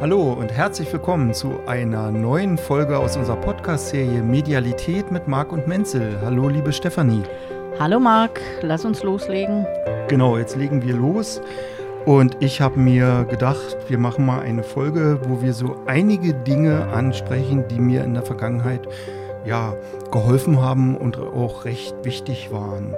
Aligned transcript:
Hallo 0.00 0.32
und 0.32 0.50
herzlich 0.50 0.90
willkommen 0.94 1.34
zu 1.34 1.60
einer 1.66 2.10
neuen 2.10 2.56
Folge 2.56 2.98
aus 2.98 3.18
unserer 3.18 3.36
Podcast-Serie 3.36 4.22
Medialität 4.22 5.12
mit 5.12 5.28
Marc 5.28 5.52
und 5.52 5.68
Menzel. 5.68 6.18
Hallo, 6.22 6.48
liebe 6.48 6.72
Stefanie. 6.72 7.22
Hallo 7.78 8.00
Marc, 8.00 8.40
lass 8.62 8.86
uns 8.86 9.02
loslegen. 9.02 9.66
Genau, 10.08 10.38
jetzt 10.38 10.56
legen 10.56 10.82
wir 10.82 10.94
los. 10.94 11.42
Und 12.06 12.38
ich 12.40 12.62
habe 12.62 12.80
mir 12.80 13.26
gedacht, 13.28 13.76
wir 13.88 13.98
machen 13.98 14.24
mal 14.24 14.40
eine 14.40 14.62
Folge, 14.62 15.20
wo 15.28 15.42
wir 15.42 15.52
so 15.52 15.76
einige 15.86 16.32
Dinge 16.32 16.86
ansprechen, 16.86 17.68
die 17.68 17.78
mir 17.78 18.02
in 18.02 18.14
der 18.14 18.22
Vergangenheit 18.22 18.88
ja, 19.44 19.76
geholfen 20.10 20.62
haben 20.62 20.96
und 20.96 21.18
auch 21.18 21.66
recht 21.66 21.94
wichtig 22.04 22.50
waren. 22.50 22.94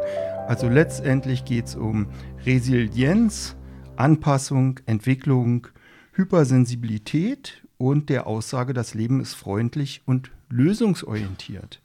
Also 0.46 0.68
letztendlich 0.68 1.44
geht 1.44 1.66
es 1.66 1.74
um 1.74 2.06
Resilienz, 2.46 3.56
Anpassung, 3.96 4.78
Entwicklung, 4.86 5.66
Hypersensibilität 6.12 7.62
und 7.79 8.11
der 8.11 8.26
Aussage, 8.26 8.75
das 8.75 8.94
Leben 8.94 9.21
ist 9.21 9.34
freundlich 9.34 10.02
und 10.04 10.30
lösungsorientiert. 10.50 11.80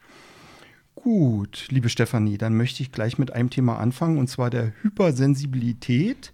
Gut, 0.95 1.67
liebe 1.70 1.90
Stefanie, 1.90 2.38
dann 2.38 2.55
möchte 2.55 2.84
ich 2.84 2.91
gleich 2.91 3.17
mit 3.17 3.31
einem 3.31 3.50
Thema 3.50 3.80
anfangen, 3.80 4.17
und 4.17 4.27
zwar 4.27 4.50
der 4.50 4.73
Hypersensibilität. 4.81 6.34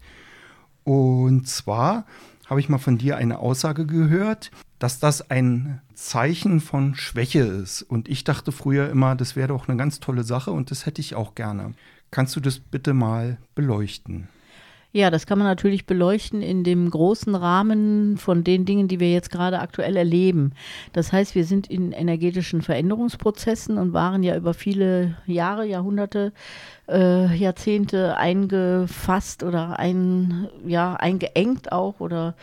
Und 0.83 1.47
zwar 1.47 2.05
habe 2.47 2.59
ich 2.59 2.69
mal 2.69 2.79
von 2.79 2.97
dir 2.97 3.17
eine 3.17 3.39
Aussage 3.39 3.85
gehört, 3.85 4.52
dass 4.80 4.99
das 4.99 5.30
ein 5.30 5.81
Zeichen 5.94 6.59
von 6.59 6.95
Schwäche 6.95 7.39
ist. 7.39 7.83
Und 7.83 8.09
ich 8.09 8.23
dachte 8.23 8.52
früher 8.52 8.89
immer, 8.89 9.16
das 9.16 9.35
wäre 9.35 9.49
doch 9.49 9.67
eine 9.67 9.77
ganz 9.77 9.99
tolle 9.99 10.23
Sache 10.23 10.52
und 10.52 10.71
das 10.71 10.85
hätte 10.85 11.02
ich 11.02 11.16
auch 11.16 11.35
gerne. 11.35 11.73
Kannst 12.09 12.35
du 12.35 12.39
das 12.39 12.59
bitte 12.59 12.94
mal 12.94 13.38
beleuchten? 13.55 14.27
Ja, 14.95 15.09
das 15.09 15.25
kann 15.25 15.39
man 15.39 15.47
natürlich 15.47 15.88
beleuchten 15.88 16.43
in 16.43 16.63
dem 16.63 16.88
großen 16.88 17.33
Rahmen 17.33 18.15
von 18.17 18.43
den 18.43 18.63
Dingen, 18.63 18.88
die 18.88 18.99
wir 18.99 19.11
jetzt 19.11 19.31
gerade 19.31 19.58
aktuell 19.58 19.97
erleben. 19.97 20.52
Das 20.94 21.11
heißt, 21.11 21.33
wir 21.33 21.45
sind 21.45 21.66
in 21.66 21.94
energetischen 21.94 22.61
Veränderungsprozessen 22.61 23.80
und 23.80 23.94
waren 23.94 24.21
ja 24.21 24.38
über 24.38 24.53
viele 24.53 25.17
Jahre, 25.25 25.66
Jahrhunderte 25.66 26.31
äh, 26.88 27.34
Jahrzehnte 27.36 28.17
eingefasst 28.17 29.44
oder 29.44 29.80
ein, 29.80 30.48
ja, 30.66 30.95
eingeengt 30.95 31.72
auch 31.72 32.00
oder 32.00 32.36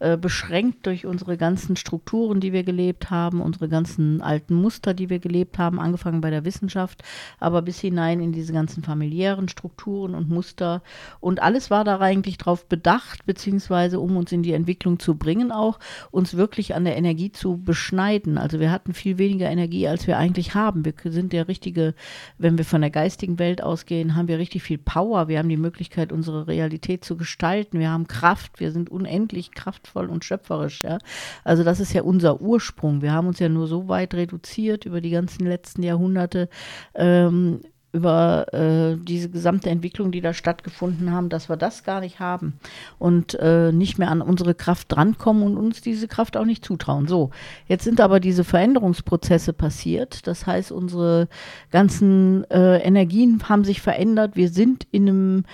äh, 0.00 0.16
beschränkt 0.16 0.86
durch 0.86 1.06
unsere 1.06 1.36
ganzen 1.36 1.74
Strukturen, 1.74 2.38
die 2.38 2.52
wir 2.52 2.62
gelebt 2.62 3.10
haben, 3.10 3.40
unsere 3.40 3.68
ganzen 3.68 4.22
alten 4.22 4.54
Muster, 4.54 4.94
die 4.94 5.10
wir 5.10 5.18
gelebt 5.18 5.58
haben, 5.58 5.80
angefangen 5.80 6.20
bei 6.20 6.30
der 6.30 6.44
Wissenschaft, 6.44 7.02
aber 7.40 7.62
bis 7.62 7.80
hinein 7.80 8.20
in 8.20 8.30
diese 8.30 8.52
ganzen 8.52 8.84
familiären 8.84 9.48
Strukturen 9.48 10.14
und 10.14 10.30
Muster. 10.30 10.82
Und 11.18 11.42
alles 11.42 11.68
war 11.70 11.82
da 11.82 11.98
eigentlich 11.98 12.38
drauf 12.38 12.66
bedacht, 12.66 13.26
beziehungsweise 13.26 13.98
um 13.98 14.16
uns 14.16 14.30
in 14.30 14.44
die 14.44 14.52
Entwicklung 14.52 15.00
zu 15.00 15.16
bringen, 15.16 15.50
auch 15.50 15.80
uns 16.12 16.36
wirklich 16.36 16.76
an 16.76 16.84
der 16.84 16.96
Energie 16.96 17.32
zu 17.32 17.56
beschneiden. 17.56 18.38
Also 18.38 18.60
wir 18.60 18.70
hatten 18.70 18.94
viel 18.94 19.18
weniger 19.18 19.50
Energie, 19.50 19.88
als 19.88 20.06
wir 20.06 20.16
eigentlich 20.16 20.54
haben. 20.54 20.84
Wir 20.84 20.94
sind 21.06 21.32
der 21.32 21.48
richtige, 21.48 21.94
wenn 22.38 22.56
wir 22.56 22.64
von 22.64 22.82
der 22.82 22.90
geistigen 22.90 23.40
Welt 23.40 23.64
ausgehen, 23.64 23.87
rausgehen, 23.88 24.14
haben 24.14 24.28
wir 24.28 24.38
richtig 24.38 24.62
viel 24.62 24.78
Power. 24.78 25.28
Wir 25.28 25.38
haben 25.38 25.48
die 25.48 25.56
Möglichkeit, 25.56 26.12
unsere 26.12 26.46
Realität 26.46 27.04
zu 27.04 27.16
gestalten. 27.16 27.78
Wir 27.78 27.90
haben 27.90 28.06
Kraft. 28.06 28.60
Wir 28.60 28.72
sind 28.72 28.90
unendlich 28.90 29.52
kraftvoll 29.52 30.08
und 30.08 30.24
schöpferisch. 30.24 30.82
Ja? 30.82 30.98
Also 31.44 31.64
das 31.64 31.80
ist 31.80 31.92
ja 31.92 32.02
unser 32.02 32.40
Ursprung. 32.40 33.02
Wir 33.02 33.12
haben 33.12 33.28
uns 33.28 33.38
ja 33.38 33.48
nur 33.48 33.66
so 33.66 33.88
weit 33.88 34.14
reduziert 34.14 34.84
über 34.84 35.00
die 35.00 35.10
ganzen 35.10 35.46
letzten 35.46 35.82
Jahrhunderte. 35.82 36.48
Ähm, 36.94 37.60
über 37.92 38.52
äh, 38.52 38.96
diese 39.02 39.30
gesamte 39.30 39.70
Entwicklung, 39.70 40.12
die 40.12 40.20
da 40.20 40.34
stattgefunden 40.34 41.10
haben, 41.10 41.30
dass 41.30 41.48
wir 41.48 41.56
das 41.56 41.84
gar 41.84 42.00
nicht 42.00 42.20
haben 42.20 42.58
und 42.98 43.34
äh, 43.40 43.72
nicht 43.72 43.98
mehr 43.98 44.10
an 44.10 44.20
unsere 44.20 44.54
Kraft 44.54 44.92
drankommen 44.92 45.42
und 45.42 45.56
uns 45.56 45.80
diese 45.80 46.06
Kraft 46.06 46.36
auch 46.36 46.44
nicht 46.44 46.64
zutrauen. 46.64 47.08
So, 47.08 47.30
jetzt 47.66 47.84
sind 47.84 48.00
aber 48.00 48.20
diese 48.20 48.44
Veränderungsprozesse 48.44 49.54
passiert. 49.54 50.26
Das 50.26 50.46
heißt, 50.46 50.70
unsere 50.70 51.28
ganzen 51.70 52.44
äh, 52.50 52.78
Energien 52.78 53.42
haben 53.48 53.64
sich 53.64 53.80
verändert. 53.80 54.36
Wir 54.36 54.50
sind 54.50 54.86
in 54.90 55.08
einem 55.08 55.44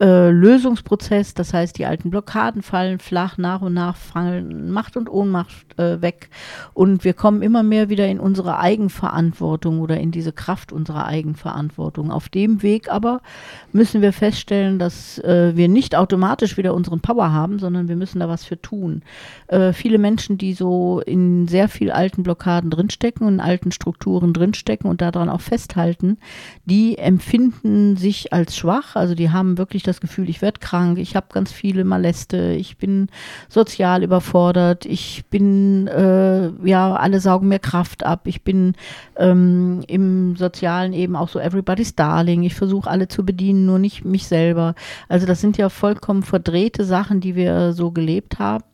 äh, 0.00 0.30
Lösungsprozess, 0.30 1.34
das 1.34 1.54
heißt, 1.54 1.78
die 1.78 1.86
alten 1.86 2.10
Blockaden 2.10 2.62
fallen 2.62 2.98
flach, 2.98 3.38
nach 3.38 3.62
und 3.62 3.74
nach 3.74 3.96
fallen 3.96 4.70
Macht 4.70 4.96
und 4.96 5.08
Ohnmacht 5.08 5.78
äh, 5.78 6.00
weg 6.00 6.30
und 6.72 7.04
wir 7.04 7.14
kommen 7.14 7.42
immer 7.42 7.62
mehr 7.62 7.88
wieder 7.88 8.06
in 8.06 8.20
unsere 8.20 8.58
Eigenverantwortung 8.58 9.80
oder 9.80 9.98
in 9.98 10.10
diese 10.10 10.32
Kraft 10.32 10.72
unserer 10.72 11.06
Eigenverantwortung. 11.06 12.10
Auf 12.10 12.28
dem 12.28 12.62
Weg 12.62 12.90
aber 12.90 13.20
müssen 13.72 14.02
wir 14.02 14.12
feststellen, 14.12 14.78
dass 14.78 15.18
äh, 15.18 15.56
wir 15.56 15.68
nicht 15.68 15.96
automatisch 15.96 16.56
wieder 16.56 16.74
unseren 16.74 17.00
Power 17.00 17.32
haben, 17.32 17.58
sondern 17.58 17.88
wir 17.88 17.96
müssen 17.96 18.20
da 18.20 18.28
was 18.28 18.44
für 18.44 18.60
tun. 18.60 19.02
Äh, 19.48 19.72
viele 19.72 19.98
Menschen, 19.98 20.38
die 20.38 20.54
so 20.54 21.00
in 21.04 21.48
sehr 21.48 21.68
viel 21.68 21.90
alten 21.90 22.22
Blockaden 22.22 22.70
drinstecken 22.70 23.26
und 23.26 23.34
in 23.34 23.40
alten 23.40 23.72
Strukturen 23.72 24.32
drinstecken 24.32 24.88
und 24.88 25.00
daran 25.00 25.28
auch 25.28 25.40
festhalten, 25.40 26.18
die 26.64 26.98
empfinden 26.98 27.96
sich 27.96 28.32
als 28.32 28.56
schwach, 28.56 28.96
also 28.96 29.14
die 29.14 29.30
haben 29.30 29.58
wirklich 29.58 29.73
das 29.82 30.00
Gefühl, 30.00 30.28
ich 30.28 30.42
werde 30.42 30.60
krank, 30.60 30.98
ich 30.98 31.16
habe 31.16 31.26
ganz 31.32 31.52
viele 31.52 31.84
Maleste, 31.84 32.52
ich 32.52 32.76
bin 32.76 33.08
sozial 33.48 34.02
überfordert, 34.02 34.86
ich 34.86 35.24
bin, 35.30 35.88
äh, 35.88 36.50
ja, 36.66 36.94
alle 36.94 37.20
saugen 37.20 37.48
mir 37.48 37.58
Kraft 37.58 38.04
ab, 38.04 38.26
ich 38.26 38.42
bin 38.42 38.74
ähm, 39.16 39.82
im 39.88 40.36
Sozialen 40.36 40.92
eben 40.92 41.16
auch 41.16 41.28
so 41.28 41.38
everybody's 41.38 41.94
darling, 41.94 42.42
ich 42.42 42.54
versuche 42.54 42.88
alle 42.90 43.08
zu 43.08 43.24
bedienen, 43.24 43.66
nur 43.66 43.78
nicht 43.78 44.04
mich 44.04 44.26
selber. 44.26 44.74
Also 45.08 45.26
das 45.26 45.40
sind 45.40 45.58
ja 45.58 45.68
vollkommen 45.68 46.22
verdrehte 46.22 46.84
Sachen, 46.84 47.20
die 47.20 47.34
wir 47.34 47.72
so 47.72 47.90
gelebt 47.90 48.38
haben. 48.38 48.64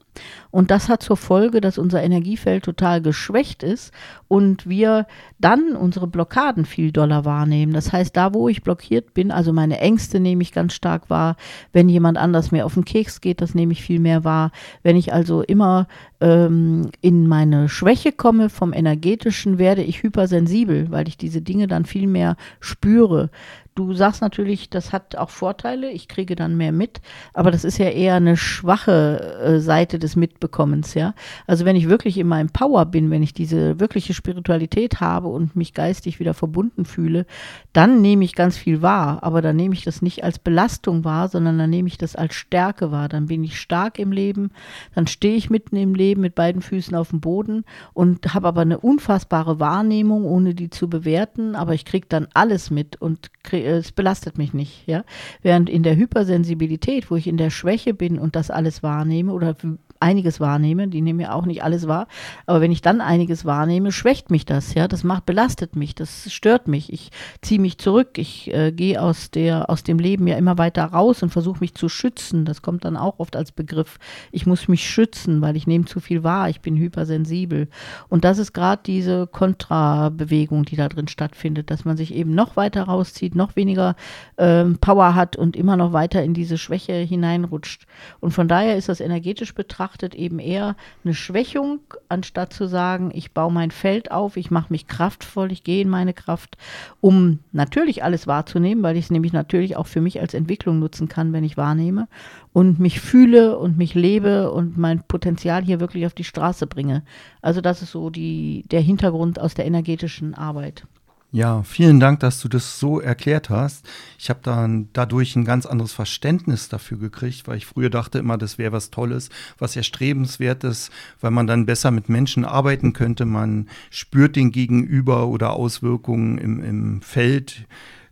Und 0.50 0.70
das 0.70 0.88
hat 0.88 1.02
zur 1.02 1.16
Folge, 1.16 1.60
dass 1.60 1.78
unser 1.78 2.02
Energiefeld 2.02 2.64
total 2.64 3.00
geschwächt 3.00 3.62
ist 3.62 3.92
und 4.28 4.68
wir 4.68 5.06
dann 5.38 5.76
unsere 5.76 6.06
Blockaden 6.06 6.64
viel 6.64 6.92
doller 6.92 7.24
wahrnehmen. 7.24 7.72
Das 7.72 7.92
heißt, 7.92 8.16
da, 8.16 8.34
wo 8.34 8.48
ich 8.48 8.62
blockiert 8.62 9.14
bin, 9.14 9.30
also 9.30 9.52
meine 9.52 9.78
Ängste 9.80 10.20
nehme 10.20 10.42
ich 10.42 10.52
ganz 10.52 10.74
stark 10.74 11.10
wahr. 11.10 11.36
Wenn 11.72 11.88
jemand 11.88 12.18
anders 12.18 12.50
mir 12.50 12.66
auf 12.66 12.74
den 12.74 12.84
Keks 12.84 13.20
geht, 13.20 13.40
das 13.40 13.54
nehme 13.54 13.72
ich 13.72 13.82
viel 13.82 14.00
mehr 14.00 14.24
wahr. 14.24 14.50
Wenn 14.82 14.96
ich 14.96 15.12
also 15.12 15.42
immer 15.42 15.86
ähm, 16.20 16.90
in 17.00 17.26
meine 17.26 17.68
Schwäche 17.68 18.12
komme 18.12 18.50
vom 18.50 18.72
energetischen, 18.72 19.58
werde 19.58 19.82
ich 19.82 20.02
hypersensibel, 20.02 20.90
weil 20.90 21.08
ich 21.08 21.16
diese 21.16 21.42
Dinge 21.42 21.66
dann 21.66 21.84
viel 21.84 22.06
mehr 22.06 22.36
spüre. 22.60 23.30
Du 23.76 23.94
sagst 23.94 24.20
natürlich, 24.20 24.68
das 24.68 24.92
hat 24.92 25.16
auch 25.16 25.30
Vorteile, 25.30 25.90
ich 25.90 26.08
kriege 26.08 26.34
dann 26.34 26.56
mehr 26.56 26.72
mit, 26.72 27.00
aber 27.32 27.50
das 27.50 27.64
ist 27.64 27.78
ja 27.78 27.88
eher 27.88 28.16
eine 28.16 28.36
schwache 28.36 29.40
äh, 29.42 29.60
Seite 29.60 29.98
des 29.98 30.16
Mitbekommens, 30.40 30.94
ja. 30.94 31.14
Also 31.46 31.64
wenn 31.64 31.76
ich 31.76 31.88
wirklich 31.88 32.16
in 32.16 32.26
meinem 32.26 32.48
Power 32.48 32.86
bin, 32.86 33.10
wenn 33.10 33.22
ich 33.22 33.34
diese 33.34 33.78
wirkliche 33.78 34.14
Spiritualität 34.14 35.00
habe 35.00 35.28
und 35.28 35.54
mich 35.54 35.74
geistig 35.74 36.18
wieder 36.18 36.32
verbunden 36.32 36.86
fühle, 36.86 37.26
dann 37.74 38.00
nehme 38.00 38.24
ich 38.24 38.34
ganz 38.34 38.56
viel 38.56 38.80
wahr, 38.80 39.22
aber 39.22 39.42
dann 39.42 39.56
nehme 39.56 39.74
ich 39.74 39.84
das 39.84 40.00
nicht 40.00 40.24
als 40.24 40.38
Belastung 40.38 41.04
wahr, 41.04 41.28
sondern 41.28 41.58
dann 41.58 41.70
nehme 41.70 41.88
ich 41.88 41.98
das 41.98 42.16
als 42.16 42.34
Stärke 42.34 42.90
wahr. 42.90 43.08
Dann 43.08 43.26
bin 43.26 43.44
ich 43.44 43.60
stark 43.60 43.98
im 43.98 44.12
Leben, 44.12 44.50
dann 44.94 45.06
stehe 45.06 45.36
ich 45.36 45.50
mitten 45.50 45.76
im 45.76 45.94
Leben 45.94 46.22
mit 46.22 46.34
beiden 46.34 46.62
Füßen 46.62 46.96
auf 46.96 47.10
dem 47.10 47.20
Boden 47.20 47.64
und 47.92 48.34
habe 48.34 48.48
aber 48.48 48.62
eine 48.62 48.80
unfassbare 48.80 49.60
Wahrnehmung, 49.60 50.24
ohne 50.24 50.54
die 50.54 50.70
zu 50.70 50.88
bewerten, 50.88 51.54
aber 51.54 51.74
ich 51.74 51.84
kriege 51.84 52.06
dann 52.08 52.28
alles 52.32 52.70
mit 52.70 53.00
und 53.00 53.30
krieg, 53.42 53.66
es 53.66 53.92
belastet 53.92 54.38
mich 54.38 54.54
nicht, 54.54 54.86
ja. 54.86 55.04
Während 55.42 55.68
in 55.68 55.82
der 55.82 55.96
Hypersensibilität, 55.96 57.10
wo 57.10 57.16
ich 57.16 57.26
in 57.26 57.36
der 57.36 57.50
Schwäche 57.50 57.92
bin 57.92 58.18
und 58.18 58.36
das 58.36 58.50
alles 58.50 58.82
wahrnehme 58.82 59.32
oder 59.32 59.54
einiges 60.00 60.40
wahrnehme, 60.40 60.88
die 60.88 61.02
nehmen 61.02 61.20
ja 61.20 61.32
auch 61.32 61.46
nicht 61.46 61.62
alles 61.62 61.86
wahr, 61.86 62.08
aber 62.46 62.60
wenn 62.62 62.72
ich 62.72 62.80
dann 62.80 63.00
einiges 63.00 63.44
wahrnehme, 63.44 63.92
schwächt 63.92 64.30
mich 64.30 64.46
das, 64.46 64.74
ja, 64.74 64.88
das 64.88 65.04
macht, 65.04 65.26
belastet 65.26 65.76
mich, 65.76 65.94
das 65.94 66.32
stört 66.32 66.68
mich, 66.68 66.92
ich 66.92 67.10
ziehe 67.42 67.60
mich 67.60 67.76
zurück, 67.76 68.16
ich 68.16 68.52
äh, 68.52 68.72
gehe 68.72 69.00
aus 69.00 69.30
der, 69.30 69.68
aus 69.68 69.82
dem 69.82 69.98
Leben 69.98 70.26
ja 70.26 70.36
immer 70.36 70.56
weiter 70.56 70.84
raus 70.86 71.22
und 71.22 71.30
versuche 71.30 71.60
mich 71.60 71.74
zu 71.74 71.90
schützen, 71.90 72.46
das 72.46 72.62
kommt 72.62 72.86
dann 72.86 72.96
auch 72.96 73.18
oft 73.18 73.36
als 73.36 73.52
Begriff, 73.52 73.98
ich 74.32 74.46
muss 74.46 74.68
mich 74.68 74.88
schützen, 74.88 75.42
weil 75.42 75.54
ich 75.54 75.66
nehme 75.66 75.84
zu 75.84 76.00
viel 76.00 76.24
wahr, 76.24 76.48
ich 76.48 76.62
bin 76.62 76.76
hypersensibel. 76.76 77.68
Und 78.08 78.24
das 78.24 78.38
ist 78.38 78.54
gerade 78.54 78.82
diese 78.84 79.26
Kontrabewegung, 79.26 80.64
die 80.64 80.76
da 80.76 80.88
drin 80.88 81.08
stattfindet, 81.08 81.70
dass 81.70 81.84
man 81.84 81.98
sich 81.98 82.14
eben 82.14 82.34
noch 82.34 82.56
weiter 82.56 82.84
rauszieht, 82.84 83.34
noch 83.34 83.54
weniger 83.54 83.96
ähm, 84.38 84.78
Power 84.80 85.14
hat 85.14 85.36
und 85.36 85.56
immer 85.56 85.76
noch 85.76 85.92
weiter 85.92 86.22
in 86.22 86.32
diese 86.32 86.56
Schwäche 86.56 86.94
hineinrutscht. 86.94 87.86
Und 88.20 88.32
von 88.32 88.48
daher 88.48 88.76
ist 88.76 88.88
das 88.88 89.00
energetisch 89.00 89.54
betrachtet 89.54 89.89
betrachtet 89.90 90.14
eben 90.14 90.38
eher 90.38 90.76
eine 91.04 91.14
Schwächung, 91.14 91.80
anstatt 92.08 92.52
zu 92.52 92.66
sagen, 92.66 93.10
ich 93.12 93.32
baue 93.32 93.52
mein 93.52 93.72
Feld 93.72 94.12
auf, 94.12 94.36
ich 94.36 94.50
mache 94.50 94.72
mich 94.72 94.86
kraftvoll, 94.86 95.50
ich 95.50 95.64
gehe 95.64 95.82
in 95.82 95.88
meine 95.88 96.14
Kraft, 96.14 96.56
um 97.00 97.40
natürlich 97.50 98.04
alles 98.04 98.28
wahrzunehmen, 98.28 98.84
weil 98.84 98.96
ich 98.96 99.06
es 99.06 99.10
nämlich 99.10 99.32
natürlich 99.32 99.76
auch 99.76 99.88
für 99.88 100.00
mich 100.00 100.20
als 100.20 100.34
Entwicklung 100.34 100.78
nutzen 100.78 101.08
kann, 101.08 101.32
wenn 101.32 101.42
ich 101.42 101.56
wahrnehme 101.56 102.06
und 102.52 102.78
mich 102.78 103.00
fühle 103.00 103.58
und 103.58 103.78
mich 103.78 103.94
lebe 103.94 104.52
und 104.52 104.78
mein 104.78 105.02
Potenzial 105.02 105.64
hier 105.64 105.80
wirklich 105.80 106.06
auf 106.06 106.14
die 106.14 106.24
Straße 106.24 106.68
bringe. 106.68 107.02
Also 107.42 107.60
das 107.60 107.82
ist 107.82 107.90
so 107.90 108.10
die, 108.10 108.64
der 108.70 108.80
Hintergrund 108.80 109.40
aus 109.40 109.54
der 109.54 109.66
energetischen 109.66 110.34
Arbeit. 110.34 110.84
Ja, 111.32 111.62
vielen 111.62 112.00
Dank, 112.00 112.18
dass 112.20 112.40
du 112.40 112.48
das 112.48 112.80
so 112.80 112.98
erklärt 112.98 113.50
hast. 113.50 113.88
Ich 114.18 114.30
habe 114.30 114.40
dann 114.42 114.88
dadurch 114.92 115.36
ein 115.36 115.44
ganz 115.44 115.64
anderes 115.64 115.92
Verständnis 115.92 116.68
dafür 116.68 116.98
gekriegt, 116.98 117.46
weil 117.46 117.56
ich 117.56 117.66
früher 117.66 117.88
dachte 117.88 118.18
immer, 118.18 118.36
das 118.36 118.58
wäre 118.58 118.72
was 118.72 118.90
Tolles, 118.90 119.28
was 119.56 119.76
erstrebenswertes, 119.76 120.90
weil 121.20 121.30
man 121.30 121.46
dann 121.46 121.66
besser 121.66 121.92
mit 121.92 122.08
Menschen 122.08 122.44
arbeiten 122.44 122.92
könnte. 122.94 123.26
Man 123.26 123.68
spürt 123.90 124.34
den 124.34 124.50
Gegenüber 124.50 125.28
oder 125.28 125.52
Auswirkungen 125.52 126.36
im, 126.38 126.64
im 126.64 127.00
Feld, 127.00 127.64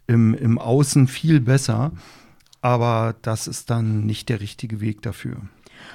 im, 0.07 0.35
im 0.35 0.57
Außen 0.57 1.09
viel 1.09 1.41
besser. 1.41 1.91
Aber 2.61 3.17
das 3.23 3.49
ist 3.49 3.69
dann 3.69 4.07
nicht 4.07 4.29
der 4.29 4.41
richtige 4.41 4.81
Weg 4.81 5.03
dafür. 5.03 5.39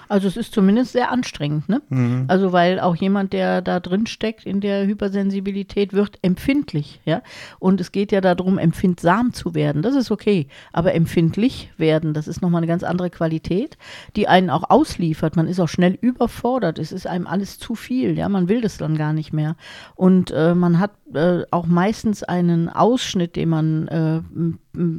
Also 0.07 0.27
es 0.27 0.37
ist 0.37 0.53
zumindest 0.53 0.93
sehr 0.93 1.11
anstrengend, 1.11 1.69
ne? 1.69 1.81
Mhm. 1.89 2.25
Also 2.27 2.51
weil 2.51 2.79
auch 2.79 2.95
jemand, 2.95 3.33
der 3.33 3.61
da 3.61 3.79
drin 3.79 4.05
steckt 4.05 4.45
in 4.45 4.61
der 4.61 4.85
Hypersensibilität, 4.85 5.93
wird 5.93 6.19
empfindlich, 6.21 7.01
ja. 7.05 7.21
Und 7.59 7.81
es 7.81 7.91
geht 7.91 8.11
ja 8.11 8.21
darum, 8.21 8.57
empfindsam 8.57 9.33
zu 9.33 9.55
werden. 9.55 9.81
Das 9.81 9.95
ist 9.95 10.11
okay. 10.11 10.47
Aber 10.71 10.93
empfindlich 10.93 11.71
werden, 11.77 12.13
das 12.13 12.27
ist 12.27 12.41
nochmal 12.41 12.59
eine 12.59 12.67
ganz 12.67 12.83
andere 12.83 13.09
Qualität, 13.09 13.77
die 14.15 14.27
einen 14.27 14.49
auch 14.49 14.69
ausliefert. 14.69 15.35
Man 15.35 15.47
ist 15.47 15.59
auch 15.59 15.69
schnell 15.69 15.97
überfordert. 15.99 16.79
Es 16.79 16.91
ist 16.91 17.07
einem 17.07 17.27
alles 17.27 17.59
zu 17.59 17.75
viel, 17.75 18.17
ja. 18.17 18.29
Man 18.29 18.49
will 18.49 18.61
das 18.61 18.77
dann 18.77 18.97
gar 18.97 19.13
nicht 19.13 19.33
mehr. 19.33 19.55
Und 19.95 20.31
äh, 20.31 20.55
man 20.55 20.79
hat 20.79 20.91
äh, 21.13 21.45
auch 21.51 21.65
meistens 21.65 22.23
einen 22.23 22.69
Ausschnitt, 22.69 23.35
den 23.35 23.49
man 23.49 23.87
äh, 23.87 24.21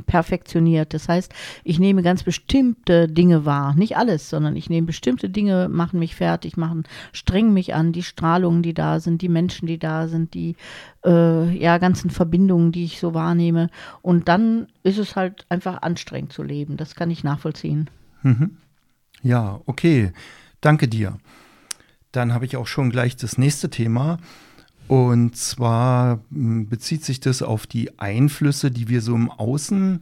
perfektioniert. 0.07 0.95
Das 0.95 1.09
heißt, 1.09 1.33
ich 1.65 1.79
nehme 1.79 2.03
ganz 2.03 2.23
bestimmte 2.23 3.09
Dinge 3.09 3.45
wahr. 3.45 3.75
Nicht 3.75 3.97
alles, 3.97 4.31
sondern 4.31 4.57
ich 4.57 4.71
nehme 4.71 4.87
bestimmte 4.87 5.29
Dinge, 5.29 5.69
machen 5.69 5.99
mich 5.99 6.15
fertig, 6.15 6.57
machen, 6.57 6.85
strengen 7.13 7.53
mich 7.53 7.75
an, 7.75 7.93
die 7.93 8.03
Strahlungen, 8.03 8.63
die 8.63 8.75
da 8.75 9.01
sind, 9.01 9.23
die 9.23 9.29
Menschen, 9.29 9.67
die 9.67 9.79
da 9.79 10.09
sind, 10.09 10.35
die 10.35 10.57
äh, 11.05 11.51
ja, 11.57 11.79
ganzen 11.79 12.11
Verbindungen, 12.11 12.73
die 12.73 12.85
ich 12.85 13.01
so 13.01 13.15
wahrnehme. 13.15 13.71
Und 14.03 14.29
dann 14.29 14.69
ist 14.83 14.99
es 14.99 15.17
halt 15.17 15.47
einfach 15.49 15.83
anstrengend 15.83 16.33
zu 16.33 16.43
leben. 16.43 16.77
Das 16.77 16.95
kann 16.95 17.11
ich 17.11 17.25
nachvollziehen. 17.25 17.91
Mhm. 18.23 18.59
Ja, 19.23 19.61
okay. 19.67 20.13
Danke 20.61 20.89
dir. 20.89 21.19
Dann 22.13 22.33
habe 22.33 22.45
ich 22.45 22.57
auch 22.57 22.67
schon 22.67 22.91
gleich 22.91 23.17
das 23.17 23.39
nächste 23.39 23.71
Thema. 23.71 24.19
Und 24.89 25.37
zwar 25.37 26.21
hm, 26.31 26.69
bezieht 26.69 27.05
sich 27.05 27.21
das 27.21 27.43
auf 27.43 27.67
die 27.67 27.99
Einflüsse, 27.99 28.71
die 28.71 28.89
wir 28.89 29.01
so 29.01 29.15
im 29.15 29.31
Außen 29.31 30.01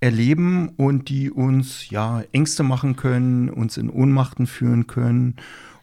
erleben 0.00 0.70
und 0.76 1.08
die 1.08 1.30
uns 1.30 1.90
ja 1.90 2.22
Ängste 2.32 2.62
machen 2.62 2.96
können, 2.96 3.50
uns 3.50 3.76
in 3.76 3.90
Ohnmachten 3.90 4.46
führen 4.46 4.86
können 4.86 5.36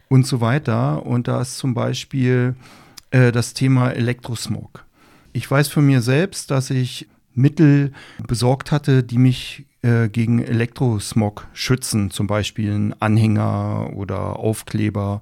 und 0.08 0.26
so 0.26 0.40
weiter. 0.40 1.06
Und 1.06 1.28
da 1.28 1.40
ist 1.40 1.58
zum 1.58 1.74
Beispiel 1.74 2.56
äh, 3.10 3.32
das 3.32 3.54
Thema 3.54 3.90
Elektrosmog. 3.90 4.84
Ich 5.32 5.48
weiß 5.48 5.68
von 5.68 5.86
mir 5.86 6.02
selbst, 6.02 6.50
dass 6.50 6.70
ich 6.70 7.06
Mittel 7.34 7.92
besorgt 8.26 8.72
hatte, 8.72 9.04
die 9.04 9.18
mich 9.18 9.66
äh, 9.82 10.08
gegen 10.08 10.42
Elektrosmog 10.42 11.46
schützen, 11.52 12.10
zum 12.10 12.26
Beispiel 12.26 12.72
ein 12.72 13.00
Anhänger 13.00 13.90
oder 13.94 14.36
Aufkleber 14.36 15.20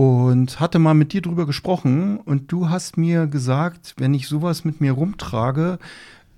und 0.00 0.60
hatte 0.60 0.78
mal 0.78 0.94
mit 0.94 1.12
dir 1.12 1.20
drüber 1.20 1.44
gesprochen 1.44 2.16
und 2.20 2.50
du 2.50 2.70
hast 2.70 2.96
mir 2.96 3.26
gesagt, 3.26 3.96
wenn 3.98 4.14
ich 4.14 4.28
sowas 4.28 4.64
mit 4.64 4.80
mir 4.80 4.92
rumtrage, 4.92 5.78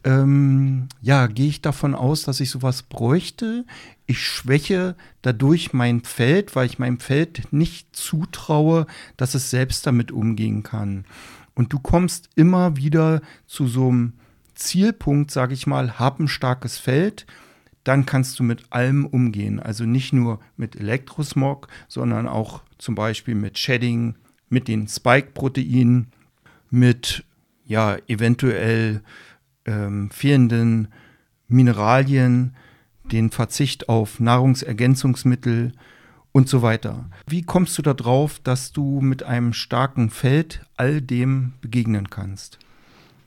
ähm, 0.03 0.89
ja, 1.01 1.29
gehe 1.29 1.47
ich 1.47 1.63
davon 1.63 1.95
aus, 1.95 2.25
dass 2.25 2.41
ich 2.41 2.51
sowas 2.51 2.83
bräuchte. 2.83 3.65
Ich 4.07 4.21
schwäche 4.27 4.97
dadurch 5.23 5.73
mein 5.73 6.03
Feld, 6.03 6.57
weil 6.57 6.67
ich 6.67 6.81
meinem 6.81 6.99
Feld 6.99 7.53
nicht 7.53 7.95
zutraue, 7.95 8.89
dass 9.17 9.37
es 9.37 9.51
selbst 9.51 9.87
damit 9.87 10.11
umgehen 10.11 10.65
kann. 10.65 11.05
Und 11.55 11.73
du 11.73 11.79
kommst 11.79 12.31
immer 12.35 12.77
wieder 12.77 13.21
zu 13.47 13.69
so 13.69 13.91
einem 13.91 14.15
Zielpunkt, 14.57 15.31
sage 15.31 15.55
ich 15.55 15.69
mal, 15.69 16.01
hab 16.01 16.19
ein 16.19 16.27
starkes 16.27 16.79
Feld 16.79 17.27
dann 17.85 18.07
kannst 18.07 18.39
du 18.39 18.45
mit 18.45 18.65
allem 18.71 19.07
umgehen. 19.07 19.61
Also 19.61 19.85
nicht 19.85 20.13
nur 20.13 20.41
mit 20.57 20.77
Elektrosmog, 20.77 21.69
sondern 21.89 22.29
auch 22.29 22.63
zum 22.83 22.97
Beispiel 22.97 23.37
mit 23.37 23.59
Shedding, 23.59 24.17
mit 24.49 24.67
den 24.67 24.89
Spike-Proteinen, 24.89 26.09
mit 26.69 27.25
ja, 27.65 27.97
eventuell 28.09 29.03
ähm, 29.67 30.11
fehlenden 30.11 30.89
Mineralien, 31.47 32.57
den 33.05 33.31
Verzicht 33.31 33.89
auf 33.89 34.19
Nahrungsergänzungsmittel 34.19 35.73
und 36.33 36.49
so 36.49 36.63
weiter. 36.63 37.09
Wie 37.29 37.43
kommst 37.43 37.79
du 37.79 37.83
darauf, 37.83 38.41
dass 38.41 38.73
du 38.73 39.01
mit 39.01 39.23
einem 39.23 39.53
starken 39.53 40.11
Feld 40.11 40.67
all 40.77 41.01
dem 41.01 41.53
begegnen 41.61 42.11
kannst? 42.11 42.59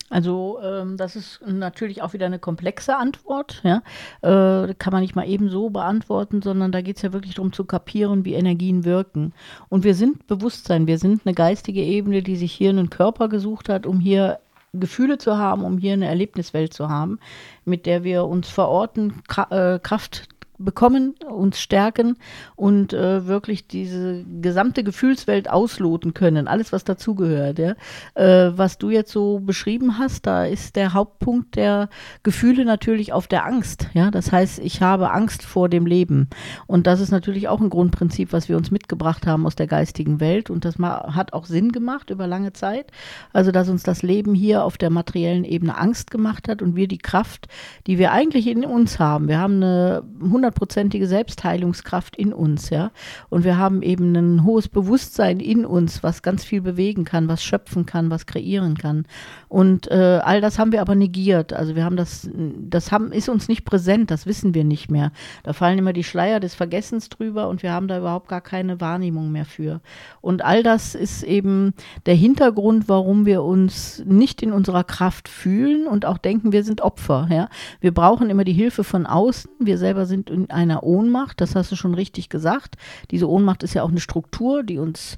Also 0.10 0.60
ähm, 0.63 0.98
das 0.98 1.16
ist 1.16 1.42
natürlich 1.46 2.04
auch 2.04 2.13
wieder 2.13 2.28
eine 2.28 2.38
komplexe 2.38 2.96
Antwort. 2.96 3.62
Ja? 3.63 3.81
Äh, 4.22 4.74
kann 4.75 4.94
man 4.94 5.02
nicht 5.02 5.16
mal 5.16 5.28
eben 5.28 5.50
so 5.50 5.72
beantworten, 5.72 6.42
sondern 6.42 6.72
da 6.72 6.81
geht 6.81 6.98
es 6.98 7.02
ja 7.02 7.12
wirklich 7.12 7.36
darum 7.36 7.54
zu 7.54 7.66
kapieren, 7.66 8.24
wie 8.24 8.36
Energien 8.36 8.86
wirken. 8.86 9.34
Und 9.68 9.84
wir 9.84 9.96
sind 9.96 10.28
Bewusstsein, 10.28 10.86
wir 10.86 11.00
sind 11.00 11.25
eine 11.25 11.34
geistige 11.34 11.81
Ebene, 11.81 12.22
die 12.22 12.36
sich 12.36 12.52
hier 12.54 12.69
einen 12.69 12.92
Körper 12.92 13.30
gesucht 13.30 13.68
hat, 13.68 13.88
um 13.88 14.00
hier 14.00 14.40
Gefühle 14.80 15.18
zu 15.18 15.38
haben, 15.38 15.63
um 15.63 15.78
hier 15.78 15.94
eine 15.94 16.07
Erlebniswelt 16.07 16.74
zu 16.74 16.90
haben, 16.90 17.19
mit 17.63 17.86
der 17.86 18.04
wir 18.04 18.25
uns 18.25 18.50
verorten, 18.50 19.24
äh, 19.50 19.80
Kraft 19.80 20.34
bekommen, 20.57 21.16
uns 21.28 21.60
stärken 21.60 22.18
und 22.56 22.94
äh, 22.94 23.28
wirklich 23.28 23.68
diese 23.68 24.24
gesamte 24.42 24.84
Gefühlswelt 24.84 25.50
ausloten 25.50 26.13
können, 26.13 26.48
alles 26.48 26.72
was 26.72 26.84
dazugehört. 26.84 27.60
Ja? 27.60 27.75
Äh, 28.13 28.57
was 28.57 28.78
du 28.78 28.90
jetzt 28.90 29.12
so 29.12 29.40
beschrieben 29.40 29.98
hast, 29.98 30.25
da 30.25 30.46
ist 30.46 30.75
der 30.75 30.94
Hauptpunkt 30.94 31.56
der 31.56 31.90
Gefühle 32.24 32.66
natürlich 32.66 33.13
auf 33.13 33.28
der 33.28 33.46
Angst. 33.46 33.88
Ja? 33.94 34.12
Das 34.12 34.31
heißt, 34.31 34.60
ich 34.60 34.81
habe 34.81 35.12
Angst 35.12 35.44
vor 35.44 35.69
dem 35.69 35.86
Leben. 35.86 36.30
Und 36.68 36.88
das 36.88 37.00
ist 37.00 37.12
natürlich 37.12 37.48
auch 37.48 37.62
ein 37.62 37.69
Grundprinzip, 37.69 38.34
was 38.34 38.50
wir 38.50 38.57
uns 38.57 38.72
mitgebracht 38.72 39.28
haben 39.28 39.46
aus 39.46 39.56
der 39.56 39.68
geistigen 39.68 40.19
Welt. 40.19 40.50
Und 40.50 40.66
das 40.66 40.78
hat 40.80 41.34
auch 41.34 41.46
Sinn 41.46 41.72
gemacht 41.72 42.10
über 42.10 42.28
lange 42.28 42.54
Zeit. 42.54 42.92
Also, 43.34 43.52
dass 43.52 43.69
uns 43.69 43.84
das 43.84 44.04
Leben 44.04 44.34
hier 44.34 44.63
auf 44.63 44.78
der 44.78 44.90
materiellen 44.90 45.44
Ebene 45.44 45.78
Angst 45.78 46.12
gemacht 46.12 46.48
hat 46.48 46.62
und 46.62 46.75
wir 46.75 46.88
die 46.88 46.98
Kraft, 46.98 47.48
die 47.88 47.98
wir 47.98 48.12
eigentlich 48.12 48.48
in 48.48 48.66
uns 48.66 49.00
haben. 49.00 49.28
Wir 49.28 49.40
haben 49.40 49.56
eine 49.56 50.04
100 50.22 50.44
hundertprozentige 50.45 51.07
Selbstheilungskraft 51.07 52.15
in 52.15 52.31
uns, 52.31 52.69
ja. 52.69 52.92
Und 53.30 53.44
wir 53.44 53.57
haben 53.57 53.81
eben 53.81 54.15
ein 54.15 54.44
hohes 54.44 54.68
Bewusstsein 54.68 55.39
in 55.39 55.65
uns, 55.65 56.03
was 56.03 56.21
ganz 56.21 56.44
viel 56.44 56.62
bewegen 56.62 57.03
kann, 57.03 57.27
was 57.27 57.44
schöpfen 57.44 57.86
kann, 57.86 58.12
was 58.12 58.27
kreieren 58.27 58.77
kann. 58.77 59.06
Und 59.47 59.89
äh, 59.89 60.19
all 60.24 60.42
das 60.42 60.59
haben 60.59 60.71
wir 60.71 60.81
aber 60.81 60.95
negiert. 60.95 61.53
Also 61.53 61.75
wir 61.75 61.83
haben 61.83 61.95
das, 61.95 62.30
das 62.33 62.92
haben, 62.92 63.12
ist 63.12 63.30
uns 63.30 63.47
nicht 63.47 63.65
präsent, 63.65 64.12
das 64.12 64.25
wissen 64.25 64.53
wir 64.53 64.63
nicht 64.63 64.92
mehr. 64.92 65.12
Da 65.44 65.53
fallen 65.53 65.80
immer 65.80 65.94
die 65.94 66.03
Schleier 66.03 66.39
des 66.39 66.53
Vergessens 66.53 67.09
drüber 67.09 67.50
und 67.50 67.63
wir 67.63 67.71
haben 67.71 67.88
da 67.88 67.97
überhaupt 67.97 68.27
gar 68.27 68.42
keine 68.42 68.80
Wahrnehmung 68.80 69.31
mehr 69.31 69.45
für. 69.45 69.81
Und 70.21 70.44
all 70.44 70.61
das 70.61 70.94
ist 70.94 71.23
eben 71.23 71.73
der 72.06 72.16
Hintergrund, 72.16 72.87
warum 72.87 73.25
wir 73.25 73.44
uns 73.44 74.04
nicht 74.06 74.44
in 74.44 74.52
unserer 74.52 74.83
Kraft 74.83 75.28
fühlen 75.28 75.87
und 75.87 76.06
auch 76.06 76.18
denken, 76.18 76.52
wir 76.52 76.64
sind 76.64 76.81
Opfer. 76.81 77.28
Ja? 77.31 77.49
Wir 77.80 77.94
brauchen 77.94 78.30
immer 78.30 78.44
die 78.44 78.54
Hilfe 78.54 78.83
von 78.83 79.06
außen. 79.06 79.49
Wir 79.59 79.78
selber 79.78 80.06
sind 80.06 80.30
in 80.35 80.51
einer 80.51 80.83
Ohnmacht, 80.83 81.42
das 81.42 81.56
hast 81.56 81.71
du 81.71 81.75
schon 81.75 81.95
richtig 81.95 82.30
gesagt. 82.30 82.75
Diese 83.11 83.30
Ohnmacht 83.30 83.63
ist 83.63 83.73
ja 83.73 83.83
auch 83.83 83.89
eine 83.89 83.99
Struktur, 83.99 84.63
die 84.63 84.77
uns 84.77 85.18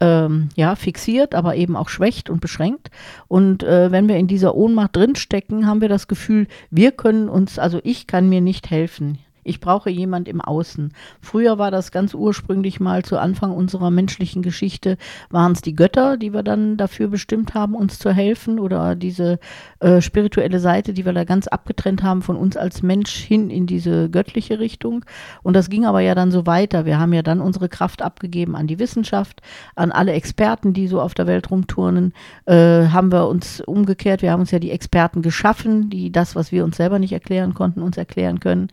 ähm, 0.00 0.48
ja, 0.56 0.74
fixiert, 0.74 1.34
aber 1.34 1.56
eben 1.56 1.76
auch 1.76 1.88
schwächt 1.88 2.28
und 2.28 2.40
beschränkt. 2.40 2.90
Und 3.28 3.62
äh, 3.62 3.90
wenn 3.90 4.08
wir 4.08 4.16
in 4.16 4.26
dieser 4.26 4.54
Ohnmacht 4.54 4.96
drinstecken, 4.96 5.66
haben 5.66 5.80
wir 5.80 5.88
das 5.88 6.08
Gefühl, 6.08 6.48
wir 6.70 6.92
können 6.92 7.28
uns, 7.28 7.58
also 7.58 7.80
ich 7.82 8.06
kann 8.06 8.28
mir 8.28 8.40
nicht 8.40 8.70
helfen. 8.70 9.18
Ich 9.46 9.60
brauche 9.60 9.90
jemand 9.90 10.26
im 10.28 10.40
Außen. 10.40 10.92
Früher 11.20 11.58
war 11.58 11.70
das 11.70 11.92
ganz 11.92 12.14
ursprünglich 12.14 12.80
mal 12.80 13.04
zu 13.04 13.18
Anfang 13.18 13.52
unserer 13.52 13.90
menschlichen 13.90 14.42
Geschichte, 14.42 14.96
waren 15.30 15.52
es 15.52 15.62
die 15.62 15.76
Götter, 15.76 16.16
die 16.16 16.34
wir 16.34 16.42
dann 16.42 16.76
dafür 16.76 17.08
bestimmt 17.08 17.54
haben, 17.54 17.74
uns 17.74 17.98
zu 17.98 18.12
helfen 18.12 18.58
oder 18.58 18.96
diese 18.96 19.38
äh, 19.78 20.00
spirituelle 20.00 20.58
Seite, 20.58 20.92
die 20.92 21.04
wir 21.04 21.12
da 21.12 21.24
ganz 21.24 21.46
abgetrennt 21.46 22.02
haben 22.02 22.22
von 22.22 22.36
uns 22.36 22.56
als 22.56 22.82
Mensch 22.82 23.14
hin 23.14 23.48
in 23.48 23.66
diese 23.66 24.10
göttliche 24.10 24.58
Richtung. 24.58 25.04
Und 25.42 25.54
das 25.54 25.70
ging 25.70 25.86
aber 25.86 26.00
ja 26.00 26.14
dann 26.14 26.32
so 26.32 26.46
weiter. 26.46 26.84
Wir 26.84 26.98
haben 26.98 27.12
ja 27.12 27.22
dann 27.22 27.40
unsere 27.40 27.68
Kraft 27.68 28.02
abgegeben 28.02 28.56
an 28.56 28.66
die 28.66 28.80
Wissenschaft, 28.80 29.42
an 29.76 29.92
alle 29.92 30.12
Experten, 30.12 30.72
die 30.72 30.88
so 30.88 31.00
auf 31.00 31.14
der 31.14 31.28
Welt 31.28 31.50
rumturnen. 31.50 32.14
Äh, 32.46 32.88
haben 32.88 33.12
wir 33.12 33.28
uns 33.28 33.60
umgekehrt, 33.60 34.22
wir 34.22 34.32
haben 34.32 34.40
uns 34.40 34.50
ja 34.50 34.58
die 34.58 34.72
Experten 34.72 35.22
geschaffen, 35.22 35.88
die 35.88 36.10
das, 36.10 36.34
was 36.34 36.50
wir 36.50 36.64
uns 36.64 36.76
selber 36.76 36.98
nicht 36.98 37.12
erklären 37.12 37.54
konnten, 37.54 37.82
uns 37.82 37.96
erklären 37.96 38.40
können 38.40 38.70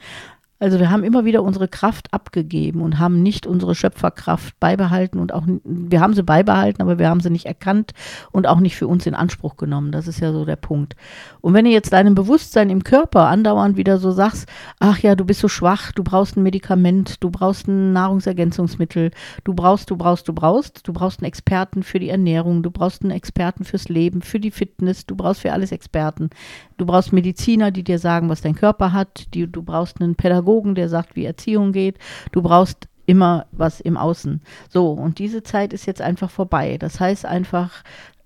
Also 0.64 0.80
wir 0.80 0.90
haben 0.90 1.04
immer 1.04 1.26
wieder 1.26 1.44
unsere 1.44 1.68
Kraft 1.68 2.14
abgegeben 2.14 2.82
und 2.82 2.98
haben 2.98 3.22
nicht 3.22 3.46
unsere 3.46 3.76
Schöpferkraft 3.76 4.58
beibehalten 4.62 5.20
und 5.20 5.34
auch, 5.34 5.44
wir 5.66 6.00
haben 6.00 6.14
sie 6.14 6.24
beibehalten, 6.24 6.82
aber 6.82 6.98
wir 6.98 7.10
haben 7.10 7.20
sie 7.20 7.30
nicht 7.30 7.46
erkannt 7.46 7.92
und 8.32 8.48
auch 8.48 8.62
nicht 8.62 8.78
für 8.78 8.88
uns 8.88 9.06
in 9.06 9.14
Anspruch 9.14 9.58
genommen. 9.58 9.92
Das 9.92 10.08
ist 10.08 10.22
ja 10.22 10.32
so 10.32 10.46
der 10.46 10.56
Punkt. 10.56 10.96
Und 11.42 11.54
wenn 11.54 11.66
du 11.66 11.72
jetzt 11.72 11.92
deinem 11.92 12.16
Bewusstsein 12.16 12.70
im 12.70 12.86
Körper 12.86 13.28
andauernd 13.28 13.76
wieder 13.76 13.98
so 13.98 14.12
sagst, 14.12 14.48
ach 14.80 15.00
ja, 15.00 15.16
du 15.16 15.26
bist 15.26 15.42
so 15.42 15.50
schwach, 15.50 15.92
du 15.92 16.02
brauchst 16.02 16.38
ein 16.38 16.44
Medikament, 16.44 17.22
du 17.22 17.30
brauchst 17.30 17.68
ein 17.68 17.92
Nahrungsergänzungsmittel, 17.92 19.12
du 19.44 19.54
brauchst, 19.54 19.90
du 19.90 19.98
brauchst, 19.98 20.30
du 20.30 20.34
brauchst, 20.34 20.88
du 20.88 20.94
brauchst 20.94 21.20
einen 21.20 21.28
Experten 21.28 21.84
für 21.84 22.00
die 22.00 22.10
Ernährung, 22.10 22.64
du 22.64 22.72
brauchst 22.72 23.02
einen 23.02 23.12
Experten 23.12 23.66
fürs 23.66 23.90
Leben, 23.90 24.22
für 24.22 24.40
die 24.40 24.52
Fitness, 24.52 25.06
du 25.06 25.18
brauchst 25.18 25.42
für 25.42 25.52
alles 25.52 25.74
Experten. 25.74 26.30
Du 26.78 26.86
brauchst 26.86 27.12
Mediziner, 27.12 27.72
die 27.72 27.84
dir 27.84 28.00
sagen, 28.00 28.30
was 28.30 28.42
dein 28.42 28.56
Körper 28.56 28.94
hat, 28.94 29.34
die, 29.34 29.52
du 29.52 29.62
brauchst 29.62 30.02
einen 30.02 30.16
Pädagogen, 30.16 30.53
der 30.76 30.90
sagt, 30.90 31.16
wie 31.16 31.26
Erziehung 31.26 31.72
geht, 31.72 31.98
du 32.32 32.42
brauchst 32.42 32.88
immer 33.06 33.48
was 33.52 33.80
im 33.80 33.98
Außen. 33.98 34.42
So, 34.70 34.92
und 34.92 35.20
diese 35.20 35.44
Zeit 35.44 35.74
ist 35.74 35.86
jetzt 35.86 36.02
einfach 36.02 36.30
vorbei. 36.30 36.78
Das 36.78 37.00
heißt 37.00 37.26
einfach, 37.26 37.84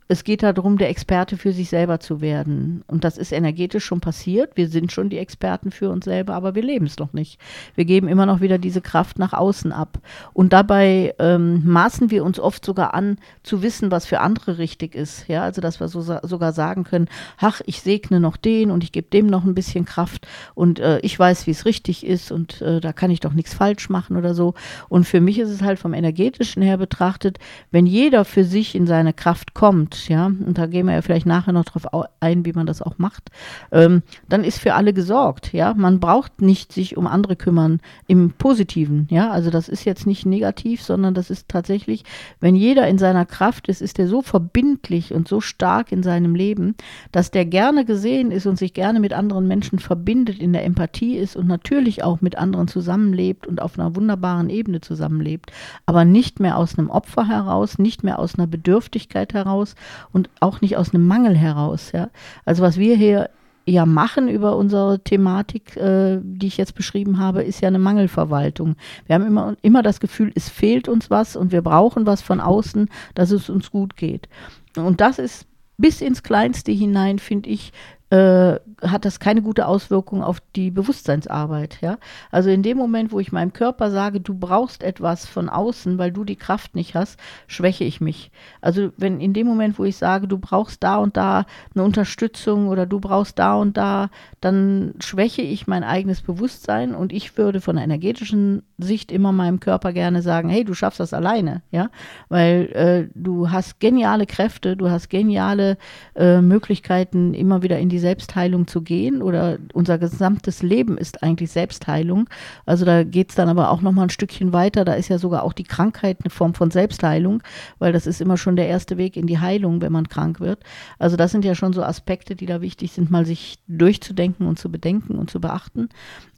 es 0.09 0.23
geht 0.23 0.41
darum, 0.41 0.77
der 0.77 0.89
Experte 0.89 1.37
für 1.37 1.51
sich 1.51 1.69
selber 1.69 1.99
zu 1.99 2.21
werden. 2.21 2.83
Und 2.87 3.03
das 3.03 3.17
ist 3.17 3.33
energetisch 3.33 3.83
schon 3.83 3.99
passiert. 3.99 4.55
Wir 4.55 4.69
sind 4.69 4.91
schon 4.91 5.09
die 5.09 5.17
Experten 5.17 5.71
für 5.71 5.89
uns 5.89 6.05
selber, 6.05 6.33
aber 6.33 6.55
wir 6.55 6.63
leben 6.63 6.85
es 6.85 6.97
noch 6.97 7.11
nicht. 7.11 7.39
Wir 7.75 7.83
geben 7.83 8.07
immer 8.07 8.25
noch 8.25 8.39
wieder 8.39 8.57
diese 8.57 8.79
Kraft 8.79 9.19
nach 9.19 9.33
außen 9.33 9.73
ab. 9.73 9.99
Und 10.33 10.53
dabei 10.53 11.13
ähm, 11.19 11.61
maßen 11.65 12.09
wir 12.09 12.23
uns 12.23 12.39
oft 12.39 12.63
sogar 12.63 12.93
an, 12.93 13.17
zu 13.43 13.61
wissen, 13.61 13.91
was 13.91 14.05
für 14.05 14.21
andere 14.21 14.57
richtig 14.57 14.95
ist. 14.95 15.27
Ja, 15.27 15.43
also 15.43 15.59
dass 15.59 15.81
wir 15.81 15.89
so, 15.89 16.01
sogar 16.01 16.53
sagen 16.53 16.85
können, 16.85 17.09
ach, 17.37 17.61
ich 17.65 17.81
segne 17.81 18.21
noch 18.21 18.37
den 18.37 18.71
und 18.71 18.85
ich 18.85 18.93
gebe 18.93 19.09
dem 19.09 19.27
noch 19.27 19.43
ein 19.43 19.55
bisschen 19.55 19.83
Kraft 19.83 20.25
und 20.55 20.79
äh, 20.79 20.99
ich 20.99 21.19
weiß, 21.19 21.47
wie 21.47 21.51
es 21.51 21.65
richtig 21.65 22.05
ist 22.05 22.31
und 22.31 22.61
äh, 22.61 22.79
da 22.79 22.93
kann 22.93 23.11
ich 23.11 23.19
doch 23.19 23.33
nichts 23.33 23.53
falsch 23.53 23.89
machen 23.89 24.15
oder 24.15 24.33
so. 24.33 24.53
Und 24.87 25.05
für 25.05 25.19
mich 25.19 25.39
ist 25.39 25.49
es 25.49 25.61
halt 25.61 25.79
vom 25.79 25.93
energetischen 25.93 26.61
her 26.61 26.77
betrachtet, 26.77 27.39
wenn 27.71 27.85
jeder 27.85 28.23
für 28.23 28.45
sich 28.45 28.73
in 28.73 28.87
seine 28.87 29.11
Kraft 29.13 29.53
kommt, 29.53 29.96
ja, 30.07 30.27
und 30.27 30.57
da 30.57 30.67
gehen 30.67 30.85
wir 30.85 30.93
ja 30.93 31.01
vielleicht 31.01 31.25
nachher 31.25 31.53
noch 31.53 31.65
drauf 31.65 31.87
ein, 32.19 32.45
wie 32.45 32.53
man 32.53 32.67
das 32.67 32.81
auch 32.81 32.97
macht, 32.97 33.31
ähm, 33.71 34.03
dann 34.29 34.43
ist 34.43 34.59
für 34.59 34.75
alle 34.75 34.93
gesorgt, 34.93 35.53
ja. 35.53 35.73
Man 35.73 35.99
braucht 35.99 36.41
nicht 36.41 36.71
sich 36.71 36.97
um 36.97 37.07
andere 37.07 37.35
kümmern 37.35 37.79
im 38.07 38.31
Positiven, 38.31 39.07
ja. 39.09 39.31
Also 39.31 39.49
das 39.49 39.69
ist 39.69 39.85
jetzt 39.85 40.05
nicht 40.05 40.25
negativ, 40.25 40.83
sondern 40.83 41.13
das 41.13 41.29
ist 41.29 41.49
tatsächlich, 41.49 42.03
wenn 42.39 42.55
jeder 42.55 42.87
in 42.87 42.97
seiner 42.97 43.25
Kraft 43.25 43.67
ist, 43.67 43.81
ist 43.81 43.99
er 43.99 44.07
so 44.07 44.21
verbindlich 44.21 45.13
und 45.13 45.27
so 45.27 45.41
stark 45.41 45.91
in 45.91 46.03
seinem 46.03 46.35
Leben, 46.35 46.75
dass 47.11 47.31
der 47.31 47.45
gerne 47.45 47.85
gesehen 47.85 48.31
ist 48.31 48.45
und 48.45 48.57
sich 48.57 48.73
gerne 48.73 48.99
mit 48.99 49.13
anderen 49.13 49.47
Menschen 49.47 49.79
verbindet, 49.79 50.39
in 50.39 50.53
der 50.53 50.65
Empathie 50.65 51.17
ist 51.17 51.35
und 51.35 51.47
natürlich 51.47 52.03
auch 52.03 52.21
mit 52.21 52.37
anderen 52.37 52.67
zusammenlebt 52.67 53.47
und 53.47 53.61
auf 53.61 53.77
einer 53.77 53.95
wunderbaren 53.95 54.49
Ebene 54.49 54.81
zusammenlebt, 54.81 55.51
aber 55.85 56.05
nicht 56.05 56.39
mehr 56.39 56.57
aus 56.57 56.77
einem 56.77 56.89
Opfer 56.89 57.27
heraus, 57.27 57.79
nicht 57.79 58.03
mehr 58.03 58.19
aus 58.19 58.35
einer 58.35 58.47
Bedürftigkeit 58.47 59.33
heraus 59.33 59.75
und 60.11 60.29
auch 60.39 60.61
nicht 60.61 60.77
aus 60.77 60.93
einem 60.93 61.07
Mangel 61.07 61.35
heraus. 61.35 61.91
Ja? 61.91 62.09
Also 62.45 62.63
was 62.63 62.77
wir 62.77 62.95
hier 62.95 63.29
ja 63.65 63.85
machen 63.85 64.29
über 64.29 64.55
unsere 64.55 64.99
Thematik, 64.99 65.75
äh, 65.75 66.19
die 66.23 66.47
ich 66.47 66.57
jetzt 66.57 66.73
beschrieben 66.73 67.19
habe, 67.19 67.43
ist 67.43 67.61
ja 67.61 67.67
eine 67.67 67.79
Mangelverwaltung. 67.79 68.75
Wir 69.05 69.15
haben 69.15 69.27
immer, 69.27 69.55
immer 69.61 69.83
das 69.83 69.99
Gefühl, 69.99 70.31
es 70.35 70.49
fehlt 70.49 70.87
uns 70.87 71.09
was 71.09 71.35
und 71.35 71.51
wir 71.51 71.61
brauchen 71.61 72.05
was 72.05 72.21
von 72.21 72.39
außen, 72.39 72.89
dass 73.13 73.31
es 73.31 73.49
uns 73.49 73.69
gut 73.69 73.97
geht. 73.97 74.29
Und 74.77 75.01
das 75.01 75.19
ist 75.19 75.45
bis 75.77 76.01
ins 76.01 76.23
Kleinste 76.23 76.71
hinein, 76.71 77.19
finde 77.19 77.49
ich, 77.49 77.71
äh, 78.09 78.59
hat 78.81 79.05
das 79.05 79.19
keine 79.19 79.41
gute 79.41 79.67
Auswirkung 79.67 80.23
auf 80.23 80.39
die 80.55 80.71
Bewusstseinsarbeit. 80.71 81.79
Ja? 81.81 81.97
Also 82.31 82.49
in 82.49 82.63
dem 82.63 82.77
Moment, 82.77 83.11
wo 83.11 83.19
ich 83.19 83.31
meinem 83.31 83.53
Körper 83.53 83.91
sage, 83.91 84.21
du 84.21 84.33
brauchst 84.33 84.83
etwas 84.83 85.25
von 85.25 85.49
außen, 85.49 85.97
weil 85.97 86.11
du 86.11 86.23
die 86.23 86.35
Kraft 86.35 86.75
nicht 86.75 86.95
hast, 86.95 87.19
schwäche 87.47 87.83
ich 87.83 87.99
mich. 87.99 88.31
Also 88.61 88.91
wenn 88.97 89.19
in 89.19 89.33
dem 89.33 89.47
Moment, 89.47 89.79
wo 89.79 89.83
ich 89.83 89.97
sage, 89.97 90.27
du 90.27 90.37
brauchst 90.37 90.83
da 90.83 90.97
und 90.97 91.17
da 91.17 91.45
eine 91.73 91.83
Unterstützung 91.83 92.67
oder 92.67 92.85
du 92.85 92.99
brauchst 92.99 93.39
da 93.39 93.55
und 93.55 93.77
da, 93.77 94.09
dann 94.41 94.93
schwäche 94.99 95.41
ich 95.41 95.67
mein 95.67 95.83
eigenes 95.83 96.21
Bewusstsein 96.21 96.95
und 96.95 97.11
ich 97.11 97.37
würde 97.37 97.61
von 97.61 97.75
der 97.75 97.85
energetischen 97.85 98.63
Sicht 98.77 99.11
immer 99.11 99.31
meinem 99.31 99.59
Körper 99.59 99.91
gerne 99.91 100.21
sagen, 100.21 100.49
hey, 100.49 100.63
du 100.63 100.73
schaffst 100.73 100.99
das 100.99 101.13
alleine, 101.13 101.61
ja, 101.71 101.89
weil 102.29 102.69
äh, 102.73 103.09
du 103.15 103.49
hast 103.49 103.79
geniale 103.79 104.27
Kräfte, 104.27 104.77
du 104.77 104.89
hast 104.89 105.09
geniale 105.09 105.77
äh, 106.15 106.41
Möglichkeiten, 106.41 107.33
immer 107.33 107.63
wieder 107.63 107.79
in 107.79 107.89
die 107.89 107.96
Selbstheilung 107.99 108.67
zu 108.67 108.81
gehen 108.81 109.21
oder 109.21 109.57
unser 109.73 109.97
gesamtes 109.97 110.61
Leben 110.61 110.97
ist 110.97 111.23
eigentlich 111.23 111.51
Selbstheilung. 111.51 112.29
Also 112.65 112.85
da 112.85 113.03
geht 113.03 113.29
es 113.29 113.35
dann 113.35 113.49
aber 113.49 113.71
auch 113.71 113.81
nochmal 113.81 114.07
ein 114.07 114.09
Stückchen 114.09 114.53
weiter. 114.53 114.85
Da 114.85 114.93
ist 114.93 115.09
ja 115.09 115.17
sogar 115.17 115.43
auch 115.43 115.53
die 115.53 115.63
Krankheit 115.63 116.17
eine 116.23 116.29
Form 116.29 116.53
von 116.53 116.71
Selbstheilung, 116.71 117.43
weil 117.79 117.93
das 117.93 118.07
ist 118.07 118.21
immer 118.21 118.37
schon 118.37 118.55
der 118.55 118.67
erste 118.67 118.97
Weg 118.97 119.17
in 119.17 119.27
die 119.27 119.39
Heilung, 119.39 119.81
wenn 119.81 119.91
man 119.91 120.09
krank 120.09 120.39
wird. 120.39 120.63
Also 120.99 121.17
das 121.17 121.31
sind 121.31 121.45
ja 121.45 121.55
schon 121.55 121.73
so 121.73 121.83
Aspekte, 121.83 122.35
die 122.35 122.45
da 122.45 122.61
wichtig 122.61 122.91
sind, 122.91 123.11
mal 123.11 123.25
sich 123.25 123.59
durchzudenken 123.67 124.47
und 124.47 124.59
zu 124.59 124.71
bedenken 124.71 125.15
und 125.17 125.29
zu 125.29 125.39
beachten. 125.39 125.89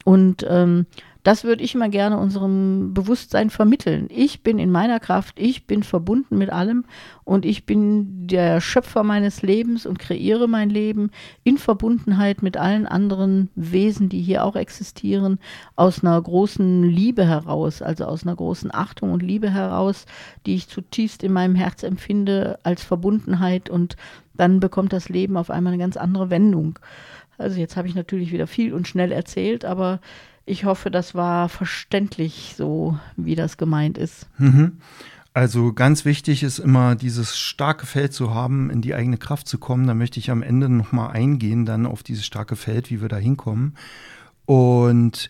Und 0.06 0.46
ähm, 0.50 0.86
das 1.30 1.44
würde 1.44 1.64
ich 1.64 1.76
immer 1.76 1.90
gerne 1.90 2.18
unserem 2.18 2.92
Bewusstsein 2.96 3.52
vermitteln. 3.52 4.08
Ich 4.10 4.42
bin 4.42 4.58
in 4.58 4.72
meiner 4.72 5.00
Kraft, 5.00 5.40
ich 5.40 5.68
bin 5.68 5.84
verbunden 5.84 6.40
mit 6.40 6.50
allem 6.50 6.86
und 7.24 7.46
ich 7.46 7.68
bin 7.68 8.26
der 8.26 8.62
Schöpfer 8.62 9.04
meines 9.04 9.44
Lebens 9.44 9.86
und 9.86 10.00
kreiere 10.00 10.48
mein 10.48 10.72
Leben 10.72 11.12
in 11.44 11.60
Verbundenheit 11.60 12.42
mit 12.42 12.58
allen 12.58 12.88
anderen 12.88 13.50
Wesen, 13.54 14.10
die 14.10 14.24
hier 14.24 14.44
auch 14.44 14.56
existieren, 14.56 15.38
aus 15.76 16.04
einer 16.04 16.20
großen 16.20 16.82
Liebe 16.82 17.28
heraus, 17.28 17.84
also 17.84 18.06
aus 18.06 18.24
einer 18.24 18.36
großen 18.36 18.74
Achtung 18.74 19.12
und 19.12 19.22
Liebe 19.22 19.52
heraus, 19.52 20.08
die 20.48 20.56
ich 20.56 20.68
zutiefst 20.68 21.22
in 21.22 21.32
meinem 21.32 21.54
Herz 21.54 21.84
empfinde 21.84 22.58
als 22.64 22.84
Verbundenheit 22.84 23.70
und 23.70 23.98
dann 24.34 24.60
bekommt 24.60 24.94
das 24.94 25.10
Leben 25.10 25.38
auf 25.38 25.52
einmal 25.52 25.74
eine 25.74 25.84
ganz 25.84 25.96
andere 25.96 26.32
Wendung. 26.32 26.80
Also 27.38 27.60
jetzt 27.60 27.78
habe 27.78 27.88
ich 27.88 27.94
natürlich 27.94 28.32
wieder 28.32 28.48
viel 28.48 28.74
und 28.74 28.88
schnell 28.88 29.12
erzählt, 29.12 29.64
aber 29.64 30.00
ich 30.50 30.66
hoffe, 30.66 30.90
das 30.90 31.14
war 31.14 31.48
verständlich, 31.48 32.56
so 32.58 32.98
wie 33.16 33.36
das 33.36 33.58
gemeint 33.58 33.98
ist. 33.98 34.28
Mhm. 34.38 34.80
Also 35.34 35.74
ganz 35.74 36.06
wichtig 36.06 36.42
ist 36.42 36.58
immer 36.58 36.96
dieses 36.96 37.38
starke 37.38 37.86
Feld 37.86 38.14
zu 38.14 38.34
haben, 38.34 38.72
in 38.72 38.82
die 38.82 38.96
eigene 38.96 39.18
Kraft 39.18 39.48
zu 39.48 39.60
kommen. 39.60 39.86
Da 39.86 39.94
möchte 39.94 40.20
ich 40.20 40.32
am 40.32 40.42
Ende 40.42 40.68
nochmal 40.68 41.12
eingehen, 41.12 41.66
dann 41.66 41.86
auf 41.86 42.02
dieses 42.02 42.26
starke 42.26 42.56
Feld, 42.56 42.90
wie 42.90 43.00
wir 43.00 43.10
da 43.10 43.18
hinkommen. 43.18 43.76
Und 44.46 45.30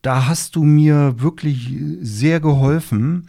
da 0.00 0.28
hast 0.28 0.54
du 0.54 0.62
mir 0.62 1.20
wirklich 1.20 1.74
sehr 2.00 2.38
geholfen. 2.38 3.28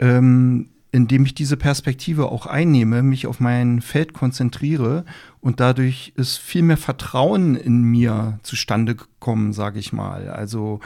Ähm, 0.00 0.70
indem 0.96 1.26
ich 1.26 1.34
diese 1.34 1.58
Perspektive 1.58 2.32
auch 2.32 2.46
einnehme, 2.46 3.02
mich 3.02 3.26
auf 3.26 3.38
mein 3.38 3.82
Feld 3.82 4.14
konzentriere 4.14 5.04
und 5.42 5.60
dadurch 5.60 6.14
ist 6.16 6.38
viel 6.38 6.62
mehr 6.62 6.78
Vertrauen 6.78 7.54
in 7.54 7.82
mir 7.82 8.40
zustande 8.42 8.94
gekommen, 8.94 9.52
sage 9.52 9.78
ich 9.78 9.92
mal. 9.92 10.30
Also 10.30 10.80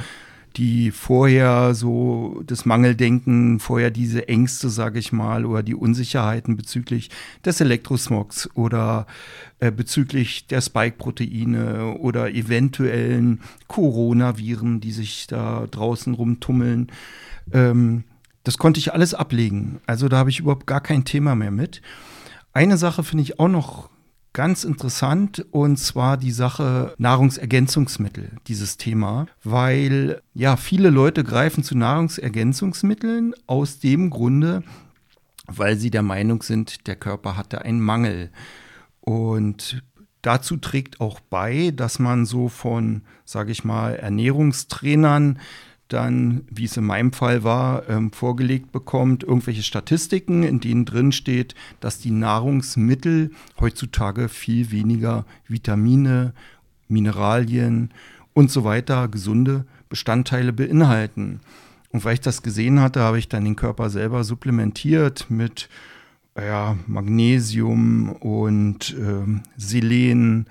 die 0.57 0.91
vorher 0.91 1.75
so 1.75 2.43
das 2.45 2.65
Mangeldenken, 2.65 3.61
vorher 3.61 3.93
diese 3.93 4.27
Ängste, 4.27 4.69
sage 4.69 4.99
ich 4.99 5.13
mal, 5.13 5.47
oder 5.47 5.63
die 5.63 5.77
Unsicherheiten 5.77 6.57
bezüglich 6.57 7.11
des 7.45 7.61
Elektrosmogs 7.61 8.51
oder 8.55 9.07
äh, 9.61 9.71
bezüglich 9.71 10.49
der 10.49 10.61
Spike-Proteine 10.61 11.99
oder 11.99 12.35
eventuellen 12.35 13.43
Coronaviren, 13.69 14.81
die 14.81 14.91
sich 14.91 15.29
da 15.29 15.69
draußen 15.71 16.15
rumtummeln. 16.15 16.89
Ähm, 17.53 18.03
das 18.45 18.59
konnte 18.59 18.81
ich 18.81 18.93
alles 18.93 19.15
ablegen. 19.15 19.81
Also 19.87 20.09
da 20.09 20.19
habe 20.19 20.31
ich 20.31 20.41
überhaupt 20.41 20.67
gar 20.67 20.81
kein 20.81 21.05
Thema 21.05 21.35
mehr 21.35 21.51
mit. 21.51 21.83
Eine 22.53 22.77
Sache 22.77 23.05
finde 23.05 23.23
ich 23.23 23.39
auch 23.39 23.49
noch 23.49 23.91
ganz 24.33 24.65
interessant 24.65 25.45
und 25.51 25.77
zwar 25.77 26.17
die 26.17 26.31
Sache 26.31 26.95
Nahrungsergänzungsmittel, 26.99 28.33
dieses 28.47 28.77
Thema, 28.77 29.27
weil 29.43 30.23
ja 30.35 30.57
viele 30.57 30.91
Leute 30.91 31.25
greifen 31.25 31.65
zu 31.65 31.77
Nahrungsergänzungsmitteln 31.77 33.35
aus 33.47 33.81
dem 33.81 34.11
Grunde, 34.11 34.63
weil 35.47 35.77
sie 35.77 35.91
der 35.91 36.03
Meinung 36.03 36.43
sind, 36.43 36.87
der 36.87 36.97
Körper 36.97 37.37
hatte 37.37 37.63
einen 37.63 37.81
Mangel. 37.81 38.31
Und 39.01 39.83
dazu 40.23 40.57
trägt 40.57 41.01
auch 41.01 41.19
bei, 41.21 41.73
dass 41.75 41.99
man 41.99 42.25
so 42.25 42.49
von, 42.49 43.03
sage 43.25 43.51
ich 43.51 43.65
mal, 43.65 43.97
Ernährungstrainern 43.97 45.41
dann, 45.93 46.43
wie 46.51 46.65
es 46.65 46.77
in 46.77 46.85
meinem 46.85 47.13
Fall 47.13 47.45
war, 47.45 47.89
ähm, 47.89 48.13
vorgelegt 48.13 48.73
bekommt, 48.73 49.23
irgendwelche 49.23 49.63
Statistiken, 49.63 50.43
in 50.43 50.61
denen 50.61 50.85
drin 50.85 51.13
steht, 51.13 51.55
dass 51.81 51.99
die 51.99 52.11
Nahrungsmittel 52.11 53.33
heutzutage 53.59 54.29
viel 54.29 54.71
weniger 54.71 55.27
Vitamine, 55.49 56.33
Mineralien 56.89 57.91
und 58.33 58.51
so 58.51 58.65
weiter, 58.65 59.09
gesunde 59.09 59.65
Bestandteile 59.89 60.53
beinhalten. 60.53 61.41
Und 61.91 62.05
weil 62.05 62.15
ich 62.15 62.21
das 62.21 62.43
gesehen 62.43 62.81
hatte, 62.81 63.01
habe 63.01 63.19
ich 63.19 63.29
dann 63.29 63.45
den 63.45 63.57
Körper 63.57 63.91
selber 63.91 64.23
supplementiert 64.23 65.27
mit 65.29 65.69
ja, 66.37 66.77
Magnesium 66.87 68.13
und 68.13 68.95
ähm, 68.99 69.43
Selen, 69.57 70.47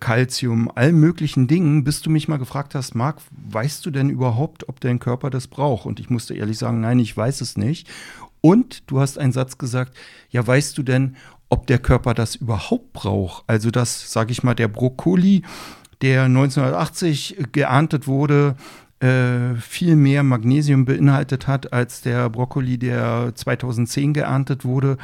Calcium, 0.00 0.70
allen 0.74 0.98
möglichen 0.98 1.46
Dingen, 1.46 1.84
bis 1.84 2.02
du 2.02 2.10
mich 2.10 2.28
mal 2.28 2.38
gefragt 2.38 2.74
hast, 2.74 2.94
Marc, 2.94 3.18
weißt 3.30 3.86
du 3.86 3.90
denn 3.90 4.10
überhaupt, 4.10 4.68
ob 4.68 4.80
dein 4.80 4.98
Körper 4.98 5.30
das 5.30 5.46
braucht? 5.46 5.86
Und 5.86 6.00
ich 6.00 6.10
musste 6.10 6.34
ehrlich 6.34 6.58
sagen, 6.58 6.80
nein, 6.80 6.98
ich 6.98 7.16
weiß 7.16 7.40
es 7.40 7.56
nicht. 7.56 7.88
Und 8.40 8.90
du 8.90 9.00
hast 9.00 9.18
einen 9.18 9.32
Satz 9.32 9.58
gesagt, 9.58 9.96
ja, 10.30 10.46
weißt 10.46 10.76
du 10.78 10.82
denn, 10.82 11.16
ob 11.48 11.66
der 11.66 11.78
Körper 11.78 12.14
das 12.14 12.36
überhaupt 12.36 12.92
braucht? 12.92 13.44
Also 13.46 13.70
das, 13.70 14.12
sage 14.12 14.32
ich 14.32 14.42
mal, 14.42 14.54
der 14.54 14.68
Brokkoli, 14.68 15.42
der 16.02 16.24
1980 16.24 17.36
geerntet 17.52 18.06
wurde, 18.06 18.56
äh, 19.00 19.54
viel 19.60 19.94
mehr 19.94 20.22
Magnesium 20.22 20.84
beinhaltet 20.84 21.46
hat 21.46 21.72
als 21.72 22.02
der 22.02 22.28
Brokkoli, 22.30 22.78
der 22.78 23.32
2010 23.34 24.12
geerntet 24.12 24.64
wurde, 24.64 24.98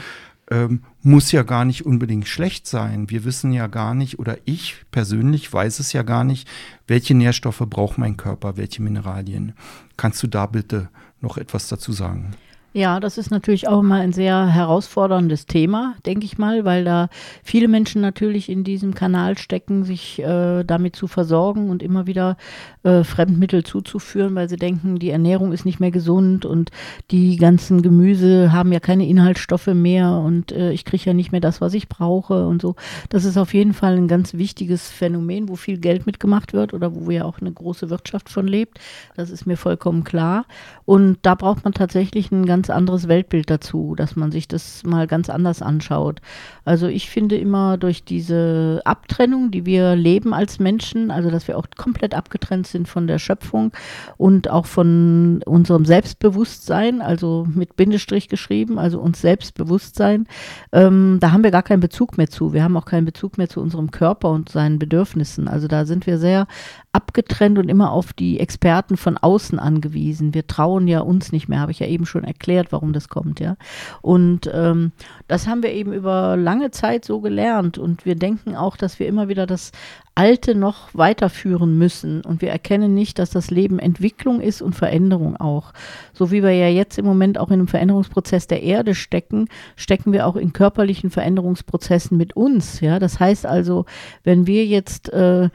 ähm, 0.50 0.82
muss 1.02 1.32
ja 1.32 1.42
gar 1.42 1.64
nicht 1.64 1.86
unbedingt 1.86 2.28
schlecht 2.28 2.66
sein. 2.66 3.10
Wir 3.10 3.24
wissen 3.24 3.52
ja 3.52 3.66
gar 3.66 3.94
nicht, 3.94 4.18
oder 4.18 4.38
ich 4.44 4.76
persönlich 4.90 5.52
weiß 5.52 5.78
es 5.78 5.92
ja 5.92 6.02
gar 6.02 6.24
nicht, 6.24 6.48
welche 6.86 7.14
Nährstoffe 7.14 7.64
braucht 7.66 7.98
mein 7.98 8.16
Körper, 8.16 8.56
welche 8.56 8.82
Mineralien. 8.82 9.54
Kannst 9.96 10.22
du 10.22 10.26
da 10.26 10.46
bitte 10.46 10.90
noch 11.20 11.38
etwas 11.38 11.68
dazu 11.68 11.92
sagen? 11.92 12.34
Ja, 12.76 12.98
das 12.98 13.18
ist 13.18 13.30
natürlich 13.30 13.68
auch 13.68 13.78
immer 13.78 13.94
ein 14.00 14.12
sehr 14.12 14.48
herausforderndes 14.48 15.46
Thema, 15.46 15.94
denke 16.04 16.24
ich 16.24 16.38
mal, 16.38 16.64
weil 16.64 16.82
da 16.82 17.08
viele 17.44 17.68
Menschen 17.68 18.02
natürlich 18.02 18.48
in 18.48 18.64
diesem 18.64 18.96
Kanal 18.96 19.38
stecken, 19.38 19.84
sich 19.84 20.18
äh, 20.18 20.64
damit 20.64 20.96
zu 20.96 21.06
versorgen 21.06 21.70
und 21.70 21.84
immer 21.84 22.08
wieder 22.08 22.36
äh, 22.82 23.04
Fremdmittel 23.04 23.62
zuzuführen, 23.62 24.34
weil 24.34 24.48
sie 24.48 24.56
denken, 24.56 24.98
die 24.98 25.10
Ernährung 25.10 25.52
ist 25.52 25.64
nicht 25.64 25.78
mehr 25.78 25.92
gesund 25.92 26.46
und 26.46 26.72
die 27.12 27.36
ganzen 27.36 27.80
Gemüse 27.80 28.50
haben 28.50 28.72
ja 28.72 28.80
keine 28.80 29.06
Inhaltsstoffe 29.06 29.68
mehr 29.68 30.10
und 30.10 30.50
äh, 30.50 30.72
ich 30.72 30.84
kriege 30.84 31.04
ja 31.04 31.14
nicht 31.14 31.30
mehr 31.30 31.40
das, 31.40 31.60
was 31.60 31.74
ich 31.74 31.88
brauche 31.88 32.44
und 32.44 32.60
so. 32.60 32.74
Das 33.08 33.24
ist 33.24 33.38
auf 33.38 33.54
jeden 33.54 33.72
Fall 33.72 33.96
ein 33.96 34.08
ganz 34.08 34.34
wichtiges 34.34 34.90
Phänomen, 34.90 35.48
wo 35.48 35.54
viel 35.54 35.78
Geld 35.78 36.06
mitgemacht 36.06 36.52
wird 36.52 36.74
oder 36.74 36.92
wo 36.92 37.08
ja 37.12 37.24
auch 37.24 37.40
eine 37.40 37.52
große 37.52 37.88
Wirtschaft 37.88 38.28
von 38.28 38.48
lebt. 38.48 38.80
Das 39.14 39.30
ist 39.30 39.46
mir 39.46 39.56
vollkommen 39.56 40.02
klar. 40.02 40.44
Und 40.84 41.18
da 41.22 41.36
braucht 41.36 41.62
man 41.62 41.72
tatsächlich 41.72 42.32
ein 42.32 42.46
ganz 42.46 42.63
ganz 42.64 42.70
anderes 42.70 43.08
Weltbild 43.08 43.50
dazu, 43.50 43.94
dass 43.94 44.16
man 44.16 44.32
sich 44.32 44.48
das 44.48 44.84
mal 44.84 45.06
ganz 45.06 45.28
anders 45.28 45.60
anschaut. 45.60 46.22
Also 46.64 46.86
ich 46.86 47.10
finde 47.10 47.36
immer 47.36 47.76
durch 47.76 48.04
diese 48.04 48.80
Abtrennung, 48.86 49.50
die 49.50 49.66
wir 49.66 49.94
leben 49.96 50.32
als 50.32 50.58
Menschen, 50.58 51.10
also 51.10 51.30
dass 51.30 51.46
wir 51.46 51.58
auch 51.58 51.66
komplett 51.76 52.14
abgetrennt 52.14 52.66
sind 52.66 52.88
von 52.88 53.06
der 53.06 53.18
Schöpfung 53.18 53.72
und 54.16 54.48
auch 54.48 54.64
von 54.64 55.42
unserem 55.44 55.84
Selbstbewusstsein, 55.84 57.02
also 57.02 57.46
mit 57.52 57.76
Bindestrich 57.76 58.30
geschrieben, 58.30 58.78
also 58.78 58.98
uns 58.98 59.20
Selbstbewusstsein, 59.20 60.26
ähm, 60.72 61.18
da 61.20 61.32
haben 61.32 61.44
wir 61.44 61.50
gar 61.50 61.62
keinen 61.62 61.80
Bezug 61.80 62.16
mehr 62.16 62.30
zu. 62.30 62.54
Wir 62.54 62.64
haben 62.64 62.78
auch 62.78 62.86
keinen 62.86 63.04
Bezug 63.04 63.36
mehr 63.36 63.50
zu 63.50 63.60
unserem 63.60 63.90
Körper 63.90 64.30
und 64.30 64.48
seinen 64.48 64.78
Bedürfnissen. 64.78 65.48
Also 65.48 65.68
da 65.68 65.84
sind 65.84 66.06
wir 66.06 66.16
sehr 66.16 66.46
abgetrennt 66.94 67.58
und 67.58 67.68
immer 67.68 67.90
auf 67.90 68.12
die 68.12 68.38
Experten 68.38 68.96
von 68.96 69.18
außen 69.18 69.58
angewiesen. 69.58 70.32
Wir 70.32 70.46
trauen 70.46 70.86
ja 70.86 71.00
uns 71.00 71.32
nicht 71.32 71.48
mehr, 71.48 71.60
habe 71.60 71.72
ich 71.72 71.80
ja 71.80 71.88
eben 71.88 72.06
schon 72.06 72.24
erklärt, 72.24 72.53
warum 72.70 72.92
das 72.92 73.08
kommt, 73.08 73.40
ja. 73.40 73.56
Und 74.02 74.50
ähm, 74.52 74.92
das 75.28 75.46
haben 75.46 75.62
wir 75.62 75.72
eben 75.72 75.92
über 75.92 76.36
lange 76.36 76.70
Zeit 76.70 77.04
so 77.04 77.20
gelernt 77.20 77.78
und 77.78 78.04
wir 78.04 78.14
denken 78.14 78.56
auch, 78.56 78.76
dass 78.76 78.98
wir 78.98 79.06
immer 79.06 79.28
wieder 79.28 79.46
das 79.46 79.72
Alte 80.16 80.54
noch 80.54 80.90
weiterführen 80.92 81.76
müssen 81.76 82.20
und 82.20 82.40
wir 82.40 82.50
erkennen 82.50 82.94
nicht, 82.94 83.18
dass 83.18 83.30
das 83.30 83.50
Leben 83.50 83.80
Entwicklung 83.80 84.40
ist 84.40 84.62
und 84.62 84.74
Veränderung 84.74 85.36
auch. 85.36 85.72
So 86.12 86.30
wie 86.30 86.42
wir 86.42 86.52
ja 86.52 86.68
jetzt 86.68 86.98
im 86.98 87.04
Moment 87.04 87.36
auch 87.36 87.48
in 87.48 87.54
einem 87.54 87.68
Veränderungsprozess 87.68 88.46
der 88.46 88.62
Erde 88.62 88.94
stecken, 88.94 89.48
stecken 89.74 90.12
wir 90.12 90.28
auch 90.28 90.36
in 90.36 90.52
körperlichen 90.52 91.10
Veränderungsprozessen 91.10 92.16
mit 92.16 92.36
uns. 92.36 92.80
Ja, 92.80 93.00
das 93.00 93.18
heißt 93.18 93.44
also, 93.44 93.86
wenn 94.22 94.46
wir 94.46 94.64
jetzt 94.66 95.12
äh, 95.12 95.48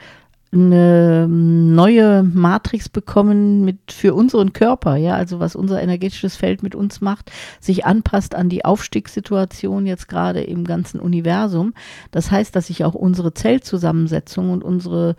eine 0.51 1.27
neue 1.29 2.24
Matrix 2.24 2.89
bekommen 2.89 3.63
mit 3.63 3.91
für 3.91 4.15
unseren 4.15 4.51
Körper, 4.51 4.96
ja, 4.96 5.15
also 5.15 5.39
was 5.39 5.56
unser 5.56 5.82
energetisches 5.82 6.36
Feld 6.36 6.63
mit 6.63 6.74
uns 6.74 7.01
macht, 7.01 7.32
sich 7.60 7.86
anpasst 7.86 8.34
an 8.34 8.50
die 8.50 8.65
Aufstiegssituation 8.65 9.86
jetzt 9.86 10.10
gerade 10.10 10.41
im 10.41 10.63
ganzen 10.63 11.00
Universum. 11.00 11.74
Das 12.10 12.32
heißt, 12.32 12.56
dass 12.56 12.68
sich 12.68 12.84
auch 12.84 12.96
unsere 12.96 13.34
Zellzusammensetzung 13.34 14.50
und 14.50 14.63
unsere 14.63 15.15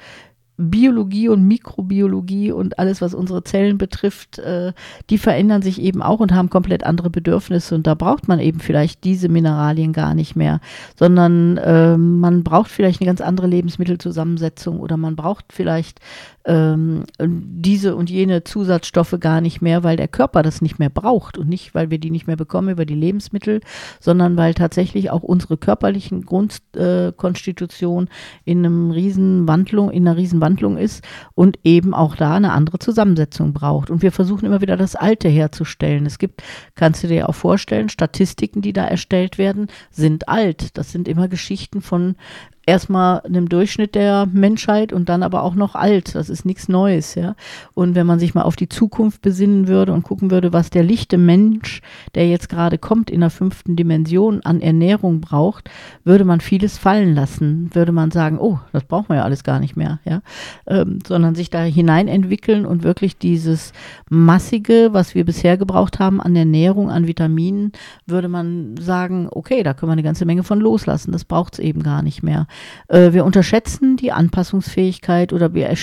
Biologie 0.61 1.29
und 1.29 1.47
Mikrobiologie 1.47 2.53
und 2.53 2.79
alles, 2.79 3.01
was 3.01 3.15
unsere 3.15 3.43
Zellen 3.43 3.79
betrifft, 3.79 4.39
äh, 4.39 4.73
die 5.09 5.19
verändern 5.19 5.63
sich 5.63 5.81
eben 5.81 6.03
auch 6.03 6.21
und 6.21 6.35
haben 6.35 6.51
komplett 6.51 6.85
andere 6.85 7.11
Bedürfnisse. 7.11 7.75
Und 7.75 7.87
da 7.87 7.95
braucht 7.95 8.29
man 8.29 8.39
eben 8.39 8.61
vielleicht 8.61 9.05
diese 9.05 9.29
Mineralien 9.29 9.93
gar 9.93 10.15
nicht 10.15 10.37
mehr, 10.37 10.61
sondern 10.97 11.57
äh, 11.57 11.97
man 11.97 12.45
braucht 12.45 12.71
vielleicht 12.71 13.01
eine 13.01 13.07
ganz 13.07 13.21
andere 13.21 13.47
Lebensmittelzusammensetzung 13.47 14.81
oder 14.81 14.97
man 14.97 15.17
braucht 15.17 15.47
vielleicht 15.53 16.01
ähm, 16.45 17.05
diese 17.19 17.97
und 17.97 18.11
jene 18.11 18.45
Zusatzstoffe 18.45 19.17
gar 19.21 19.41
nicht 19.41 19.61
mehr, 19.61 19.85
weil 19.85 19.97
der 19.97 20.09
Körper 20.09 20.43
das 20.43 20.63
nicht 20.63 20.79
mehr 20.79 20.89
braucht 20.89 21.37
und 21.39 21.49
nicht, 21.49 21.75
weil 21.75 21.91
wir 21.91 21.99
die 21.99 22.11
nicht 22.11 22.27
mehr 22.27 22.37
bekommen 22.37 22.71
über 22.71 22.87
die 22.87 22.95
Lebensmittel, 22.95 23.61
sondern 24.01 24.37
weil 24.37 24.55
tatsächlich 24.55 25.11
auch 25.11 25.23
unsere 25.23 25.59
körperlichen 25.59 26.25
Grundkonstitution 26.25 28.09
in 28.45 28.59
einem 28.59 28.91
riesen 28.91 29.47
Wandlung, 29.49 29.91
in 29.91 30.09
einer 30.09 30.17
riesen 30.17 30.41
Wandlung 30.41 30.50
ist 30.59 31.05
und 31.35 31.59
eben 31.65 31.95
auch 31.95 32.17
da 32.17 32.35
eine 32.35 32.53
andere 32.53 32.79
Zusammensetzung 32.79 33.53
braucht. 33.53 33.91
Und 33.91 34.03
wir 34.03 34.13
versuchen 34.13 34.47
immer 34.47 34.61
wieder 34.61 34.77
das 34.77 34.97
Alte 34.97 35.29
herzustellen. 35.29 36.07
Es 36.07 36.19
gibt, 36.19 36.43
kannst 36.75 37.03
du 37.03 37.09
dir 37.09 37.29
auch 37.29 37.35
vorstellen, 37.35 37.89
Statistiken, 37.89 38.63
die 38.63 38.73
da 38.73 38.85
erstellt 38.85 39.39
werden, 39.39 39.69
sind 39.91 40.29
alt. 40.29 40.77
Das 40.79 40.93
sind 40.93 41.09
immer 41.09 41.29
Geschichten 41.29 41.83
von 41.83 42.17
erstmal 42.67 43.21
einem 43.23 43.49
Durchschnitt 43.49 43.95
der 43.95 44.27
Menschheit 44.27 44.93
und 44.93 45.09
dann 45.09 45.23
aber 45.23 45.43
auch 45.43 45.55
noch 45.55 45.75
alt. 45.75 46.15
Das 46.15 46.29
ist 46.29 46.45
nichts 46.45 46.69
Neues, 46.69 47.15
ja. 47.15 47.35
Und 47.75 47.95
wenn 47.95 48.07
man 48.07 48.19
sich 48.19 48.35
mal 48.35 48.43
auf 48.43 48.55
die 48.55 48.69
Zukunft 48.69 49.23
besinnen 49.23 49.67
würde 49.67 49.93
und 49.93 50.03
gucken 50.03 50.31
würde, 50.31 50.53
was 50.53 50.71
der 50.71 50.83
lichte 50.83 51.19
Mensch, 51.19 51.81
der 52.15 52.29
jetzt 52.29 52.49
gerade 52.49 52.79
kommt 52.79 53.11
in 53.11 53.21
der 53.21 53.31
fünften 53.31 53.77
Dimension 53.77 54.43
an 54.45 54.61
Ernährung 54.61 55.21
braucht, 55.21 55.71
würde 56.05 56.25
man 56.25 56.41
vieles 56.41 56.79
fallen 56.79 57.15
lassen. 57.15 57.71
Würde 57.73 57.93
man 57.93 58.11
sagen, 58.11 58.39
oh, 58.39 58.59
das 58.73 58.85
brauchen 58.85 59.09
wir 59.09 59.17
ja 59.17 59.25
alles 59.25 59.43
gar 59.43 59.59
nicht 59.59 59.77
mehr, 59.77 59.99
ja. 60.05 60.21
Ähm, 60.67 60.99
sondern 61.07 61.35
sich 61.35 61.51
da 61.51 61.63
hinein 61.63 62.09
entwickeln 62.09 62.67
und 62.67 62.83
wirklich 62.83 63.17
dieses 63.17 63.73
massige, 64.11 64.91
was 64.93 65.15
wir 65.15 65.25
bisher 65.25 65.57
gebraucht 65.57 65.99
haben 65.99 66.21
an 66.21 66.37
Ernährung, 66.37 66.91
an 66.91 67.07
Vitaminen, 67.07 67.73
würde 68.07 68.29
man 68.29 68.77
sagen, 68.79 69.29
okay, 69.31 69.63
da 69.63 69.73
können 69.73 69.91
wir 69.91 69.95
eine 69.95 70.03
ganze 70.03 70.27
Menge 70.27 70.43
von 70.43 70.61
loslassen. 70.61 71.13
Das 71.13 71.25
braucht 71.25 71.55
es 71.55 71.59
eben 71.59 71.83
gar 71.83 72.03
nicht 72.03 72.23
mehr. 72.23 72.47
Äh, 72.89 73.13
wir 73.13 73.25
unterschätzen 73.25 73.97
die 73.97 74.13
Anpassungsfähigkeit 74.13 75.33
oder 75.33 75.55
wir, 75.55 75.69
äh, 75.69 75.77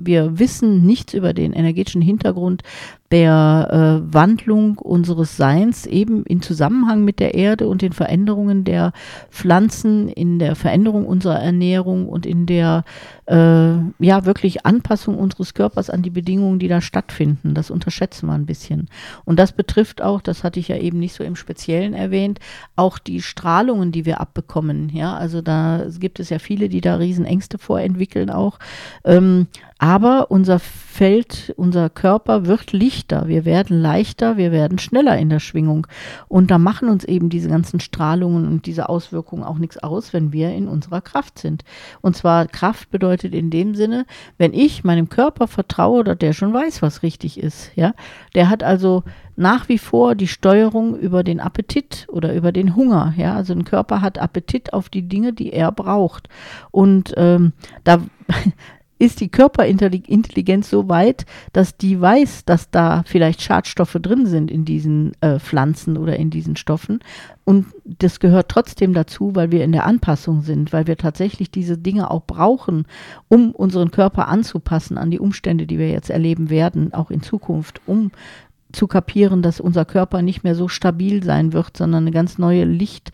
wir 0.00 0.38
wissen 0.38 0.84
nichts 0.84 1.14
über 1.14 1.32
den 1.32 1.52
energetischen 1.52 2.02
Hintergrund 2.02 2.62
der 3.12 4.02
äh, 4.08 4.14
Wandlung 4.14 4.78
unseres 4.78 5.36
Seins 5.36 5.86
eben 5.86 6.24
in 6.24 6.40
Zusammenhang 6.40 7.04
mit 7.04 7.20
der 7.20 7.34
Erde 7.34 7.68
und 7.68 7.82
den 7.82 7.92
Veränderungen 7.92 8.64
der 8.64 8.92
Pflanzen, 9.30 10.08
in 10.08 10.38
der 10.38 10.56
Veränderung 10.56 11.06
unserer 11.06 11.38
Ernährung 11.38 12.08
und 12.08 12.24
in 12.24 12.46
der 12.46 12.84
äh, 13.26 13.34
ja 13.98 14.24
wirklich 14.24 14.64
Anpassung 14.64 15.18
unseres 15.18 15.52
Körpers 15.52 15.90
an 15.90 16.00
die 16.00 16.10
Bedingungen, 16.10 16.58
die 16.58 16.68
da 16.68 16.80
stattfinden. 16.80 17.54
Das 17.54 17.70
unterschätzen 17.70 18.26
wir 18.26 18.32
ein 18.32 18.46
bisschen. 18.46 18.88
Und 19.26 19.38
das 19.38 19.52
betrifft 19.52 20.00
auch, 20.00 20.22
das 20.22 20.42
hatte 20.42 20.58
ich 20.58 20.68
ja 20.68 20.76
eben 20.78 20.98
nicht 20.98 21.14
so 21.14 21.22
im 21.22 21.36
Speziellen 21.36 21.92
erwähnt, 21.92 22.40
auch 22.76 22.98
die 22.98 23.20
Strahlungen, 23.20 23.92
die 23.92 24.06
wir 24.06 24.20
abbekommen. 24.20 24.88
Ja, 24.88 25.14
also 25.14 25.42
da 25.42 25.84
gibt 26.00 26.18
es 26.18 26.30
ja 26.30 26.38
viele, 26.38 26.70
die 26.70 26.80
da 26.80 26.96
Riesenängste 26.96 27.58
vorentwickeln 27.58 28.30
auch. 28.30 28.58
Ähm, 29.04 29.48
aber 29.82 30.30
unser 30.30 30.60
Feld, 30.60 31.52
unser 31.56 31.90
Körper 31.90 32.46
wird 32.46 32.70
lichter. 32.70 33.26
Wir 33.26 33.44
werden 33.44 33.80
leichter, 33.80 34.36
wir 34.36 34.52
werden 34.52 34.78
schneller 34.78 35.18
in 35.18 35.28
der 35.28 35.40
Schwingung. 35.40 35.88
Und 36.28 36.52
da 36.52 36.58
machen 36.58 36.88
uns 36.88 37.02
eben 37.02 37.30
diese 37.30 37.48
ganzen 37.48 37.80
Strahlungen 37.80 38.46
und 38.46 38.66
diese 38.66 38.88
Auswirkungen 38.88 39.42
auch 39.42 39.58
nichts 39.58 39.78
aus, 39.78 40.12
wenn 40.12 40.32
wir 40.32 40.54
in 40.54 40.68
unserer 40.68 41.00
Kraft 41.00 41.40
sind. 41.40 41.64
Und 42.00 42.16
zwar 42.16 42.46
Kraft 42.46 42.92
bedeutet 42.92 43.34
in 43.34 43.50
dem 43.50 43.74
Sinne, 43.74 44.06
wenn 44.38 44.54
ich 44.54 44.84
meinem 44.84 45.08
Körper 45.08 45.48
vertraue, 45.48 46.04
dass 46.04 46.18
der 46.18 46.32
schon 46.32 46.54
weiß, 46.54 46.80
was 46.80 47.02
richtig 47.02 47.40
ist. 47.40 47.72
Ja, 47.74 47.92
der 48.36 48.50
hat 48.50 48.62
also 48.62 49.02
nach 49.34 49.68
wie 49.68 49.78
vor 49.78 50.14
die 50.14 50.28
Steuerung 50.28 50.96
über 50.96 51.24
den 51.24 51.40
Appetit 51.40 52.06
oder 52.08 52.34
über 52.34 52.52
den 52.52 52.76
Hunger. 52.76 53.14
Ja, 53.16 53.34
also 53.34 53.52
ein 53.52 53.64
Körper 53.64 54.00
hat 54.00 54.16
Appetit 54.16 54.74
auf 54.74 54.88
die 54.88 55.08
Dinge, 55.08 55.32
die 55.32 55.52
er 55.52 55.72
braucht. 55.72 56.28
Und 56.70 57.14
ähm, 57.16 57.52
da 57.82 57.98
ist 58.98 59.20
die 59.20 59.30
Körperintelligenz 59.30 60.70
so 60.70 60.88
weit, 60.88 61.26
dass 61.52 61.76
die 61.76 62.00
weiß, 62.00 62.44
dass 62.44 62.70
da 62.70 63.02
vielleicht 63.04 63.42
Schadstoffe 63.42 63.98
drin 64.00 64.26
sind 64.26 64.50
in 64.50 64.64
diesen 64.64 65.12
äh, 65.20 65.40
Pflanzen 65.40 65.96
oder 65.96 66.16
in 66.16 66.30
diesen 66.30 66.54
Stoffen. 66.54 67.00
Und 67.44 67.66
das 67.84 68.20
gehört 68.20 68.48
trotzdem 68.48 68.94
dazu, 68.94 69.34
weil 69.34 69.50
wir 69.50 69.64
in 69.64 69.72
der 69.72 69.86
Anpassung 69.86 70.42
sind, 70.42 70.72
weil 70.72 70.86
wir 70.86 70.96
tatsächlich 70.96 71.50
diese 71.50 71.76
Dinge 71.76 72.10
auch 72.10 72.22
brauchen, 72.24 72.86
um 73.28 73.50
unseren 73.50 73.90
Körper 73.90 74.28
anzupassen 74.28 74.98
an 74.98 75.10
die 75.10 75.18
Umstände, 75.18 75.66
die 75.66 75.78
wir 75.78 75.90
jetzt 75.90 76.10
erleben 76.10 76.48
werden, 76.48 76.94
auch 76.94 77.10
in 77.10 77.22
Zukunft, 77.22 77.80
um 77.86 78.12
zu 78.72 78.86
kapieren, 78.86 79.42
dass 79.42 79.60
unser 79.60 79.84
Körper 79.84 80.22
nicht 80.22 80.44
mehr 80.44 80.54
so 80.54 80.68
stabil 80.68 81.22
sein 81.22 81.52
wird, 81.52 81.76
sondern 81.76 82.04
eine 82.04 82.10
ganz 82.10 82.38
neue 82.38 82.64
Licht 82.64 83.12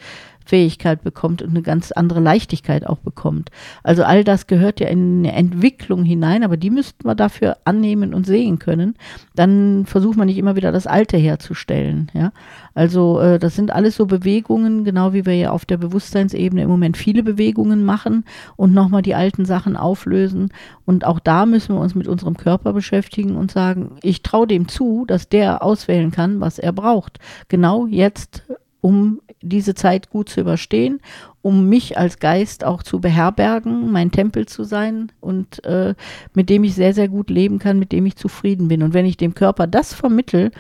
Fähigkeit 0.49 1.05
bekommt 1.05 1.43
und 1.43 1.51
eine 1.51 1.61
ganz 1.61 1.93
andere 1.93 2.21
Leichtigkeit 2.21 2.87
auch 2.87 2.97
bekommt. 2.97 3.51
Also 3.83 4.05
all 4.05 4.25
das 4.25 4.47
gehört 4.47 4.81
ja 4.81 4.89
in 4.89 5.19
eine 5.19 5.35
Entwicklung 5.35 6.05
hinein, 6.05 6.43
aber 6.43 6.57
die 6.57 6.71
müssten 6.71 7.07
wir 7.07 7.15
dafür 7.15 7.59
annehmen 7.65 8.15
und 8.15 8.25
sehen 8.25 8.59
können. 8.59 8.95
Dann 9.35 9.85
versucht 9.85 10.17
man 10.17 10.27
nicht 10.27 10.39
immer 10.39 10.57
wieder 10.57 10.73
das 10.73 10.87
Alte 10.87 11.19
herzustellen. 11.19 12.11
Ja? 12.15 12.33
Also 12.75 13.21
äh, 13.21 13.39
das 13.39 13.57
sind 13.57 13.71
alles 13.71 13.97
so 13.97 14.07
Bewegungen, 14.07 14.85
genau 14.85 15.13
wie 15.13 15.27
wir 15.27 15.35
ja 15.35 15.51
auf 15.51 15.67
der 15.67 15.77
Bewusstseinsebene 15.77 16.63
im 16.63 16.71
Moment 16.71 16.97
viele 16.97 17.23
Bewegungen 17.23 17.85
machen 17.85 18.25
und 18.57 18.73
nochmal 18.73 19.03
die 19.03 19.15
alten 19.15 19.45
Sachen 19.45 19.77
auflösen. 19.77 20.49
Und 20.87 21.05
auch 21.05 21.21
da 21.21 21.45
müssen 21.45 21.75
wir 21.75 21.81
uns 21.83 21.95
mit 21.95 22.09
unserem 22.09 22.39
Körper 22.39 22.73
beschäftigen 22.73 23.37
und 23.37 23.51
sagen, 23.51 23.99
ich 24.03 24.23
traue 24.23 24.47
dem 24.47 24.67
zu, 24.67 25.05
dass 25.07 25.29
der 25.29 25.63
auswählen 25.63 26.11
kann, 26.11 26.41
was 26.41 26.59
er 26.59 26.73
braucht. 26.73 27.19
Genau 27.49 27.87
jetzt 27.87 28.45
um 28.81 29.21
diese 29.43 29.75
Zeit 29.75 30.11
gut 30.11 30.29
zu 30.29 30.41
überstehen, 30.41 31.01
um 31.43 31.69
mich 31.69 31.99
als 31.99 32.19
Geist 32.19 32.65
auch 32.65 32.83
zu 32.83 33.01
beherbergen, 33.01 33.91
mein 33.91 34.11
Tempel 34.11 34.47
zu 34.47 34.65
sein 34.65 35.13
und 35.21 35.65
äh, 35.65 35.95
mit 36.35 36.51
dem 36.51 36.65
ich 36.65 36.75
sehr, 36.75 36.95
sehr 36.95 37.09
gut 37.09 37.31
leben 37.31 37.59
kann, 37.59 37.79
mit 37.79 37.93
dem 37.93 38.07
ich 38.07 38.17
zufrieden 38.17 38.69
bin. 38.69 38.83
Und 38.83 38.95
wenn 38.95 39.07
ich 39.07 39.17
dem 39.17 39.35
Körper 39.35 39.67
das 39.67 39.95
vermittel, 39.95 40.51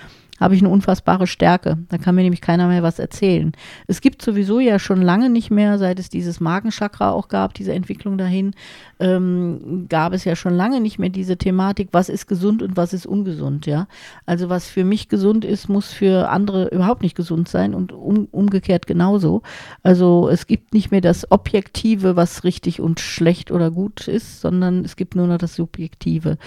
habe 0.40 0.54
ich 0.54 0.62
eine 0.62 0.70
unfassbare 0.70 1.26
Stärke. 1.26 1.78
Da 1.88 1.98
kann 1.98 2.14
mir 2.14 2.22
nämlich 2.22 2.40
keiner 2.40 2.68
mehr 2.68 2.82
was 2.82 2.98
erzählen. 2.98 3.52
Es 3.86 4.00
gibt 4.00 4.22
sowieso 4.22 4.60
ja 4.60 4.78
schon 4.78 5.02
lange 5.02 5.30
nicht 5.30 5.50
mehr, 5.50 5.78
seit 5.78 5.98
es 5.98 6.08
dieses 6.08 6.40
Magenchakra 6.40 7.10
auch 7.10 7.28
gab, 7.28 7.54
diese 7.54 7.72
Entwicklung 7.72 8.18
dahin, 8.18 8.54
ähm, 9.00 9.86
gab 9.88 10.12
es 10.12 10.24
ja 10.24 10.36
schon 10.36 10.54
lange 10.54 10.80
nicht 10.80 10.98
mehr 10.98 11.08
diese 11.08 11.36
Thematik, 11.36 11.88
was 11.92 12.08
ist 12.08 12.26
gesund 12.26 12.62
und 12.62 12.76
was 12.76 12.92
ist 12.92 13.06
ungesund, 13.06 13.66
ja. 13.66 13.86
Also 14.26 14.48
was 14.48 14.68
für 14.68 14.84
mich 14.84 15.08
gesund 15.08 15.44
ist, 15.44 15.68
muss 15.68 15.92
für 15.92 16.28
andere 16.30 16.68
überhaupt 16.68 17.02
nicht 17.02 17.16
gesund 17.16 17.48
sein 17.48 17.74
und 17.74 17.92
um, 17.92 18.26
umgekehrt 18.30 18.86
genauso. 18.86 19.42
Also 19.82 20.28
es 20.28 20.46
gibt 20.46 20.74
nicht 20.74 20.90
mehr 20.90 21.00
das 21.00 21.30
Objektive, 21.30 22.16
was 22.16 22.44
richtig 22.44 22.80
und 22.80 23.00
schlecht 23.00 23.50
oder 23.50 23.70
gut 23.70 24.08
ist, 24.08 24.40
sondern 24.40 24.84
es 24.84 24.96
gibt 24.96 25.14
nur 25.14 25.26
noch 25.26 25.38
das 25.38 25.54
Subjektive. 25.54 26.38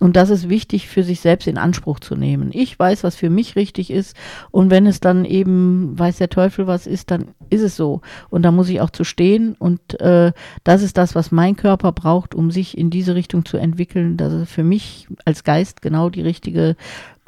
Und 0.00 0.16
das 0.16 0.30
ist 0.30 0.48
wichtig 0.48 0.88
für 0.88 1.02
sich 1.02 1.20
selbst 1.20 1.46
in 1.46 1.58
Anspruch 1.58 2.00
zu 2.00 2.16
nehmen. 2.16 2.50
Ich 2.52 2.78
weiß, 2.78 3.04
was 3.04 3.16
für 3.16 3.30
mich 3.30 3.39
richtig 3.56 3.90
ist 3.90 4.16
und 4.50 4.70
wenn 4.70 4.86
es 4.86 5.00
dann 5.00 5.24
eben 5.24 5.98
weiß 5.98 6.18
der 6.18 6.28
Teufel 6.28 6.66
was 6.66 6.86
ist, 6.86 7.10
dann 7.10 7.28
ist 7.50 7.62
es 7.62 7.76
so. 7.76 8.00
Und 8.30 8.42
da 8.42 8.50
muss 8.50 8.68
ich 8.68 8.80
auch 8.80 8.90
zu 8.90 9.04
stehen 9.04 9.54
und 9.58 10.00
äh, 10.00 10.32
das 10.64 10.82
ist 10.82 10.96
das, 10.96 11.14
was 11.14 11.32
mein 11.32 11.56
Körper 11.56 11.92
braucht, 11.92 12.34
um 12.34 12.50
sich 12.50 12.78
in 12.78 12.90
diese 12.90 13.14
Richtung 13.14 13.44
zu 13.44 13.56
entwickeln, 13.56 14.16
dass 14.16 14.32
es 14.32 14.50
für 14.50 14.64
mich 14.64 15.08
als 15.24 15.44
Geist 15.44 15.82
genau 15.82 16.10
die 16.10 16.22
richtige 16.22 16.76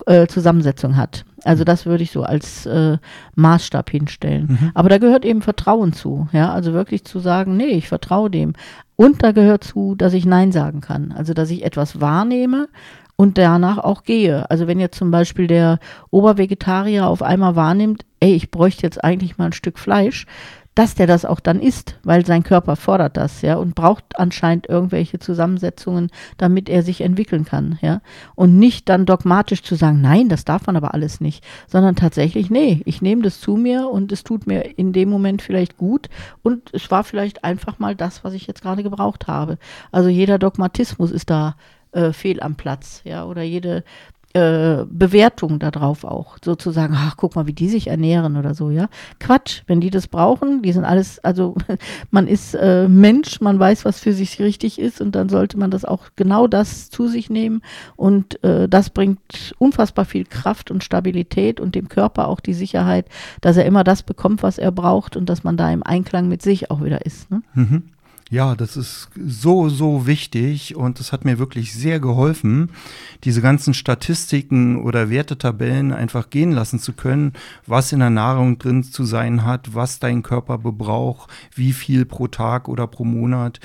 äh, 0.07 0.27
Zusammensetzung 0.27 0.97
hat. 0.97 1.25
Also 1.45 1.65
das 1.65 1.87
würde 1.87 2.05
ich 2.05 2.13
so 2.13 2.23
als 2.23 2.67
äh, 2.67 2.99
Maßstab 3.35 3.91
hinstellen. 3.91 4.59
Mhm. 4.61 4.71
Aber 4.75 4.89
da 4.89 4.99
gehört 4.99 5.25
eben 5.25 5.43
Vertrauen 5.43 5.93
zu, 5.93 6.29
ja, 6.33 6.53
also 6.53 6.73
wirklich 6.73 7.05
zu 7.05 7.19
sagen, 7.19 7.57
nee, 7.57 7.71
ich 7.71 7.89
vertraue 7.89 8.31
dem. 8.31 8.55
Und 8.97 9.23
da 9.23 9.33
gehört 9.33 9.65
zu, 9.65 9.95
dass 9.97 10.13
ich 10.13 10.25
Nein 10.25 10.53
sagen 10.53 10.81
kann. 10.81 11.13
Also 11.13 11.35
dass 11.35 11.51
ich 11.51 11.65
etwas 11.65 12.01
wahrnehme 12.01 12.69
und 13.23 13.39
danach 13.39 13.79
auch 13.79 14.03
gehe. 14.03 14.51
Also 14.51 14.67
wenn 14.67 14.81
jetzt 14.81 14.99
zum 14.99 15.13
Beispiel 15.13 15.47
der 15.47 15.79
Obervegetarier 16.11 17.07
auf 17.07 17.23
einmal 17.23 17.55
wahrnimmt, 17.55 18.05
ey, 18.19 18.35
ich 18.35 18.51
bräuchte 18.51 18.83
jetzt 18.83 19.05
eigentlich 19.05 19.39
mal 19.39 19.47
ein 19.47 19.53
Stück 19.53 19.79
Fleisch, 19.79 20.27
dass 20.75 20.97
der 20.97 21.07
das 21.07 21.25
auch 21.25 21.39
dann 21.39 21.61
isst, 21.61 22.01
weil 22.03 22.27
sein 22.27 22.43
Körper 22.43 22.75
fordert 22.75 23.17
das, 23.17 23.41
ja, 23.43 23.55
und 23.59 23.77
braucht 23.77 24.19
anscheinend 24.19 24.69
irgendwelche 24.69 25.21
Zusammensetzungen, 25.21 26.11
damit 26.37 26.69
er 26.69 26.83
sich 26.83 27.01
entwickeln 27.01 27.45
kann, 27.45 27.79
ja. 27.81 28.01
Und 28.35 28.59
nicht 28.59 28.89
dann 28.89 29.07
dogmatisch 29.07 29.63
zu 29.63 29.77
sagen, 29.77 30.01
nein, 30.01 30.29
das 30.29 30.45
darf 30.45 30.67
man 30.67 30.75
aber 30.77 30.93
alles 30.93 31.21
nicht, 31.21 31.45
sondern 31.69 31.95
tatsächlich, 31.95 32.51
nee, 32.51 32.83
ich 32.87 33.03
nehme 33.03 33.23
das 33.23 33.39
zu 33.39 33.55
mir 33.55 33.89
und 33.89 34.11
es 34.11 34.25
tut 34.25 34.49
mir 34.49 34.77
in 34.77 34.93
dem 34.93 35.09
Moment 35.09 35.43
vielleicht 35.43 35.77
gut 35.77 36.09
und 36.43 36.71
es 36.73 36.91
war 36.91 37.05
vielleicht 37.05 37.45
einfach 37.45 37.79
mal 37.79 37.95
das, 37.95 38.25
was 38.25 38.35
ich 38.35 38.49
jetzt 38.49 38.63
gerade 38.63 38.83
gebraucht 38.83 39.29
habe. 39.29 39.59
Also 39.93 40.09
jeder 40.09 40.41
Dogmatismus 40.41 41.13
ist 41.13 41.31
da 41.31 41.55
äh, 41.93 42.13
fehl 42.13 42.41
am 42.43 42.57
Platz, 42.57 43.03
ja, 43.05 43.25
oder 43.25 43.43
jede 43.43 43.85
äh, 44.35 44.87
Bewertung 44.89 45.59
darauf 45.59 46.05
auch, 46.05 46.39
sozusagen, 46.43 46.95
ach, 46.97 47.19
guck 47.19 47.37
mal, 47.37 47.47
wie 47.47 47.53
die 47.53 47.69
sich 47.69 47.89
ernähren 47.89 48.39
oder 48.39 48.55
so, 48.55 48.71
ja. 48.71 48.89
Quatsch, 49.21 49.63
wenn 49.67 49.83
die 49.83 49.91
das 49.91 50.09
brauchen, 50.09 50.63
die 50.63 50.73
sind 50.73 50.85
alles, 50.85 51.19
also 51.19 51.55
man 52.11 52.27
ist 52.27 52.55
äh, 52.55 52.89
Mensch, 52.89 53.43
man 53.43 53.59
weiß, 53.59 53.85
was 53.85 54.01
für 54.01 54.15
sich 54.15 54.41
richtig 54.41 54.79
ist 54.79 55.03
und 55.03 55.15
dann 55.15 55.29
sollte 55.29 55.59
man 55.59 55.71
das 55.71 55.85
auch 55.85 56.07
genau 56.17 56.47
das 56.47 56.89
zu 56.89 57.09
sich 57.09 57.29
nehmen 57.29 57.61
und 57.95 58.43
äh, 58.43 58.71
das 58.71 58.89
bringt 58.89 59.55
unfassbar 59.59 60.07
viel 60.07 60.25
Kraft 60.25 60.71
und 60.71 60.83
Stabilität 60.83 61.61
und 61.61 61.75
dem 61.75 61.91
Körper 61.91 62.29
auch 62.29 62.41
die 62.41 62.55
Sicherheit, 62.55 63.07
dass 63.43 63.59
er 63.59 63.67
immer 63.67 63.85
das 63.85 64.03
bekommt, 64.03 64.43
was 64.43 64.57
er 64.57 64.73
braucht 64.73 65.15
und 65.15 65.29
dass 65.29 65.45
man 65.45 65.59
da 65.59 65.71
im 65.71 65.83
Einklang 65.83 66.29
mit 66.29 66.41
sich 66.41 66.71
auch 66.71 66.83
wieder 66.83 67.05
ist. 67.05 67.31
Ne? 67.31 67.43
Mhm. 67.53 67.83
Ja, 68.33 68.55
das 68.55 68.79
ist 68.79 69.11
so, 69.23 69.69
so 69.69 70.07
wichtig 70.07 70.75
und 70.75 70.99
es 71.01 71.13
hat 71.13 71.27
mir 71.27 71.39
wirklich 71.39 71.75
sehr 71.75 72.01
geholfen, 72.01 72.71
diese 73.25 73.43
ganzen 73.43 73.75
Statistiken 73.75 74.81
oder 74.81 75.11
Wertetabellen 75.11 75.93
einfach 75.93 76.31
gehen 76.31 76.51
lassen 76.51 76.79
zu 76.79 76.95
können, 76.95 77.35
was 77.67 77.93
in 77.93 77.99
der 77.99 78.09
Nahrung 78.09 78.57
drin 78.57 78.85
zu 78.85 79.05
sein 79.05 79.45
hat, 79.45 79.75
was 79.75 79.99
dein 79.99 80.23
Körper 80.23 80.57
bebraucht, 80.57 81.31
wie 81.55 81.75
viel 81.75 82.07
pro 82.07 82.27
Tag 82.27 82.69
oder 82.69 82.87
pro 82.87 83.05
Monat. 83.05 83.61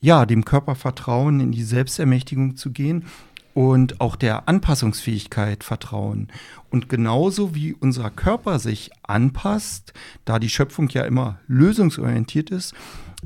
Ja, 0.00 0.24
dem 0.24 0.46
Körper 0.46 0.74
vertrauen, 0.74 1.40
in 1.40 1.52
die 1.52 1.62
Selbstermächtigung 1.62 2.56
zu 2.56 2.70
gehen 2.70 3.04
und 3.52 4.00
auch 4.00 4.16
der 4.16 4.48
Anpassungsfähigkeit 4.48 5.64
vertrauen. 5.64 6.28
Und 6.70 6.88
genauso 6.88 7.54
wie 7.54 7.74
unser 7.74 8.08
Körper 8.08 8.58
sich 8.58 8.90
anpasst, 9.02 9.92
da 10.24 10.38
die 10.38 10.48
Schöpfung 10.48 10.88
ja 10.88 11.02
immer 11.02 11.40
lösungsorientiert 11.46 12.48
ist, 12.48 12.72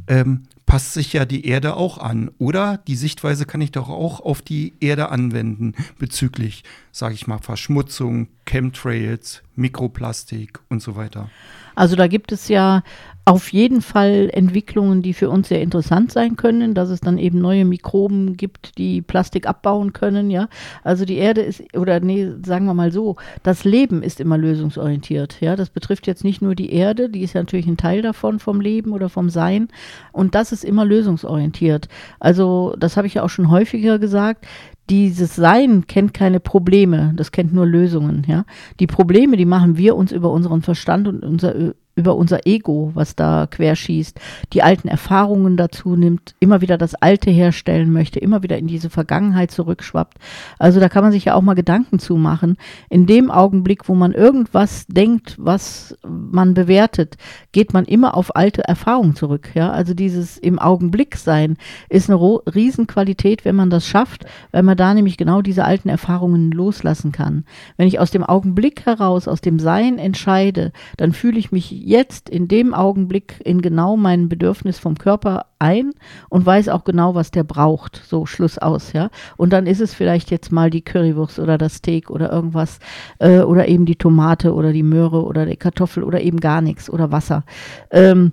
ähm, 0.08 0.48
passt 0.66 0.94
sich 0.94 1.12
ja 1.12 1.24
die 1.24 1.46
Erde 1.46 1.76
auch 1.76 1.98
an. 1.98 2.30
Oder 2.38 2.78
die 2.86 2.96
Sichtweise 2.96 3.46
kann 3.46 3.60
ich 3.60 3.72
doch 3.72 3.88
auch 3.88 4.20
auf 4.20 4.42
die 4.42 4.74
Erde 4.80 5.10
anwenden 5.10 5.74
bezüglich, 5.98 6.64
sage 6.90 7.14
ich 7.14 7.26
mal, 7.26 7.38
Verschmutzung, 7.38 8.28
Chemtrails, 8.46 9.42
Mikroplastik 9.54 10.60
und 10.68 10.80
so 10.80 10.96
weiter. 10.96 11.28
Also 11.74 11.96
da 11.96 12.06
gibt 12.06 12.32
es 12.32 12.48
ja 12.48 12.82
auf 13.24 13.52
jeden 13.52 13.82
Fall 13.82 14.30
Entwicklungen, 14.32 15.00
die 15.00 15.14
für 15.14 15.30
uns 15.30 15.48
sehr 15.48 15.62
interessant 15.62 16.10
sein 16.10 16.34
können, 16.34 16.74
dass 16.74 16.90
es 16.90 17.00
dann 17.00 17.18
eben 17.18 17.38
neue 17.38 17.64
Mikroben 17.64 18.36
gibt, 18.36 18.76
die 18.78 19.00
Plastik 19.00 19.46
abbauen 19.46 19.92
können, 19.92 20.28
ja. 20.28 20.48
Also 20.82 21.04
die 21.04 21.18
Erde 21.18 21.42
ist, 21.42 21.62
oder 21.76 22.00
nee, 22.00 22.32
sagen 22.44 22.66
wir 22.66 22.74
mal 22.74 22.90
so, 22.90 23.16
das 23.44 23.62
Leben 23.62 24.02
ist 24.02 24.20
immer 24.20 24.36
lösungsorientiert, 24.38 25.40
ja. 25.40 25.54
Das 25.54 25.70
betrifft 25.70 26.08
jetzt 26.08 26.24
nicht 26.24 26.42
nur 26.42 26.56
die 26.56 26.72
Erde, 26.72 27.08
die 27.08 27.22
ist 27.22 27.34
ja 27.34 27.42
natürlich 27.42 27.68
ein 27.68 27.76
Teil 27.76 28.02
davon 28.02 28.40
vom 28.40 28.60
Leben 28.60 28.90
oder 28.90 29.08
vom 29.08 29.30
Sein 29.30 29.68
und 30.10 30.34
das 30.34 30.50
ist 30.50 30.64
immer 30.64 30.84
lösungsorientiert. 30.84 31.88
Also 32.18 32.74
das 32.76 32.96
habe 32.96 33.06
ich 33.06 33.14
ja 33.14 33.22
auch 33.22 33.30
schon 33.30 33.50
häufiger 33.50 34.00
gesagt 34.00 34.46
dieses 34.90 35.36
Sein 35.36 35.86
kennt 35.86 36.12
keine 36.12 36.40
Probleme, 36.40 37.12
das 37.16 37.30
kennt 37.30 37.54
nur 37.54 37.64
Lösungen, 37.64 38.24
ja. 38.26 38.44
Die 38.80 38.88
Probleme, 38.88 39.36
die 39.36 39.44
machen 39.44 39.76
wir 39.76 39.94
uns 39.94 40.10
über 40.10 40.30
unseren 40.30 40.60
Verstand 40.60 41.06
und 41.06 41.24
unser 41.24 41.72
über 41.94 42.16
unser 42.16 42.46
Ego, 42.46 42.90
was 42.94 43.16
da 43.16 43.46
querschießt, 43.50 44.18
die 44.52 44.62
alten 44.62 44.88
Erfahrungen 44.88 45.56
dazu 45.56 45.94
nimmt, 45.94 46.34
immer 46.40 46.60
wieder 46.62 46.78
das 46.78 46.94
Alte 46.94 47.30
herstellen 47.30 47.92
möchte, 47.92 48.18
immer 48.18 48.42
wieder 48.42 48.56
in 48.56 48.66
diese 48.66 48.88
Vergangenheit 48.88 49.50
zurückschwappt. 49.50 50.18
Also 50.58 50.80
da 50.80 50.88
kann 50.88 51.04
man 51.04 51.12
sich 51.12 51.26
ja 51.26 51.34
auch 51.34 51.42
mal 51.42 51.54
Gedanken 51.54 51.98
zu 51.98 52.16
machen. 52.16 52.56
In 52.88 53.06
dem 53.06 53.30
Augenblick, 53.30 53.88
wo 53.88 53.94
man 53.94 54.12
irgendwas 54.12 54.86
denkt, 54.86 55.36
was 55.38 55.96
man 56.06 56.54
bewertet, 56.54 57.16
geht 57.52 57.74
man 57.74 57.84
immer 57.84 58.16
auf 58.16 58.36
alte 58.36 58.62
Erfahrungen 58.64 59.14
zurück. 59.14 59.50
Ja, 59.54 59.70
also 59.70 59.92
dieses 59.92 60.38
im 60.38 60.58
Augenblick 60.58 61.16
sein 61.16 61.58
ist 61.90 62.08
eine 62.08 62.18
Riesenqualität, 62.20 63.44
wenn 63.44 63.56
man 63.56 63.68
das 63.68 63.86
schafft, 63.86 64.24
weil 64.50 64.62
man 64.62 64.76
da 64.78 64.94
nämlich 64.94 65.18
genau 65.18 65.42
diese 65.42 65.64
alten 65.64 65.90
Erfahrungen 65.90 66.50
loslassen 66.52 67.12
kann. 67.12 67.44
Wenn 67.76 67.88
ich 67.88 67.98
aus 67.98 68.10
dem 68.10 68.24
Augenblick 68.24 68.86
heraus, 68.86 69.28
aus 69.28 69.42
dem 69.42 69.58
Sein 69.58 69.98
entscheide, 69.98 70.72
dann 70.96 71.12
fühle 71.12 71.38
ich 71.38 71.52
mich 71.52 71.81
jetzt 71.84 72.28
in 72.28 72.48
dem 72.48 72.74
Augenblick 72.74 73.40
in 73.44 73.62
genau 73.62 73.96
mein 73.96 74.28
Bedürfnis 74.28 74.78
vom 74.78 74.96
Körper 74.96 75.46
ein 75.58 75.92
und 76.28 76.44
weiß 76.44 76.68
auch 76.68 76.84
genau, 76.84 77.14
was 77.14 77.30
der 77.30 77.44
braucht. 77.44 78.02
So, 78.04 78.26
Schluss 78.26 78.58
aus, 78.58 78.92
ja. 78.92 79.10
Und 79.36 79.52
dann 79.52 79.66
ist 79.66 79.80
es 79.80 79.94
vielleicht 79.94 80.30
jetzt 80.30 80.52
mal 80.52 80.70
die 80.70 80.82
Currywurst 80.82 81.38
oder 81.38 81.58
das 81.58 81.76
Steak 81.76 82.10
oder 82.10 82.32
irgendwas 82.32 82.78
äh, 83.18 83.40
oder 83.40 83.68
eben 83.68 83.86
die 83.86 83.96
Tomate 83.96 84.54
oder 84.54 84.72
die 84.72 84.82
Möhre 84.82 85.24
oder 85.24 85.46
die 85.46 85.56
Kartoffel 85.56 86.04
oder 86.04 86.20
eben 86.20 86.40
gar 86.40 86.60
nichts 86.60 86.90
oder 86.90 87.12
Wasser. 87.12 87.44
Ähm, 87.90 88.32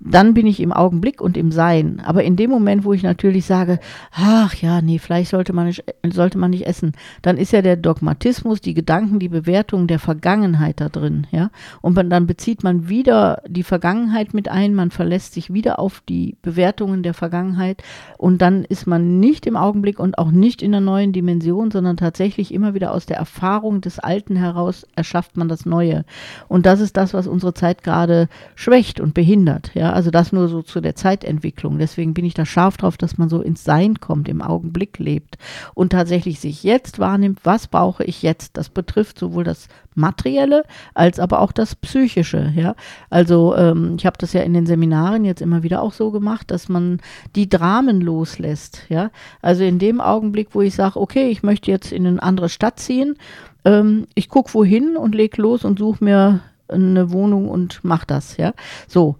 dann 0.00 0.32
bin 0.32 0.46
ich 0.46 0.60
im 0.60 0.72
Augenblick 0.72 1.20
und 1.20 1.36
im 1.36 1.52
Sein. 1.52 2.00
Aber 2.04 2.24
in 2.24 2.34
dem 2.34 2.50
Moment, 2.50 2.84
wo 2.84 2.94
ich 2.94 3.02
natürlich 3.02 3.44
sage, 3.44 3.78
ach 4.12 4.54
ja, 4.54 4.80
nee, 4.80 4.98
vielleicht 4.98 5.30
sollte 5.30 5.52
man 5.52 5.66
nicht, 5.66 5.84
sollte 6.10 6.38
man 6.38 6.50
nicht 6.50 6.66
essen, 6.66 6.92
dann 7.20 7.36
ist 7.36 7.52
ja 7.52 7.60
der 7.60 7.76
Dogmatismus, 7.76 8.62
die 8.62 8.72
Gedanken, 8.72 9.18
die 9.18 9.28
Bewertung 9.28 9.86
der 9.86 9.98
Vergangenheit 9.98 10.80
da 10.80 10.88
drin, 10.88 11.26
ja. 11.30 11.50
Und 11.82 11.96
dann 12.10 12.26
bezieht 12.26 12.64
man 12.64 12.88
wieder 12.88 13.42
die 13.46 13.62
Vergangenheit 13.62 14.32
mit 14.32 14.48
ein, 14.48 14.74
man 14.74 14.90
verlässt 14.90 15.34
sich 15.34 15.52
wieder 15.52 15.78
auf 15.78 16.02
die 16.08 16.36
Bewertungen 16.40 17.02
der 17.02 17.14
Vergangenheit 17.14 17.82
und 18.16 18.40
dann 18.40 18.64
ist 18.64 18.86
man 18.86 19.20
nicht 19.20 19.46
im 19.46 19.56
Augenblick 19.56 19.98
und 19.98 20.16
auch 20.16 20.30
nicht 20.30 20.62
in 20.62 20.72
der 20.72 20.80
neuen 20.80 21.12
Dimension, 21.12 21.70
sondern 21.70 21.98
tatsächlich 21.98 22.54
immer 22.54 22.72
wieder 22.72 22.92
aus 22.92 23.04
der 23.04 23.18
Erfahrung 23.18 23.82
des 23.82 23.98
Alten 23.98 24.36
heraus 24.36 24.86
erschafft 24.96 25.36
man 25.36 25.48
das 25.48 25.66
Neue. 25.66 26.06
Und 26.48 26.64
das 26.64 26.80
ist 26.80 26.96
das, 26.96 27.12
was 27.12 27.26
unsere 27.26 27.52
Zeit 27.52 27.82
gerade 27.82 28.28
schwächt 28.54 28.98
und 28.98 29.12
behindert, 29.12 29.72
ja 29.74 29.89
also 29.92 30.10
das 30.10 30.32
nur 30.32 30.48
so 30.48 30.62
zu 30.62 30.80
der 30.80 30.94
Zeitentwicklung. 30.94 31.78
Deswegen 31.78 32.14
bin 32.14 32.24
ich 32.24 32.34
da 32.34 32.46
scharf 32.46 32.76
drauf, 32.76 32.96
dass 32.96 33.18
man 33.18 33.28
so 33.28 33.40
ins 33.40 33.64
Sein 33.64 34.00
kommt, 34.00 34.28
im 34.28 34.42
Augenblick 34.42 34.98
lebt 34.98 35.38
und 35.74 35.90
tatsächlich 35.92 36.40
sich 36.40 36.62
jetzt 36.62 36.98
wahrnimmt, 36.98 37.40
was 37.44 37.66
brauche 37.66 38.04
ich 38.04 38.22
jetzt. 38.22 38.56
Das 38.56 38.68
betrifft 38.68 39.18
sowohl 39.18 39.44
das 39.44 39.68
Materielle 39.94 40.64
als 40.94 41.18
aber 41.18 41.40
auch 41.40 41.52
das 41.52 41.74
Psychische. 41.74 42.52
Ja, 42.54 42.74
also 43.10 43.56
ähm, 43.56 43.96
ich 43.98 44.06
habe 44.06 44.18
das 44.18 44.32
ja 44.32 44.42
in 44.42 44.54
den 44.54 44.66
Seminaren 44.66 45.24
jetzt 45.24 45.42
immer 45.42 45.62
wieder 45.62 45.82
auch 45.82 45.92
so 45.92 46.10
gemacht, 46.10 46.50
dass 46.50 46.68
man 46.68 47.00
die 47.36 47.48
Dramen 47.48 48.00
loslässt. 48.00 48.86
Ja, 48.88 49.10
also 49.42 49.64
in 49.64 49.78
dem 49.78 50.00
Augenblick, 50.00 50.48
wo 50.52 50.62
ich 50.62 50.74
sage, 50.74 51.00
okay, 51.00 51.28
ich 51.28 51.42
möchte 51.42 51.70
jetzt 51.70 51.92
in 51.92 52.06
eine 52.06 52.22
andere 52.22 52.48
Stadt 52.48 52.80
ziehen, 52.80 53.16
ähm, 53.64 54.06
ich 54.14 54.28
gucke 54.28 54.54
wohin 54.54 54.96
und 54.96 55.14
leg 55.14 55.36
los 55.36 55.64
und 55.64 55.78
suche 55.78 56.04
mir 56.04 56.40
eine 56.68 57.10
Wohnung 57.10 57.48
und 57.48 57.80
mach 57.82 58.04
das. 58.04 58.36
Ja, 58.36 58.54
so 58.86 59.16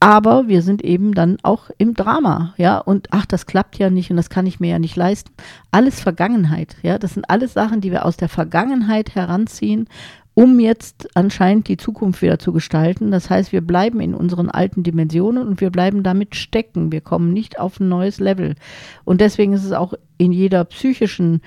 aber 0.00 0.46
wir 0.46 0.62
sind 0.62 0.82
eben 0.84 1.12
dann 1.12 1.38
auch 1.42 1.70
im 1.76 1.94
Drama, 1.94 2.54
ja, 2.56 2.78
und 2.78 3.08
ach, 3.10 3.26
das 3.26 3.46
klappt 3.46 3.78
ja 3.78 3.90
nicht 3.90 4.10
und 4.10 4.16
das 4.16 4.30
kann 4.30 4.46
ich 4.46 4.60
mir 4.60 4.70
ja 4.70 4.78
nicht 4.78 4.96
leisten. 4.96 5.30
Alles 5.70 6.00
Vergangenheit, 6.00 6.76
ja, 6.82 6.98
das 6.98 7.14
sind 7.14 7.28
alles 7.28 7.52
Sachen, 7.52 7.80
die 7.80 7.90
wir 7.90 8.04
aus 8.04 8.16
der 8.16 8.28
Vergangenheit 8.28 9.14
heranziehen, 9.14 9.88
um 10.38 10.60
jetzt 10.60 11.08
anscheinend 11.16 11.66
die 11.66 11.76
Zukunft 11.76 12.22
wieder 12.22 12.38
zu 12.38 12.52
gestalten. 12.52 13.10
Das 13.10 13.28
heißt, 13.28 13.50
wir 13.50 13.60
bleiben 13.60 13.98
in 13.98 14.14
unseren 14.14 14.48
alten 14.48 14.84
Dimensionen 14.84 15.48
und 15.48 15.60
wir 15.60 15.70
bleiben 15.70 16.04
damit 16.04 16.36
stecken. 16.36 16.92
Wir 16.92 17.00
kommen 17.00 17.32
nicht 17.32 17.58
auf 17.58 17.80
ein 17.80 17.88
neues 17.88 18.20
Level. 18.20 18.54
Und 19.04 19.20
deswegen 19.20 19.52
ist 19.52 19.64
es 19.64 19.72
auch 19.72 19.94
in 20.16 20.30
jeder 20.30 20.64
psychischen 20.66 21.40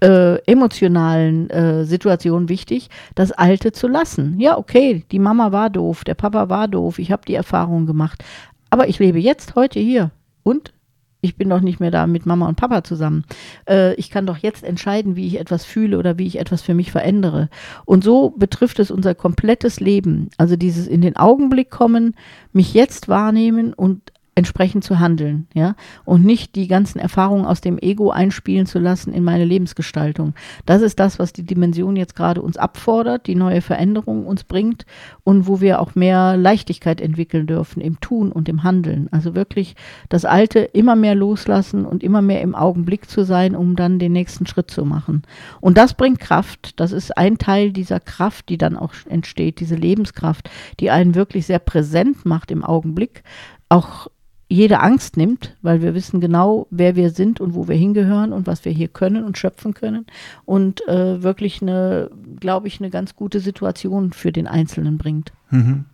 äh, 0.00 0.36
emotionalen 0.44 1.50
äh, 1.50 1.84
Situation 1.84 2.48
wichtig, 2.48 2.88
das 3.14 3.32
Alte 3.32 3.72
zu 3.72 3.88
lassen. 3.88 4.38
Ja, 4.38 4.58
okay, 4.58 5.04
die 5.10 5.18
Mama 5.18 5.52
war 5.52 5.70
doof, 5.70 6.04
der 6.04 6.14
Papa 6.14 6.48
war 6.48 6.68
doof, 6.68 6.98
ich 6.98 7.12
habe 7.12 7.22
die 7.26 7.34
Erfahrung 7.34 7.86
gemacht, 7.86 8.24
aber 8.70 8.88
ich 8.88 8.98
lebe 8.98 9.18
jetzt, 9.18 9.54
heute 9.54 9.80
hier. 9.80 10.10
Und 10.42 10.72
ich 11.20 11.36
bin 11.36 11.48
doch 11.48 11.60
nicht 11.60 11.80
mehr 11.80 11.90
da 11.90 12.06
mit 12.06 12.26
Mama 12.26 12.46
und 12.48 12.56
Papa 12.56 12.84
zusammen. 12.84 13.24
Äh, 13.68 13.94
ich 13.94 14.10
kann 14.10 14.26
doch 14.26 14.38
jetzt 14.38 14.62
entscheiden, 14.62 15.16
wie 15.16 15.26
ich 15.26 15.40
etwas 15.40 15.64
fühle 15.64 15.98
oder 15.98 16.16
wie 16.16 16.26
ich 16.26 16.38
etwas 16.38 16.62
für 16.62 16.74
mich 16.74 16.92
verändere. 16.92 17.48
Und 17.84 18.04
so 18.04 18.30
betrifft 18.30 18.78
es 18.78 18.90
unser 18.90 19.14
komplettes 19.14 19.80
Leben. 19.80 20.30
Also 20.38 20.56
dieses 20.56 20.86
in 20.86 21.00
den 21.00 21.16
Augenblick 21.16 21.70
kommen, 21.70 22.14
mich 22.52 22.72
jetzt 22.72 23.08
wahrnehmen 23.08 23.72
und 23.72 24.12
entsprechend 24.38 24.84
zu 24.84 25.00
handeln, 25.00 25.48
ja, 25.52 25.74
und 26.04 26.24
nicht 26.24 26.54
die 26.54 26.68
ganzen 26.68 27.00
Erfahrungen 27.00 27.44
aus 27.44 27.60
dem 27.60 27.76
Ego 27.76 28.10
einspielen 28.10 28.66
zu 28.66 28.78
lassen 28.78 29.12
in 29.12 29.24
meine 29.24 29.44
Lebensgestaltung. 29.44 30.32
Das 30.64 30.80
ist 30.80 31.00
das, 31.00 31.18
was 31.18 31.32
die 31.32 31.42
Dimension 31.42 31.96
jetzt 31.96 32.14
gerade 32.14 32.40
uns 32.40 32.56
abfordert, 32.56 33.26
die 33.26 33.34
neue 33.34 33.60
Veränderung 33.62 34.26
uns 34.26 34.44
bringt 34.44 34.86
und 35.24 35.48
wo 35.48 35.60
wir 35.60 35.80
auch 35.80 35.96
mehr 35.96 36.36
Leichtigkeit 36.36 37.00
entwickeln 37.00 37.48
dürfen 37.48 37.80
im 37.80 37.98
Tun 37.98 38.30
und 38.30 38.48
im 38.48 38.62
Handeln. 38.62 39.08
Also 39.10 39.34
wirklich 39.34 39.74
das 40.08 40.24
Alte 40.24 40.60
immer 40.60 40.94
mehr 40.94 41.16
loslassen 41.16 41.84
und 41.84 42.04
immer 42.04 42.22
mehr 42.22 42.40
im 42.40 42.54
Augenblick 42.54 43.10
zu 43.10 43.24
sein, 43.24 43.56
um 43.56 43.74
dann 43.74 43.98
den 43.98 44.12
nächsten 44.12 44.46
Schritt 44.46 44.70
zu 44.70 44.84
machen. 44.84 45.22
Und 45.60 45.76
das 45.76 45.94
bringt 45.94 46.20
Kraft. 46.20 46.78
Das 46.78 46.92
ist 46.92 47.18
ein 47.18 47.38
Teil 47.38 47.72
dieser 47.72 47.98
Kraft, 47.98 48.48
die 48.50 48.58
dann 48.58 48.76
auch 48.76 48.94
entsteht, 49.08 49.58
diese 49.58 49.74
Lebenskraft, 49.74 50.48
die 50.78 50.92
einen 50.92 51.16
wirklich 51.16 51.46
sehr 51.46 51.58
präsent 51.58 52.24
macht 52.24 52.52
im 52.52 52.62
Augenblick, 52.62 53.24
auch 53.68 54.08
jede 54.48 54.80
Angst 54.80 55.16
nimmt, 55.16 55.56
weil 55.60 55.82
wir 55.82 55.94
wissen 55.94 56.20
genau, 56.20 56.66
wer 56.70 56.96
wir 56.96 57.10
sind 57.10 57.40
und 57.40 57.54
wo 57.54 57.68
wir 57.68 57.76
hingehören 57.76 58.32
und 58.32 58.46
was 58.46 58.64
wir 58.64 58.72
hier 58.72 58.88
können 58.88 59.24
und 59.24 59.36
schöpfen 59.36 59.74
können 59.74 60.06
und 60.46 60.86
äh, 60.88 61.22
wirklich 61.22 61.60
eine, 61.60 62.10
glaube 62.40 62.66
ich, 62.66 62.80
eine 62.80 62.90
ganz 62.90 63.14
gute 63.14 63.40
Situation 63.40 64.12
für 64.12 64.32
den 64.32 64.46
Einzelnen 64.46 64.96
bringt. 64.96 65.32
Mhm. 65.50 65.84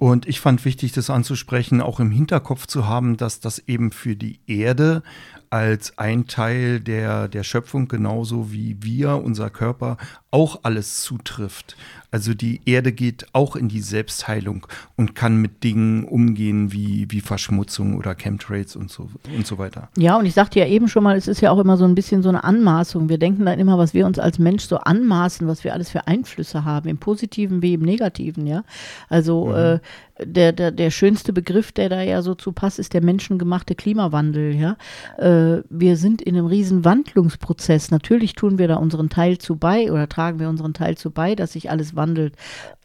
Und 0.00 0.26
ich 0.26 0.40
fand 0.40 0.64
wichtig, 0.64 0.92
das 0.92 1.10
anzusprechen, 1.10 1.82
auch 1.82 2.00
im 2.00 2.10
Hinterkopf 2.10 2.66
zu 2.66 2.86
haben, 2.86 3.18
dass 3.18 3.40
das 3.40 3.58
eben 3.58 3.92
für 3.92 4.16
die 4.16 4.40
Erde 4.46 5.02
als 5.50 5.98
ein 5.98 6.26
Teil 6.26 6.80
der, 6.80 7.28
der 7.28 7.42
Schöpfung, 7.42 7.86
genauso 7.86 8.50
wie 8.50 8.78
wir, 8.80 9.16
unser 9.16 9.50
Körper, 9.50 9.98
auch 10.30 10.60
alles 10.62 11.02
zutrifft. 11.02 11.76
Also 12.10 12.34
die 12.34 12.60
Erde 12.66 12.92
geht 12.92 13.26
auch 13.32 13.54
in 13.56 13.68
die 13.68 13.80
Selbstheilung 13.80 14.66
und 14.96 15.14
kann 15.14 15.36
mit 15.36 15.62
Dingen 15.62 16.04
umgehen 16.04 16.72
wie, 16.72 17.06
wie 17.10 17.20
Verschmutzung 17.20 17.96
oder 17.96 18.14
Chemtrails 18.14 18.74
und 18.74 18.90
so, 18.90 19.08
und 19.36 19.46
so 19.46 19.58
weiter. 19.58 19.88
Ja, 19.96 20.18
und 20.18 20.26
ich 20.26 20.34
sagte 20.34 20.58
ja 20.58 20.66
eben 20.66 20.88
schon 20.88 21.04
mal, 21.04 21.16
es 21.16 21.28
ist 21.28 21.40
ja 21.40 21.50
auch 21.50 21.58
immer 21.58 21.76
so 21.76 21.84
ein 21.84 21.94
bisschen 21.94 22.22
so 22.22 22.28
eine 22.28 22.42
Anmaßung. 22.42 23.08
Wir 23.08 23.18
denken 23.18 23.46
dann 23.46 23.58
immer, 23.58 23.78
was 23.78 23.94
wir 23.94 24.06
uns 24.06 24.18
als 24.18 24.38
Mensch 24.38 24.64
so 24.64 24.78
anmaßen, 24.78 25.46
was 25.46 25.62
wir 25.62 25.72
alles 25.72 25.90
für 25.90 26.06
Einflüsse 26.06 26.64
haben, 26.64 26.88
im 26.88 26.98
Positiven 26.98 27.62
wie 27.62 27.74
im 27.74 27.82
Negativen, 27.82 28.46
ja. 28.46 28.64
Also 29.08 29.46
mhm. 29.46 29.54
äh, 29.54 29.78
der, 30.24 30.52
der, 30.52 30.70
der 30.70 30.90
schönste 30.90 31.32
Begriff, 31.32 31.72
der 31.72 31.88
da 31.88 32.02
ja 32.02 32.22
so 32.22 32.34
zu 32.34 32.52
passt, 32.52 32.78
ist 32.78 32.92
der 32.92 33.02
menschengemachte 33.02 33.74
Klimawandel, 33.74 34.54
ja. 34.54 34.76
Äh, 35.18 35.62
wir 35.70 35.96
sind 35.96 36.22
in 36.22 36.36
einem 36.36 36.46
riesen 36.46 36.84
Wandlungsprozess. 36.84 37.90
Natürlich 37.90 38.34
tun 38.34 38.58
wir 38.58 38.68
da 38.68 38.76
unseren 38.76 39.08
Teil 39.10 39.38
zu 39.38 39.56
bei 39.56 39.90
oder 39.90 40.08
tragen 40.08 40.40
wir 40.40 40.48
unseren 40.48 40.74
Teil 40.74 40.96
zu 40.96 41.10
bei, 41.10 41.34
dass 41.34 41.52
sich 41.52 41.70
alles 41.70 41.96
wandelt. 42.00 42.34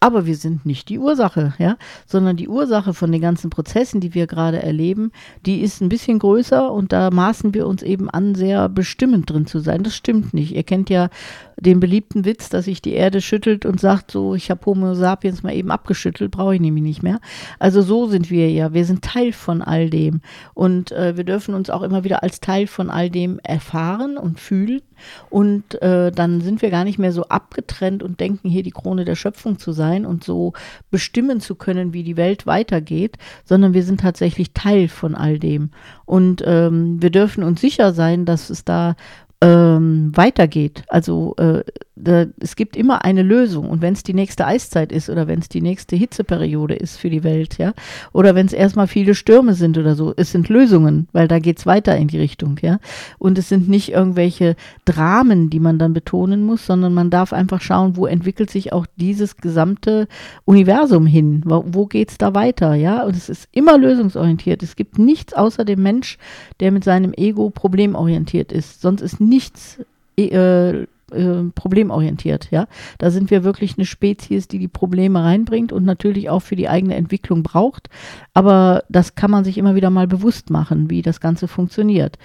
Aber 0.01 0.25
wir 0.25 0.36
sind 0.36 0.65
nicht 0.65 0.89
die 0.89 0.99
Ursache, 0.99 1.54
ja, 1.58 1.78
sondern 2.06 2.36
die 2.36 2.49
Ursache 2.49 2.93
von 2.93 3.12
den 3.12 3.21
ganzen 3.21 3.49
Prozessen, 3.49 4.01
die 4.01 4.13
wir 4.13 4.28
gerade 4.28 4.62
erleben, 4.62 5.12
die 5.45 5.62
ist 5.62 5.82
ein 5.82 5.89
bisschen 5.89 6.19
größer 6.19 6.71
und 6.71 6.91
da 6.91 7.10
maßen 7.10 7.54
wir 7.54 7.65
uns 7.65 7.82
eben 7.82 8.10
an, 8.10 8.36
sehr 8.36 8.69
bestimmend 8.69 9.30
drin 9.30 9.47
zu 9.47 9.60
sein. 9.60 9.84
Das 9.84 9.95
stimmt 9.95 10.34
nicht. 10.34 10.54
Ihr 10.54 10.63
kennt 10.63 10.89
ja 10.89 11.10
den 11.58 11.80
beliebten 11.80 12.26
Witz, 12.26 12.50
dass 12.50 12.65
sich 12.65 12.82
die 12.82 12.94
Erde 12.94 13.22
schüttelt 13.22 13.65
und 13.65 13.80
sagt 13.80 14.12
so, 14.12 14.36
ich 14.36 14.50
habe 14.52 14.65
Homo 14.65 14.94
sapiens 14.94 15.44
mal 15.44 15.54
eben 15.54 15.72
abgeschüttelt, 15.72 16.32
brauche 16.32 16.56
ich 16.56 16.62
nämlich 16.62 16.84
nicht 16.84 17.04
mehr. 17.04 17.20
Also 17.60 17.82
so 17.82 18.08
sind 18.08 18.30
wir 18.30 18.50
ja. 18.52 18.74
Wir 18.74 18.86
sind 18.86 19.04
Teil 19.04 19.32
von 19.32 19.62
all 19.62 19.89
dem 19.89 20.22
und 20.54 20.91
äh, 20.91 21.18
wir 21.18 21.24
dürfen 21.24 21.56
uns 21.56 21.70
auch 21.70 21.82
immer 21.82 22.04
wieder 22.04 22.24
als 22.24 22.39
Teil 22.39 22.68
von 22.68 22.89
all 22.89 23.10
dem 23.10 23.39
erfahren 23.44 24.18
und 24.18 24.39
fühlen 24.39 24.82
und 25.30 25.82
äh, 25.82 26.12
dann 26.12 26.41
sind 26.41 26.62
wir 26.62 26.70
gar 26.70 26.84
nicht 26.84 27.00
mehr 27.00 27.12
so 27.12 27.24
abgetrennt 27.24 28.04
und 28.04 28.20
denken, 28.20 28.50
hier 28.50 28.63
die 28.63 28.72
Krone 28.72 29.06
der 29.06 29.15
Schöpfung 29.15 29.60
zu 29.60 29.72
sein 29.72 30.06
und 30.06 30.24
so 30.24 30.54
bestimmen 30.91 31.39
zu 31.41 31.56
können, 31.56 31.94
wie 31.94 32.04
die 32.04 32.18
Welt 32.18 32.46
weitergeht, 32.46 33.18
sondern 33.44 33.74
wir 33.74 33.84
sind 33.84 34.02
tatsächlich 34.02 34.54
Teil 34.54 34.88
von 34.88 35.15
all 35.15 35.39
dem. 35.39 35.72
Und 36.06 36.44
ähm, 36.46 37.02
wir 37.02 37.10
dürfen 37.10 37.44
uns 37.44 37.62
sicher 37.62 37.94
sein, 37.94 38.26
dass 38.26 38.50
es 38.50 38.63
da 38.63 38.96
ähm, 39.45 40.12
weitergeht. 40.15 40.84
Also 40.88 41.36
äh, 41.38 41.63
es 41.95 42.58
gibt 42.58 42.75
immer 42.75 43.05
eine 43.05 43.23
Lösung. 43.23 43.69
Und 43.69 43.81
wenn 43.81 43.93
es 43.93 44.03
die 44.03 44.13
nächste 44.13 44.45
Eiszeit 44.45 44.91
ist 44.91 45.10
oder 45.10 45.27
wenn 45.27 45.39
es 45.39 45.47
die 45.47 45.62
nächste 45.62 45.95
Hitzeperiode 45.95 46.75
ist 46.75 46.97
für 46.97 47.10
die 47.10 47.23
Welt, 47.23 47.58
ja, 47.58 47.73
oder 48.12 48.36
wenn 48.36 48.45
es 48.45 48.53
erstmal 48.53 48.88
viele 48.88 49.15
Stürme 49.15 49.53
sind 49.53 49.77
oder 49.77 49.95
so, 49.95 50.13
es 50.17 50.31
sind 50.31 50.49
Lösungen, 50.49 51.08
weil 51.13 51.27
da 51.27 51.39
geht 51.39 51.60
es 51.60 51.65
weiter 51.65 51.95
in 51.95 52.10
die 52.10 52.19
Richtung, 52.19 52.60
ja. 52.62 52.79
Und 53.17 53.38
es 53.38 53.47
sind 53.47 53.69
nicht 53.69 53.93
irgendwelche 53.93 54.55
Dramen, 54.84 55.49
die 55.49 55.62
man 55.62 55.79
dann 55.79 55.93
betonen 55.93 56.43
muss, 56.43 56.65
sondern 56.65 56.93
man 56.93 57.10
darf 57.10 57.31
einfach 57.31 57.62
schauen, 57.62 57.95
wo 57.95 58.05
entwickelt 58.05 58.49
sich 58.49 58.73
auch 58.73 58.86
dieses 58.97 59.38
gesamte 59.38 60.08
Universum 60.43 61.05
hin? 61.05 61.43
Wo, 61.45 61.63
wo 61.65 61.86
geht 61.86 62.12
es 62.12 62.17
da 62.17 62.34
weiter, 62.34 62.75
ja? 62.75 63.03
Und 63.03 63.15
es 63.15 63.29
ist 63.29 63.47
immer 63.53 63.77
lösungsorientiert. 63.77 64.63
Es 64.63 64.75
gibt 64.75 64.99
nichts 64.99 65.34
außer 65.34 65.63
dem 65.63 65.81
Mensch, 65.81 66.17
der 66.60 66.71
mit 66.71 66.84
seinem 66.84 67.13
Ego 67.13 67.51
problemorientiert 67.51 68.51
ist. 68.51 68.81
Sonst 68.81 69.01
ist 69.01 69.21
nichts 69.21 69.79
äh, 70.17 70.86
äh, 71.12 71.44
problemorientiert. 71.54 72.50
Ja, 72.52 72.68
da 72.98 73.12
sind 73.12 73.32
wir 73.32 73.44
wirklich 73.44 73.78
eine 73.78 73.86
Spezies, 73.86 74.48
die 74.48 74.60
die 74.60 74.68
Probleme 74.68 75.24
reinbringt 75.24 75.72
und 75.72 75.86
natürlich 75.86 76.30
auch 76.30 76.41
für 76.41 76.56
die 76.56 76.70
eigene 76.70 76.96
Entwicklung 76.96 77.44
braucht. 77.44 77.89
Aber 78.34 78.84
das 78.89 79.15
kann 79.15 79.32
man 79.32 79.44
sich 79.44 79.58
immer 79.58 79.76
wieder 79.76 79.89
mal 79.89 80.08
bewusst 80.08 80.50
machen, 80.50 80.89
wie 80.89 81.02
das 81.02 81.20
Ganze 81.20 81.48
funktioniert 81.48 82.18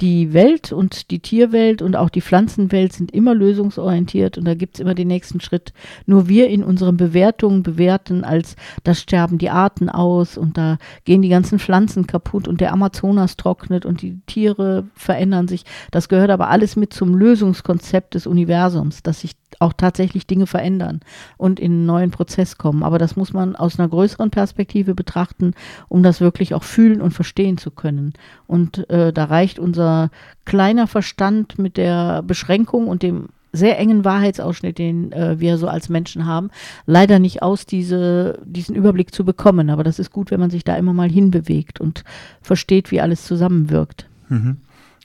die 0.00 0.32
Welt 0.32 0.72
und 0.72 1.10
die 1.10 1.18
Tierwelt 1.18 1.82
und 1.82 1.96
auch 1.96 2.08
die 2.08 2.20
Pflanzenwelt 2.20 2.92
sind 2.92 3.10
immer 3.10 3.34
lösungsorientiert 3.34 4.38
und 4.38 4.44
da 4.44 4.54
gibt 4.54 4.76
es 4.76 4.80
immer 4.80 4.94
den 4.94 5.08
nächsten 5.08 5.40
Schritt. 5.40 5.72
Nur 6.06 6.28
wir 6.28 6.48
in 6.48 6.62
unseren 6.62 6.96
Bewertungen 6.96 7.64
bewerten 7.64 8.22
als, 8.22 8.54
da 8.84 8.94
sterben 8.94 9.38
die 9.38 9.50
Arten 9.50 9.88
aus 9.88 10.38
und 10.38 10.56
da 10.56 10.78
gehen 11.04 11.20
die 11.20 11.28
ganzen 11.28 11.58
Pflanzen 11.58 12.06
kaputt 12.06 12.46
und 12.46 12.60
der 12.60 12.72
Amazonas 12.72 13.36
trocknet 13.36 13.84
und 13.84 14.00
die 14.00 14.20
Tiere 14.26 14.86
verändern 14.94 15.48
sich. 15.48 15.64
Das 15.90 16.08
gehört 16.08 16.30
aber 16.30 16.48
alles 16.48 16.76
mit 16.76 16.92
zum 16.92 17.16
Lösungskonzept 17.16 18.14
des 18.14 18.27
Universums, 18.28 19.02
dass 19.02 19.20
sich 19.20 19.32
auch 19.58 19.72
tatsächlich 19.72 20.26
Dinge 20.26 20.46
verändern 20.46 21.00
und 21.36 21.58
in 21.58 21.72
einen 21.72 21.86
neuen 21.86 22.10
Prozess 22.10 22.58
kommen. 22.58 22.82
Aber 22.82 22.98
das 22.98 23.16
muss 23.16 23.32
man 23.32 23.56
aus 23.56 23.78
einer 23.78 23.88
größeren 23.88 24.30
Perspektive 24.30 24.94
betrachten, 24.94 25.54
um 25.88 26.02
das 26.02 26.20
wirklich 26.20 26.54
auch 26.54 26.62
fühlen 26.62 27.00
und 27.00 27.12
verstehen 27.12 27.58
zu 27.58 27.70
können. 27.70 28.12
Und 28.46 28.88
äh, 28.90 29.12
da 29.12 29.24
reicht 29.24 29.58
unser 29.58 30.10
kleiner 30.44 30.86
Verstand 30.86 31.58
mit 31.58 31.76
der 31.76 32.22
Beschränkung 32.22 32.86
und 32.86 33.02
dem 33.02 33.28
sehr 33.52 33.78
engen 33.78 34.04
Wahrheitsausschnitt, 34.04 34.78
den 34.78 35.12
äh, 35.12 35.40
wir 35.40 35.58
so 35.58 35.68
als 35.68 35.88
Menschen 35.88 36.26
haben, 36.26 36.50
leider 36.86 37.18
nicht 37.18 37.42
aus, 37.42 37.66
diese, 37.66 38.38
diesen 38.44 38.74
Überblick 38.74 39.14
zu 39.14 39.24
bekommen. 39.24 39.70
Aber 39.70 39.84
das 39.84 39.98
ist 39.98 40.12
gut, 40.12 40.30
wenn 40.30 40.40
man 40.40 40.50
sich 40.50 40.64
da 40.64 40.76
immer 40.76 40.92
mal 40.92 41.10
hinbewegt 41.10 41.80
und 41.80 42.04
versteht, 42.42 42.90
wie 42.90 43.00
alles 43.00 43.24
zusammenwirkt. 43.24 44.06
Mhm. 44.28 44.58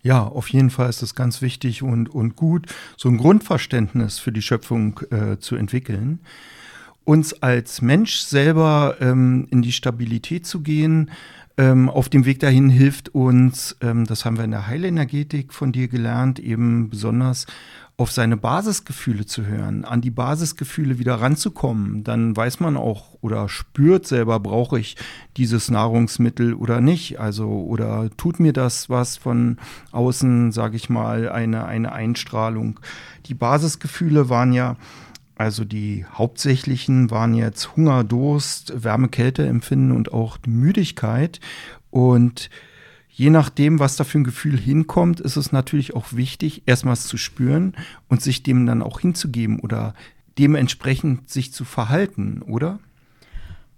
Ja, 0.03 0.23
auf 0.23 0.49
jeden 0.49 0.69
Fall 0.69 0.89
ist 0.89 1.01
es 1.01 1.15
ganz 1.15 1.41
wichtig 1.41 1.81
und, 1.81 2.09
und 2.13 2.35
gut, 2.35 2.67
so 2.97 3.07
ein 3.07 3.17
Grundverständnis 3.17 4.19
für 4.19 4.33
die 4.33 4.41
Schöpfung 4.41 4.99
äh, 5.09 5.37
zu 5.39 5.55
entwickeln. 5.55 6.19
Uns 7.05 7.41
als 7.41 7.81
Mensch 7.81 8.17
selber 8.17 8.97
ähm, 8.99 9.47
in 9.49 9.61
die 9.61 9.71
Stabilität 9.71 10.45
zu 10.45 10.59
gehen, 10.61 11.09
ähm, 11.57 11.89
auf 11.89 12.09
dem 12.09 12.25
Weg 12.25 12.39
dahin 12.39 12.69
hilft 12.69 13.13
uns, 13.15 13.77
ähm, 13.81 14.05
das 14.05 14.25
haben 14.25 14.37
wir 14.37 14.43
in 14.43 14.51
der 14.51 14.67
Heilenergetik 14.67 15.53
von 15.53 15.71
dir 15.71 15.87
gelernt, 15.87 16.39
eben 16.39 16.89
besonders 16.89 17.45
auf 17.95 18.11
seine 18.11 18.37
Basisgefühle 18.37 19.25
zu 19.25 19.45
hören, 19.45 19.85
an 19.85 20.01
die 20.01 20.09
Basisgefühle 20.09 20.97
wieder 20.97 21.15
ranzukommen, 21.15 22.03
dann 22.03 22.35
weiß 22.35 22.59
man 22.59 22.75
auch 22.75 23.13
oder 23.21 23.47
spürt 23.49 24.07
selber, 24.07 24.39
brauche 24.39 24.79
ich 24.79 24.97
dieses 25.37 25.69
Nahrungsmittel 25.69 26.55
oder 26.55 26.81
nicht. 26.81 27.19
Also, 27.19 27.47
oder 27.47 28.09
tut 28.17 28.39
mir 28.39 28.51
das 28.51 28.89
was 28.89 29.17
von 29.17 29.57
außen, 29.91 30.51
sage 30.51 30.75
ich 30.75 30.89
mal, 30.89 31.29
eine, 31.29 31.65
eine 31.65 31.91
Einstrahlung. 31.91 32.79
Die 33.27 33.35
Basisgefühle 33.35 34.27
waren 34.27 34.53
ja, 34.53 34.75
also 35.35 35.63
die 35.63 36.05
hauptsächlichen 36.11 37.11
waren 37.11 37.35
jetzt 37.35 37.75
Hunger, 37.75 38.03
Durst, 38.03 38.83
Wärme, 38.83 39.09
Kälte 39.09 39.45
empfinden 39.45 39.91
und 39.91 40.11
auch 40.11 40.39
Müdigkeit. 40.47 41.39
Und 41.91 42.49
je 43.13 43.29
nachdem, 43.29 43.79
was 43.79 43.95
da 43.95 44.03
für 44.03 44.19
ein 44.19 44.23
Gefühl 44.23 44.57
hinkommt, 44.57 45.19
ist 45.19 45.35
es 45.35 45.51
natürlich 45.51 45.95
auch 45.95 46.13
wichtig, 46.13 46.63
erstmals 46.65 47.07
zu 47.07 47.17
spüren 47.17 47.75
und 48.09 48.21
sich 48.21 48.43
dem 48.43 48.65
dann 48.65 48.81
auch 48.81 48.99
hinzugeben 48.99 49.59
oder 49.59 49.93
dementsprechend 50.39 51.29
sich 51.29 51.53
zu 51.53 51.63
verhalten, 51.63 52.41
oder? 52.41 52.79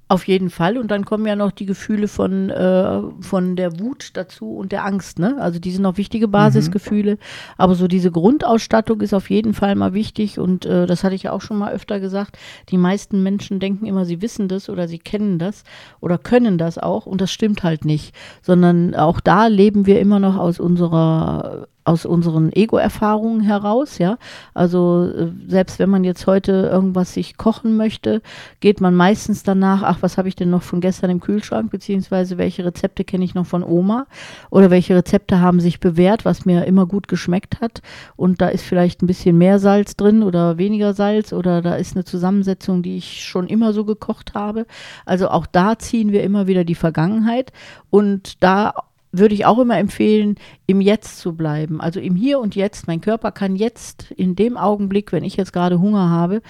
Auf 0.08 0.28
jeden 0.28 0.52
Fall. 0.52 0.78
Und 0.78 0.92
dann 0.92 1.04
kommen 1.04 1.26
ja 1.26 1.36
noch 1.36 1.52
die 1.52 1.66
Gefühle 1.66 2.08
von, 2.08 2.52
äh, 2.52 3.02
von 3.22 3.56
der 3.56 3.80
Wut 3.80 4.12
dazu 4.14 4.56
und 4.56 4.72
der 4.72 4.86
Angst. 4.86 5.18
Ne? 5.18 5.36
Also 5.40 5.58
die 5.58 5.72
sind 5.72 5.82
noch 5.82 5.98
wichtige 5.98 6.28
Basisgefühle. 6.28 7.14
Mhm. 7.14 7.20
Aber 7.58 7.74
so 7.74 7.88
diese 7.88 8.12
Grundausstattung 8.12 9.02
ist 9.02 9.16
auf 9.16 9.32
jeden 9.32 9.56
Fall 9.56 9.74
mal 9.74 9.96
wichtig. 9.96 10.38
Und 10.38 10.68
äh, 10.68 10.86
das 10.86 11.04
hatte 11.04 11.16
ich 11.16 11.24
ja 11.24 11.32
auch 11.32 11.42
schon 11.42 11.58
mal 11.58 11.74
öfter 11.74 12.00
gesagt. 12.00 12.38
Die 12.70 12.78
meisten 12.78 13.24
Menschen 13.24 13.60
denken 13.60 13.88
immer, 13.88 14.06
sie 14.06 14.22
wissen 14.22 14.48
das 14.48 14.70
oder 14.70 14.88
sie 14.88 15.00
kennen 15.00 15.40
das 15.40 15.64
oder 16.02 16.20
können 16.20 16.60
das 16.60 16.78
auch. 16.78 17.08
Und 17.08 17.20
das 17.20 17.32
stimmt 17.32 17.64
halt 17.64 17.84
nicht. 17.84 18.14
Sondern 18.44 18.94
auch 18.94 19.20
da 19.20 19.48
leben 19.48 19.88
wir 19.88 20.00
immer 20.00 20.20
noch 20.20 20.38
aus 20.38 20.60
unserer 20.60 21.68
aus 21.86 22.06
unseren 22.06 22.52
Ego-Erfahrungen 22.52 23.42
heraus, 23.42 24.00
ja. 24.00 24.18
Also 24.56 25.08
äh, 25.16 25.32
selbst 25.48 25.78
wenn 25.78 25.90
man 25.90 26.04
jetzt 26.04 26.26
heute 26.26 26.52
irgendwas 26.72 27.14
sich 27.14 27.38
kochen 27.38 27.78
möchte, 27.78 28.24
geht 28.60 28.82
man 28.82 28.96
meistens 28.96 29.44
danach, 29.44 29.84
ach, 29.84 30.00
was 30.02 30.18
habe 30.18 30.28
ich 30.28 30.36
denn 30.36 30.50
noch 30.50 30.64
von 30.64 30.82
gestern 30.82 31.12
im 31.12 31.20
Kühlschrank, 31.20 31.70
beziehungsweise 31.70 32.40
welche 32.40 32.66
Rezepte 32.66 33.04
kenne 33.04 33.24
ich 33.24 33.36
noch 33.36 33.46
von 33.46 33.64
Oma 33.64 34.08
oder 34.50 34.72
welche 34.72 34.96
Rezepte 34.96 35.40
haben 35.40 35.60
sich 35.60 35.80
bewährt, 35.80 36.26
was 36.26 36.46
mir 36.46 36.66
immer 36.66 36.88
gut 36.88 37.08
geschmeckt 37.08 37.62
hat 37.62 37.84
und 38.16 38.42
da 38.42 38.48
ist 38.48 38.64
vielleicht 38.64 39.04
ein 39.04 39.08
bisschen 39.08 39.38
mehr 39.38 39.60
Salz 39.60 39.96
drin 39.96 40.24
oder 40.24 40.58
weniger 40.58 40.96
Salz 40.96 41.34
oder 41.34 41.62
da 41.62 41.76
ist 41.76 41.96
eine 41.96 42.04
Zusammensetzung, 42.04 42.82
die 42.82 42.98
ich 42.98 43.24
schon 43.24 43.48
immer 43.48 43.74
so 43.74 43.86
gekocht 43.86 44.34
habe. 44.34 44.66
Also 45.06 45.30
auch 45.30 45.46
da 45.46 45.78
ziehen 45.78 46.12
wir 46.12 46.24
immer 46.24 46.48
wieder 46.48 46.64
die 46.64 46.76
Vergangenheit 46.76 47.52
und 47.92 48.44
da 48.44 48.74
würde 49.18 49.36
ich 49.36 49.46
auch 49.46 49.60
immer 49.60 49.78
empfehlen, 49.78 50.36
im 50.68 50.82
Jetzt 50.82 51.20
zu 51.20 51.36
bleiben. 51.36 51.82
Also 51.82 52.00
im 52.00 52.16
Hier 52.16 52.40
und 52.40 52.56
Jetzt. 52.56 52.88
Mein 52.88 53.02
Körper 53.02 53.32
kann 53.32 53.56
jetzt 53.56 54.12
in 54.12 54.36
dem 54.36 54.58
Augenblick, 54.58 55.12
wenn 55.12 55.24
ich 55.24 55.36
jetzt 55.36 55.54
gerade 55.54 55.80
Hunger 55.80 56.10
habe, 56.10 56.42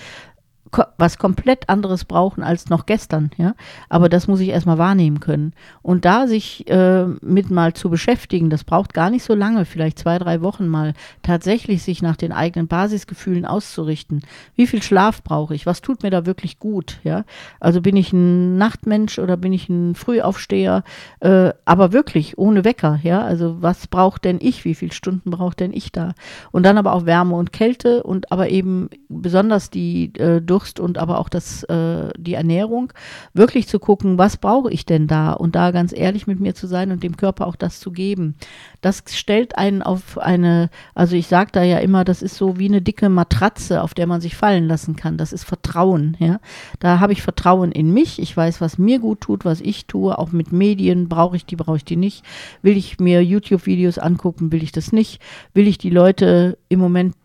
was 0.98 1.18
komplett 1.18 1.70
anderes 1.70 2.06
brauchen 2.06 2.44
als 2.44 2.70
noch 2.70 2.86
gestern, 2.86 3.32
ja. 3.38 3.56
Aber 3.90 4.10
das 4.10 4.28
muss 4.28 4.40
ich 4.40 4.50
erstmal 4.50 4.78
wahrnehmen 4.78 5.20
können. 5.20 5.54
Und 5.82 6.06
da 6.06 6.28
sich 6.28 6.70
äh, 6.70 7.06
mit 7.22 7.50
mal 7.50 7.74
zu 7.74 7.90
beschäftigen, 7.90 8.50
das 8.50 8.64
braucht 8.64 8.94
gar 8.94 9.10
nicht 9.10 9.24
so 9.24 9.36
lange, 9.36 9.66
vielleicht 9.66 10.00
zwei, 10.00 10.18
drei 10.20 10.42
Wochen 10.42 10.68
mal, 10.68 10.94
tatsächlich 11.24 11.84
sich 11.84 12.02
nach 12.02 12.16
den 12.16 12.32
eigenen 12.32 12.68
Basisgefühlen 12.68 13.46
auszurichten. 13.46 14.22
Wie 14.56 14.68
viel 14.68 14.82
Schlaf 14.82 15.24
brauche 15.24 15.56
ich? 15.56 15.66
Was 15.66 15.82
tut 15.82 16.04
mir 16.04 16.10
da 16.10 16.26
wirklich 16.26 16.60
gut, 16.60 17.00
ja? 17.04 17.26
Also 17.60 17.82
bin 17.82 17.96
ich 17.96 18.14
ein 18.14 18.58
Nachtmensch 18.58 19.20
oder 19.20 19.38
bin 19.38 19.54
ich 19.54 19.70
ein 19.70 19.96
Frühaufsteher? 19.96 20.84
Äh, 21.20 21.54
aber 21.66 21.94
wirklich 21.94 22.38
ohne 22.38 22.64
Wecker, 22.64 23.00
ja? 23.04 23.22
Also 23.22 23.62
was 23.62 23.88
braucht 23.88 24.26
denn 24.26 24.40
ich? 24.42 24.66
Wie 24.66 24.76
viele 24.76 24.94
Stunden 24.94 25.32
braucht 25.32 25.60
denn 25.60 25.74
ich 25.74 25.92
da? 25.92 26.14
Und 26.52 26.64
dann 26.64 26.78
aber 26.78 26.94
auch 26.94 27.06
Wärme 27.06 27.36
und 27.36 27.52
Kälte 27.52 28.04
und 28.04 28.32
aber 28.32 28.50
eben 28.50 28.90
besonders 29.10 29.70
die 29.70 30.14
äh, 30.16 30.42
durch 30.42 30.65
Durst 30.66 30.80
und 30.80 30.98
aber 30.98 31.20
auch 31.20 31.30
das, 31.30 31.64
äh, 31.64 32.10
die 32.18 32.34
Ernährung, 32.34 32.92
wirklich 33.34 33.68
zu 33.68 33.80
gucken, 33.80 34.18
was 34.18 34.38
brauche 34.38 34.72
ich 34.72 34.86
denn 34.86 35.08
da 35.08 35.34
und 35.34 35.56
da 35.56 35.72
ganz 35.72 35.94
ehrlich 35.96 36.28
mit 36.28 36.40
mir 36.40 36.56
zu 36.56 36.68
sein 36.68 36.92
und 36.92 37.04
dem 37.04 37.18
Körper 37.18 37.46
auch 37.46 37.56
das 37.56 37.80
zu 37.80 37.92
geben. 37.92 38.36
Das 38.82 39.04
stellt 39.12 39.58
einen 39.58 39.82
auf 39.82 40.18
eine, 40.18 40.70
also 40.96 41.16
ich 41.16 41.28
sage 41.28 41.52
da 41.54 41.64
ja 41.64 41.78
immer, 41.78 42.04
das 42.04 42.22
ist 42.22 42.36
so 42.36 42.58
wie 42.58 42.68
eine 42.68 42.82
dicke 42.82 43.10
Matratze, 43.10 43.82
auf 43.84 43.94
der 43.94 44.08
man 44.08 44.22
sich 44.22 44.36
fallen 44.36 44.68
lassen 44.68 44.96
kann. 44.96 45.18
Das 45.18 45.34
ist 45.34 45.44
Vertrauen. 45.44 46.18
Ja? 46.20 46.40
Da 46.80 47.00
habe 47.00 47.14
ich 47.14 47.22
Vertrauen 47.22 47.72
in 47.72 47.94
mich. 47.94 48.20
Ich 48.20 48.36
weiß, 48.36 48.62
was 48.62 48.78
mir 48.78 49.00
gut 49.00 49.22
tut, 49.22 49.46
was 49.46 49.62
ich 49.62 49.86
tue. 49.86 50.18
Auch 50.18 50.32
mit 50.32 50.52
Medien 50.52 51.10
brauche 51.10 51.36
ich 51.36 51.46
die, 51.46 51.56
brauche 51.56 51.78
ich 51.78 51.86
die 51.86 51.96
nicht. 51.96 52.24
Will 52.62 52.78
ich 52.78 53.00
mir 53.00 53.24
YouTube-Videos 53.24 54.00
angucken, 54.00 54.52
will 54.52 54.64
ich 54.64 54.72
das 54.72 54.92
nicht. 54.92 55.22
Will 55.54 55.68
ich 55.68 55.78
die 55.78 55.90
Leute 55.90 56.58
im 56.70 56.80
Moment 56.80 57.16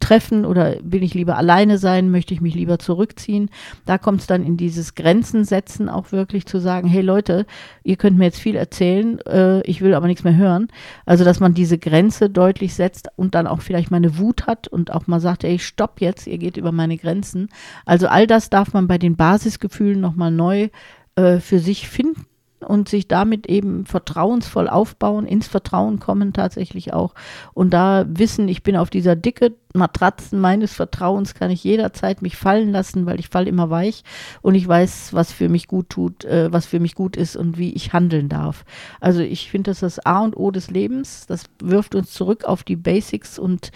treffen 0.00 0.44
oder 0.44 0.76
will 0.82 1.02
ich 1.02 1.14
lieber 1.14 1.36
alleine 1.36 1.78
sein, 1.78 2.10
möchte 2.10 2.34
ich 2.34 2.40
mich 2.40 2.54
lieber 2.54 2.78
zurückziehen. 2.78 3.50
Da 3.86 3.98
kommt 3.98 4.20
es 4.20 4.26
dann 4.26 4.44
in 4.44 4.56
dieses 4.56 4.94
Grenzen 4.94 5.44
setzen, 5.44 5.88
auch 5.88 6.12
wirklich 6.12 6.46
zu 6.46 6.58
sagen, 6.58 6.88
hey 6.88 7.02
Leute, 7.02 7.46
ihr 7.82 7.96
könnt 7.96 8.18
mir 8.18 8.26
jetzt 8.26 8.40
viel 8.40 8.56
erzählen, 8.56 9.18
äh, 9.26 9.60
ich 9.62 9.80
will 9.80 9.94
aber 9.94 10.06
nichts 10.06 10.24
mehr 10.24 10.36
hören. 10.36 10.68
Also, 11.06 11.24
dass 11.24 11.40
man 11.40 11.54
diese 11.54 11.78
Grenze 11.78 12.30
deutlich 12.30 12.74
setzt 12.74 13.08
und 13.16 13.34
dann 13.34 13.46
auch 13.46 13.60
vielleicht 13.60 13.90
mal 13.90 13.98
eine 13.98 14.18
Wut 14.18 14.46
hat 14.46 14.68
und 14.68 14.92
auch 14.92 15.06
mal 15.06 15.20
sagt, 15.20 15.44
ey, 15.44 15.58
stopp 15.58 16.00
jetzt, 16.00 16.26
ihr 16.26 16.38
geht 16.38 16.56
über 16.56 16.72
meine 16.72 16.96
Grenzen. 16.96 17.48
Also 17.84 18.08
all 18.08 18.26
das 18.26 18.50
darf 18.50 18.72
man 18.72 18.86
bei 18.86 18.98
den 18.98 19.16
Basisgefühlen 19.16 20.00
nochmal 20.00 20.30
neu 20.30 20.68
äh, 21.16 21.38
für 21.40 21.58
sich 21.58 21.88
finden 21.88 22.27
und 22.60 22.88
sich 22.88 23.08
damit 23.08 23.46
eben 23.46 23.86
vertrauensvoll 23.86 24.68
aufbauen, 24.68 25.26
ins 25.26 25.46
Vertrauen 25.46 26.00
kommen 26.00 26.32
tatsächlich 26.32 26.92
auch. 26.92 27.14
Und 27.54 27.70
da 27.70 28.04
wissen, 28.08 28.48
ich 28.48 28.62
bin 28.62 28.76
auf 28.76 28.90
dieser 28.90 29.16
dicke 29.16 29.54
Matratzen 29.74 30.40
meines 30.40 30.72
Vertrauens, 30.72 31.34
kann 31.34 31.50
ich 31.50 31.62
jederzeit 31.62 32.22
mich 32.22 32.36
fallen 32.36 32.72
lassen, 32.72 33.06
weil 33.06 33.20
ich 33.20 33.28
falle 33.28 33.48
immer 33.48 33.70
weich 33.70 34.02
und 34.42 34.54
ich 34.54 34.66
weiß, 34.66 35.12
was 35.12 35.30
für 35.30 35.48
mich 35.48 35.68
gut 35.68 35.90
tut, 35.90 36.24
äh, 36.24 36.52
was 36.52 36.66
für 36.66 36.80
mich 36.80 36.94
gut 36.94 37.16
ist 37.16 37.36
und 37.36 37.58
wie 37.58 37.72
ich 37.72 37.92
handeln 37.92 38.28
darf. 38.28 38.64
Also 39.00 39.20
ich 39.20 39.50
finde, 39.50 39.70
das 39.70 39.82
ist 39.82 39.98
das 39.98 40.06
A 40.06 40.20
und 40.20 40.36
O 40.36 40.50
des 40.50 40.70
Lebens. 40.70 41.26
Das 41.26 41.44
wirft 41.62 41.94
uns 41.94 42.12
zurück 42.12 42.44
auf 42.44 42.64
die 42.64 42.76
Basics 42.76 43.38
und 43.38 43.70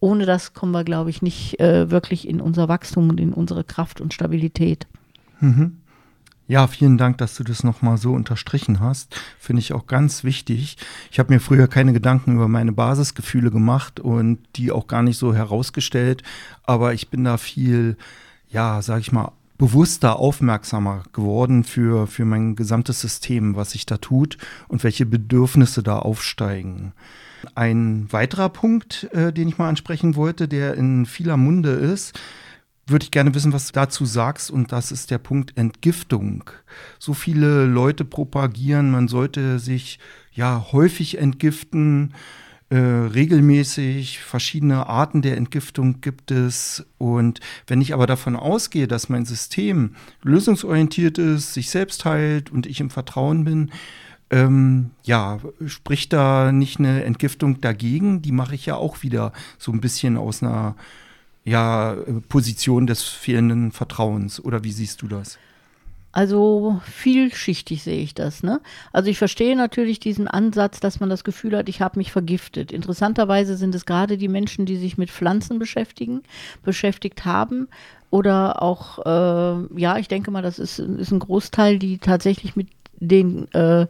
ohne 0.00 0.26
das 0.26 0.52
kommen 0.52 0.72
wir, 0.72 0.84
glaube 0.84 1.10
ich, 1.10 1.22
nicht 1.22 1.60
äh, 1.60 1.90
wirklich 1.90 2.26
in 2.26 2.40
unser 2.40 2.68
Wachstum 2.68 3.10
und 3.10 3.20
in 3.20 3.32
unsere 3.32 3.62
Kraft 3.62 4.00
und 4.00 4.12
Stabilität. 4.12 4.86
Mhm. 5.40 5.81
Ja, 6.48 6.66
vielen 6.66 6.98
Dank, 6.98 7.18
dass 7.18 7.36
du 7.36 7.44
das 7.44 7.62
nochmal 7.62 7.98
so 7.98 8.12
unterstrichen 8.12 8.80
hast. 8.80 9.14
Finde 9.38 9.60
ich 9.60 9.72
auch 9.72 9.86
ganz 9.86 10.24
wichtig. 10.24 10.76
Ich 11.10 11.18
habe 11.18 11.32
mir 11.32 11.40
früher 11.40 11.68
keine 11.68 11.92
Gedanken 11.92 12.34
über 12.34 12.48
meine 12.48 12.72
Basisgefühle 12.72 13.50
gemacht 13.50 14.00
und 14.00 14.38
die 14.56 14.72
auch 14.72 14.86
gar 14.86 15.02
nicht 15.02 15.18
so 15.18 15.34
herausgestellt. 15.34 16.22
Aber 16.64 16.94
ich 16.94 17.08
bin 17.08 17.24
da 17.24 17.38
viel, 17.38 17.96
ja, 18.50 18.82
sag 18.82 19.00
ich 19.00 19.12
mal, 19.12 19.32
bewusster, 19.56 20.18
aufmerksamer 20.18 21.04
geworden 21.12 21.62
für, 21.62 22.08
für 22.08 22.24
mein 22.24 22.56
gesamtes 22.56 23.00
System, 23.00 23.54
was 23.54 23.70
sich 23.70 23.86
da 23.86 23.98
tut 23.98 24.36
und 24.66 24.82
welche 24.82 25.06
Bedürfnisse 25.06 25.84
da 25.84 26.00
aufsteigen. 26.00 26.92
Ein 27.54 28.08
weiterer 28.10 28.48
Punkt, 28.48 29.08
äh, 29.12 29.32
den 29.32 29.48
ich 29.48 29.58
mal 29.58 29.68
ansprechen 29.68 30.16
wollte, 30.16 30.48
der 30.48 30.74
in 30.74 31.06
vieler 31.06 31.36
Munde 31.36 31.70
ist, 31.70 32.18
würde 32.86 33.04
ich 33.04 33.10
gerne 33.10 33.34
wissen, 33.34 33.52
was 33.52 33.66
du 33.66 33.72
dazu 33.72 34.04
sagst. 34.04 34.50
Und 34.50 34.72
das 34.72 34.92
ist 34.92 35.10
der 35.10 35.18
Punkt 35.18 35.56
Entgiftung. 35.56 36.44
So 36.98 37.14
viele 37.14 37.66
Leute 37.66 38.04
propagieren, 38.04 38.90
man 38.90 39.08
sollte 39.08 39.58
sich 39.58 39.98
ja 40.32 40.66
häufig 40.72 41.18
entgiften. 41.18 42.14
Äh, 42.70 42.76
regelmäßig 42.78 44.20
verschiedene 44.20 44.86
Arten 44.86 45.20
der 45.20 45.36
Entgiftung 45.36 46.00
gibt 46.00 46.30
es. 46.30 46.86
Und 46.98 47.40
wenn 47.66 47.82
ich 47.82 47.92
aber 47.92 48.06
davon 48.06 48.34
ausgehe, 48.34 48.88
dass 48.88 49.08
mein 49.10 49.26
System 49.26 49.94
lösungsorientiert 50.22 51.18
ist, 51.18 51.52
sich 51.52 51.68
selbst 51.68 52.04
heilt 52.04 52.50
und 52.50 52.66
ich 52.66 52.80
im 52.80 52.90
Vertrauen 52.90 53.44
bin, 53.44 53.70
Ähm, 54.34 54.92
ja, 55.02 55.40
spricht 55.66 56.14
da 56.14 56.52
nicht 56.52 56.78
eine 56.78 57.04
Entgiftung 57.04 57.60
dagegen? 57.60 58.22
Die 58.22 58.32
mache 58.32 58.54
ich 58.54 58.64
ja 58.64 58.76
auch 58.76 59.02
wieder 59.02 59.34
so 59.58 59.72
ein 59.72 59.82
bisschen 59.82 60.16
aus 60.16 60.42
einer 60.42 60.74
ja, 61.44 61.96
Position 62.28 62.86
des 62.86 63.02
fehlenden 63.02 63.72
Vertrauens. 63.72 64.42
Oder 64.42 64.64
wie 64.64 64.72
siehst 64.72 65.02
du 65.02 65.08
das? 65.08 65.38
Also 66.12 66.80
vielschichtig 66.84 67.82
sehe 67.82 68.02
ich 68.02 68.14
das. 68.14 68.42
Ne? 68.42 68.60
Also 68.92 69.08
ich 69.08 69.16
verstehe 69.16 69.56
natürlich 69.56 69.98
diesen 69.98 70.28
Ansatz, 70.28 70.78
dass 70.78 71.00
man 71.00 71.08
das 71.08 71.24
Gefühl 71.24 71.56
hat, 71.56 71.70
ich 71.70 71.80
habe 71.80 71.98
mich 71.98 72.12
vergiftet. 72.12 72.70
Interessanterweise 72.70 73.56
sind 73.56 73.74
es 73.74 73.86
gerade 73.86 74.18
die 74.18 74.28
Menschen, 74.28 74.66
die 74.66 74.76
sich 74.76 74.98
mit 74.98 75.10
Pflanzen 75.10 75.58
beschäftigen, 75.58 76.22
beschäftigt 76.62 77.24
haben. 77.24 77.68
Oder 78.10 78.60
auch, 78.60 78.98
äh, 78.98 79.80
ja, 79.80 79.96
ich 79.96 80.06
denke 80.06 80.30
mal, 80.30 80.42
das 80.42 80.58
ist, 80.58 80.78
ist 80.78 81.12
ein 81.12 81.18
Großteil, 81.18 81.78
die 81.78 81.96
tatsächlich 81.96 82.56
mit 82.56 82.68
den 83.00 83.50
äh, 83.54 83.86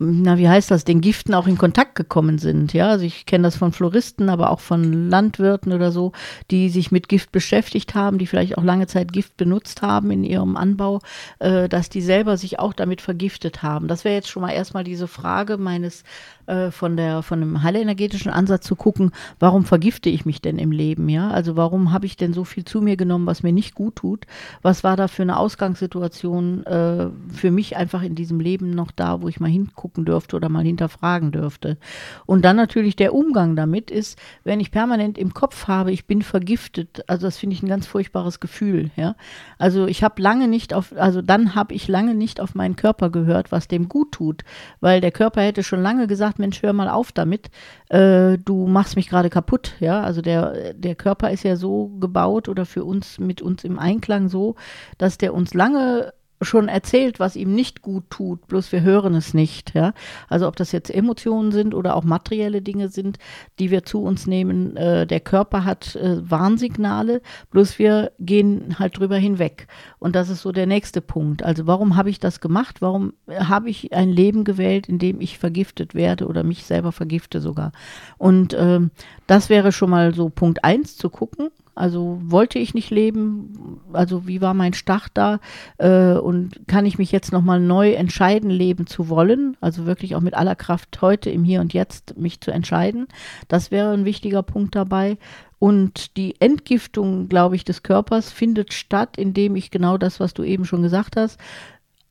na, 0.00 0.38
wie 0.38 0.48
heißt 0.48 0.70
das, 0.70 0.84
den 0.84 1.00
Giften 1.00 1.34
auch 1.34 1.48
in 1.48 1.58
Kontakt 1.58 1.96
gekommen 1.96 2.38
sind. 2.38 2.72
Ja, 2.72 2.88
also 2.88 3.04
ich 3.04 3.26
kenne 3.26 3.42
das 3.42 3.56
von 3.56 3.72
Floristen, 3.72 4.28
aber 4.28 4.50
auch 4.50 4.60
von 4.60 5.08
Landwirten 5.10 5.72
oder 5.72 5.90
so, 5.90 6.12
die 6.52 6.68
sich 6.68 6.92
mit 6.92 7.08
Gift 7.08 7.32
beschäftigt 7.32 7.96
haben, 7.96 8.18
die 8.18 8.28
vielleicht 8.28 8.56
auch 8.56 8.62
lange 8.62 8.86
Zeit 8.86 9.12
Gift 9.12 9.36
benutzt 9.36 9.82
haben 9.82 10.12
in 10.12 10.22
ihrem 10.22 10.56
Anbau, 10.56 11.00
äh, 11.40 11.68
dass 11.68 11.88
die 11.88 12.00
selber 12.00 12.36
sich 12.36 12.60
auch 12.60 12.74
damit 12.74 13.00
vergiftet 13.00 13.64
haben. 13.64 13.88
Das 13.88 14.04
wäre 14.04 14.14
jetzt 14.14 14.28
schon 14.28 14.42
mal 14.42 14.52
erstmal 14.52 14.84
diese 14.84 15.08
Frage 15.08 15.58
meines 15.58 16.04
äh, 16.48 16.70
von 16.70 16.96
der 16.96 17.22
von 17.22 17.40
dem 17.40 17.62
heilenergetischen 17.62 18.32
Ansatz 18.32 18.66
zu 18.66 18.74
gucken, 18.74 19.10
warum 19.38 19.64
vergifte 19.64 20.08
ich 20.08 20.24
mich 20.24 20.40
denn 20.40 20.58
im 20.58 20.72
Leben, 20.72 21.08
ja? 21.08 21.30
Also 21.30 21.56
warum 21.56 21.92
habe 21.92 22.06
ich 22.06 22.16
denn 22.16 22.32
so 22.32 22.44
viel 22.44 22.64
zu 22.64 22.80
mir 22.80 22.96
genommen, 22.96 23.26
was 23.26 23.42
mir 23.42 23.52
nicht 23.52 23.74
gut 23.74 23.96
tut? 23.96 24.26
Was 24.62 24.82
war 24.82 24.96
da 24.96 25.08
für 25.08 25.22
eine 25.22 25.38
Ausgangssituation 25.38 26.64
äh, 26.64 27.08
für 27.32 27.50
mich 27.50 27.76
einfach 27.76 28.02
in 28.02 28.14
diesem 28.14 28.40
Leben 28.40 28.70
noch 28.70 28.90
da, 28.90 29.20
wo 29.20 29.28
ich 29.28 29.40
mal 29.40 29.48
hingucken 29.88 30.04
dürfte 30.04 30.36
oder 30.36 30.48
mal 30.48 30.64
hinterfragen 30.64 31.32
dürfte? 31.32 31.78
Und 32.26 32.44
dann 32.44 32.56
natürlich 32.56 32.96
der 32.96 33.14
Umgang 33.14 33.56
damit 33.56 33.90
ist, 33.90 34.18
wenn 34.44 34.60
ich 34.60 34.70
permanent 34.70 35.18
im 35.18 35.34
Kopf 35.34 35.66
habe, 35.68 35.92
ich 35.92 36.06
bin 36.06 36.22
vergiftet, 36.22 37.04
also 37.06 37.26
das 37.26 37.38
finde 37.38 37.54
ich 37.54 37.62
ein 37.62 37.68
ganz 37.68 37.86
furchtbares 37.86 38.40
Gefühl, 38.40 38.90
ja? 38.96 39.16
Also 39.58 39.86
ich 39.86 40.02
habe 40.02 40.20
lange 40.20 40.48
nicht 40.48 40.74
auf, 40.74 40.94
also 40.96 41.22
dann 41.22 41.54
habe 41.54 41.74
ich 41.74 41.88
lange 41.88 42.14
nicht 42.14 42.40
auf 42.40 42.54
meinen 42.54 42.76
Körper 42.76 43.10
gehört, 43.10 43.50
was 43.52 43.68
dem 43.68 43.88
gut 43.88 44.12
tut, 44.12 44.44
weil 44.80 45.00
der 45.00 45.12
Körper 45.12 45.42
hätte 45.42 45.62
schon 45.62 45.82
lange 45.82 46.06
gesagt, 46.06 46.38
Mensch, 46.38 46.62
hör 46.62 46.72
mal 46.72 46.88
auf 46.88 47.12
damit, 47.12 47.50
äh, 47.88 48.38
du 48.38 48.66
machst 48.66 48.96
mich 48.96 49.08
gerade 49.08 49.30
kaputt. 49.30 49.74
Ja, 49.80 50.02
also 50.02 50.20
der, 50.20 50.74
der 50.74 50.94
Körper 50.94 51.30
ist 51.30 51.44
ja 51.44 51.56
so 51.56 51.88
gebaut 52.00 52.48
oder 52.48 52.66
für 52.66 52.84
uns 52.84 53.18
mit 53.18 53.42
uns 53.42 53.64
im 53.64 53.78
Einklang 53.78 54.28
so, 54.28 54.56
dass 54.98 55.18
der 55.18 55.34
uns 55.34 55.54
lange 55.54 56.12
schon 56.40 56.68
erzählt, 56.68 57.18
was 57.18 57.36
ihm 57.36 57.54
nicht 57.54 57.82
gut 57.82 58.04
tut, 58.10 58.46
bloß 58.46 58.70
wir 58.72 58.82
hören 58.82 59.14
es 59.14 59.34
nicht. 59.34 59.74
Ja? 59.74 59.92
Also 60.28 60.46
ob 60.46 60.56
das 60.56 60.72
jetzt 60.72 60.90
Emotionen 60.90 61.52
sind 61.52 61.74
oder 61.74 61.96
auch 61.96 62.04
materielle 62.04 62.62
Dinge 62.62 62.88
sind, 62.88 63.18
die 63.58 63.70
wir 63.70 63.84
zu 63.84 64.02
uns 64.02 64.26
nehmen. 64.26 64.76
Äh, 64.76 65.06
der 65.06 65.20
Körper 65.20 65.64
hat 65.64 65.96
äh, 65.96 66.30
Warnsignale, 66.30 67.22
bloß 67.50 67.78
wir 67.78 68.12
gehen 68.20 68.78
halt 68.78 68.98
drüber 68.98 69.16
hinweg. 69.16 69.66
Und 69.98 70.14
das 70.14 70.28
ist 70.28 70.42
so 70.42 70.52
der 70.52 70.66
nächste 70.66 71.00
Punkt. 71.00 71.42
Also 71.42 71.66
warum 71.66 71.96
habe 71.96 72.10
ich 72.10 72.20
das 72.20 72.40
gemacht? 72.40 72.80
Warum 72.80 73.14
habe 73.28 73.70
ich 73.70 73.92
ein 73.92 74.10
Leben 74.10 74.44
gewählt, 74.44 74.88
in 74.88 74.98
dem 74.98 75.20
ich 75.20 75.38
vergiftet 75.38 75.94
werde 75.94 76.26
oder 76.26 76.44
mich 76.44 76.64
selber 76.64 76.92
vergifte 76.92 77.40
sogar? 77.40 77.72
Und 78.16 78.54
ähm, 78.58 78.90
das 79.26 79.48
wäre 79.50 79.72
schon 79.72 79.90
mal 79.90 80.14
so 80.14 80.28
Punkt 80.28 80.64
eins 80.64 80.96
zu 80.96 81.10
gucken. 81.10 81.50
Also 81.78 82.18
wollte 82.22 82.58
ich 82.58 82.74
nicht 82.74 82.90
leben? 82.90 83.80
Also 83.92 84.26
wie 84.26 84.40
war 84.40 84.52
mein 84.52 84.74
Start 84.74 85.10
da? 85.14 85.38
Äh, 85.78 86.14
und 86.14 86.66
kann 86.66 86.86
ich 86.86 86.98
mich 86.98 87.12
jetzt 87.12 87.32
nochmal 87.32 87.60
neu 87.60 87.92
entscheiden, 87.92 88.50
leben 88.50 88.86
zu 88.86 89.08
wollen? 89.08 89.56
Also 89.60 89.86
wirklich 89.86 90.16
auch 90.16 90.20
mit 90.20 90.34
aller 90.34 90.56
Kraft 90.56 91.00
heute 91.00 91.30
im 91.30 91.44
Hier 91.44 91.60
und 91.60 91.72
Jetzt 91.72 92.18
mich 92.18 92.40
zu 92.40 92.50
entscheiden. 92.50 93.06
Das 93.46 93.70
wäre 93.70 93.92
ein 93.92 94.04
wichtiger 94.04 94.42
Punkt 94.42 94.74
dabei. 94.74 95.18
Und 95.60 96.16
die 96.16 96.40
Entgiftung, 96.40 97.28
glaube 97.28 97.56
ich, 97.56 97.64
des 97.64 97.82
Körpers 97.82 98.30
findet 98.30 98.72
statt, 98.72 99.16
indem 99.16 99.56
ich 99.56 99.70
genau 99.70 99.98
das, 99.98 100.20
was 100.20 100.34
du 100.34 100.44
eben 100.44 100.64
schon 100.64 100.82
gesagt 100.82 101.16
hast, 101.16 101.38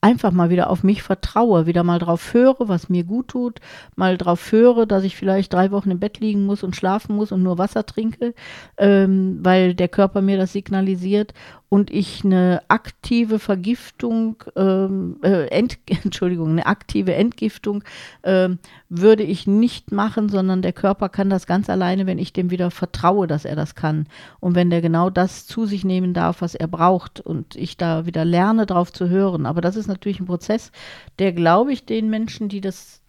einfach 0.08 0.32
mal 0.32 0.50
wieder 0.50 0.70
auf 0.70 0.84
mich 0.84 1.04
vertraue, 1.04 1.66
wieder 1.66 1.84
mal 1.84 2.00
drauf 2.00 2.34
höre, 2.34 2.70
was 2.70 2.88
mir 2.88 3.04
gut 3.04 3.28
tut, 3.28 3.60
mal 3.98 4.18
drauf 4.18 4.54
höre, 4.54 4.86
dass 4.86 5.04
ich 5.04 5.18
vielleicht 5.18 5.52
drei 5.52 5.70
Wochen 5.72 5.92
im 5.92 6.00
Bett 6.00 6.22
liegen 6.22 6.46
muss 6.46 6.64
und 6.64 6.78
schlafen 6.78 7.18
muss 7.18 7.34
und 7.34 7.44
nur 7.44 7.58
Wasser 7.58 7.86
trinke, 7.86 8.34
ähm, 8.78 9.40
weil 9.42 9.74
der 9.74 9.90
Körper 9.90 10.22
mir 10.22 10.38
das 10.38 10.54
signalisiert 10.54 11.34
und 11.70 11.92
ich 11.92 12.24
eine 12.24 12.62
aktive 12.70 13.40
Vergiftung, 13.40 14.44
ähm, 14.56 15.18
äh, 15.22 15.48
Ent, 15.48 15.78
Entschuldigung, 16.04 16.52
eine 16.52 16.66
aktive 16.66 17.14
Entgiftung 17.14 17.84
ähm, 18.24 18.60
würde 18.90 19.24
ich 19.24 19.48
nicht 19.48 19.92
machen, 19.92 20.30
sondern 20.30 20.62
der 20.62 20.74
Körper 20.74 21.10
kann 21.10 21.30
das 21.30 21.46
ganz 21.46 21.70
alleine, 21.70 22.06
wenn 22.06 22.20
ich 22.20 22.32
dem 22.32 22.52
wieder 22.52 22.72
vertraue, 22.72 23.28
dass 23.28 23.44
er 23.44 23.56
das 23.56 23.76
kann. 23.76 24.08
Und 24.40 24.56
wenn 24.56 24.70
der 24.70 24.82
genau 24.82 25.10
das 25.10 25.46
zu 25.46 25.66
sich 25.66 25.84
nehmen 25.84 26.14
darf, 26.14 26.42
was 26.42 26.56
er 26.56 26.68
braucht 26.68 27.20
und 27.20 27.56
ich 27.56 27.76
da 27.76 28.06
wieder 28.06 28.24
lerne, 28.24 28.66
drauf 28.66 28.94
zu 28.94 29.10
hören. 29.10 29.46
Aber 29.46 29.60
das 29.60 29.76
ist 29.76 29.88
natürlich 29.88 30.22
ein 30.22 30.26
Prozess, 30.26 30.72
der, 31.20 31.34
glaube 31.34 31.74
ich, 31.74 31.86
den 31.86 32.10
Menschen, 32.10 32.48
die 32.48 32.62
das 32.62 33.02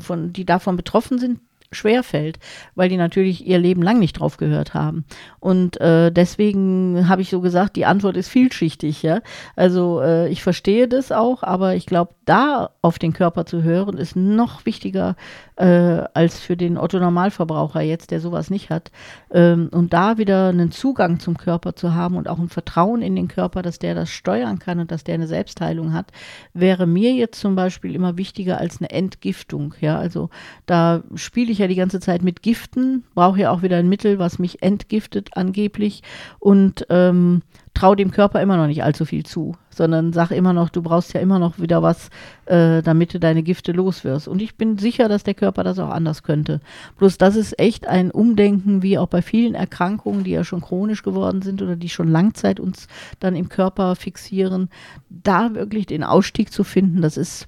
von, 0.00 0.32
die 0.32 0.44
davon 0.44 0.76
betroffen 0.76 1.18
sind, 1.18 1.40
schwerfällt, 1.72 2.38
weil 2.74 2.88
die 2.88 2.96
natürlich 2.96 3.46
ihr 3.46 3.58
Leben 3.58 3.82
lang 3.82 3.98
nicht 3.98 4.20
drauf 4.20 4.36
gehört 4.36 4.74
haben. 4.74 5.04
Und 5.40 5.80
äh, 5.80 6.10
deswegen 6.10 7.08
habe 7.08 7.22
ich 7.22 7.30
so 7.30 7.40
gesagt, 7.40 7.76
die 7.76 7.86
Antwort 7.86 8.16
ist 8.16 8.28
vielschichtig. 8.28 9.02
Ja? 9.02 9.20
Also 9.56 10.00
äh, 10.00 10.28
ich 10.28 10.42
verstehe 10.42 10.88
das 10.88 11.12
auch, 11.12 11.42
aber 11.42 11.74
ich 11.74 11.86
glaube, 11.86 12.14
da 12.24 12.70
auf 12.82 12.98
den 12.98 13.12
Körper 13.12 13.46
zu 13.46 13.62
hören, 13.62 13.96
ist 13.98 14.16
noch 14.16 14.66
wichtiger 14.66 15.16
äh, 15.56 16.04
als 16.14 16.38
für 16.38 16.56
den 16.56 16.78
Otto-Normalverbraucher 16.78 17.80
jetzt, 17.80 18.10
der 18.10 18.20
sowas 18.20 18.50
nicht 18.50 18.70
hat. 18.70 18.90
Ähm, 19.30 19.68
und 19.72 19.92
da 19.92 20.18
wieder 20.18 20.48
einen 20.48 20.70
Zugang 20.70 21.20
zum 21.20 21.36
Körper 21.36 21.74
zu 21.74 21.94
haben 21.94 22.16
und 22.16 22.28
auch 22.28 22.38
ein 22.38 22.48
Vertrauen 22.48 23.02
in 23.02 23.16
den 23.16 23.28
Körper, 23.28 23.62
dass 23.62 23.78
der 23.78 23.94
das 23.94 24.10
steuern 24.10 24.58
kann 24.58 24.78
und 24.78 24.90
dass 24.90 25.04
der 25.04 25.14
eine 25.14 25.26
Selbstheilung 25.26 25.92
hat, 25.92 26.12
wäre 26.54 26.86
mir 26.86 27.12
jetzt 27.12 27.40
zum 27.40 27.56
Beispiel 27.56 27.94
immer 27.94 28.16
wichtiger 28.16 28.58
als 28.58 28.78
eine 28.78 28.90
Entgiftung. 28.90 29.74
Ja, 29.80 29.98
also 29.98 30.30
da 30.66 31.02
spiele 31.14 31.50
ich 31.50 31.57
ja 31.58 31.66
die 31.66 31.74
ganze 31.74 32.00
Zeit 32.00 32.22
mit 32.22 32.42
Giften, 32.42 33.04
brauche 33.14 33.40
ja 33.40 33.50
auch 33.50 33.62
wieder 33.62 33.76
ein 33.76 33.88
Mittel, 33.88 34.18
was 34.18 34.38
mich 34.38 34.62
entgiftet 34.62 35.30
angeblich. 35.34 36.02
Und 36.38 36.86
ähm, 36.90 37.42
traue 37.78 37.94
dem 37.94 38.10
Körper 38.10 38.42
immer 38.42 38.56
noch 38.56 38.66
nicht 38.66 38.82
allzu 38.82 39.04
viel 39.04 39.24
zu, 39.24 39.54
sondern 39.70 40.12
sag 40.12 40.32
immer 40.32 40.52
noch, 40.52 40.68
du 40.68 40.82
brauchst 40.82 41.12
ja 41.12 41.20
immer 41.20 41.38
noch 41.38 41.60
wieder 41.60 41.80
was, 41.80 42.10
äh, 42.46 42.82
damit 42.82 43.14
du 43.14 43.20
deine 43.20 43.44
Gifte 43.44 43.70
loswirst. 43.70 44.26
Und 44.26 44.42
ich 44.42 44.56
bin 44.56 44.78
sicher, 44.78 45.08
dass 45.08 45.22
der 45.22 45.34
Körper 45.34 45.62
das 45.62 45.78
auch 45.78 45.90
anders 45.90 46.24
könnte. 46.24 46.60
Bloß 46.96 47.18
das 47.18 47.36
ist 47.36 47.58
echt 47.58 47.86
ein 47.86 48.10
Umdenken, 48.10 48.82
wie 48.82 48.98
auch 48.98 49.06
bei 49.06 49.22
vielen 49.22 49.54
Erkrankungen, 49.54 50.24
die 50.24 50.32
ja 50.32 50.42
schon 50.42 50.60
chronisch 50.60 51.04
geworden 51.04 51.40
sind 51.40 51.62
oder 51.62 51.76
die 51.76 51.88
schon 51.88 52.08
Langzeit 52.08 52.58
uns 52.58 52.88
dann 53.20 53.36
im 53.36 53.48
Körper 53.48 53.94
fixieren, 53.94 54.70
da 55.08 55.54
wirklich 55.54 55.86
den 55.86 56.02
Ausstieg 56.02 56.52
zu 56.52 56.64
finden, 56.64 57.00
das 57.00 57.16
ist, 57.16 57.46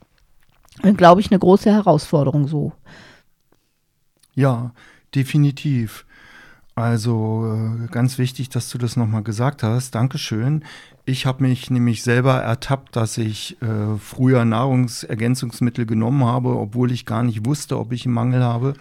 äh, 0.85 0.93
glaube 0.93 1.21
ich, 1.21 1.33
eine 1.33 1.41
große 1.41 1.73
Herausforderung 1.73 2.47
so. 2.47 2.73
Ja, 4.35 4.73
definitiv. 5.15 6.05
Also 6.75 7.59
äh, 7.85 7.89
ganz 7.89 8.17
wichtig, 8.19 8.49
dass 8.49 8.71
du 8.71 8.79
das 8.79 8.97
nochmal 8.97 9.23
gesagt 9.23 9.63
hast. 9.63 9.95
Dankeschön. 9.95 10.65
Ich 11.05 11.27
habe 11.27 11.43
mich 11.43 11.71
nämlich 11.71 12.03
selber 12.03 12.37
ertappt, 12.37 12.97
dass 12.97 13.19
ich 13.19 13.61
äh, 13.61 13.99
früher 13.99 14.45
Nahrungsergänzungsmittel 14.45 15.85
genommen 15.85 16.25
habe, 16.25 16.57
obwohl 16.57 16.93
ich 16.93 17.05
gar 17.05 17.23
nicht 17.23 17.45
wusste, 17.45 17.79
ob 17.79 17.93
ich 17.93 18.07
einen 18.07 18.15
Mangel 18.15 18.43
habe. 18.43 18.75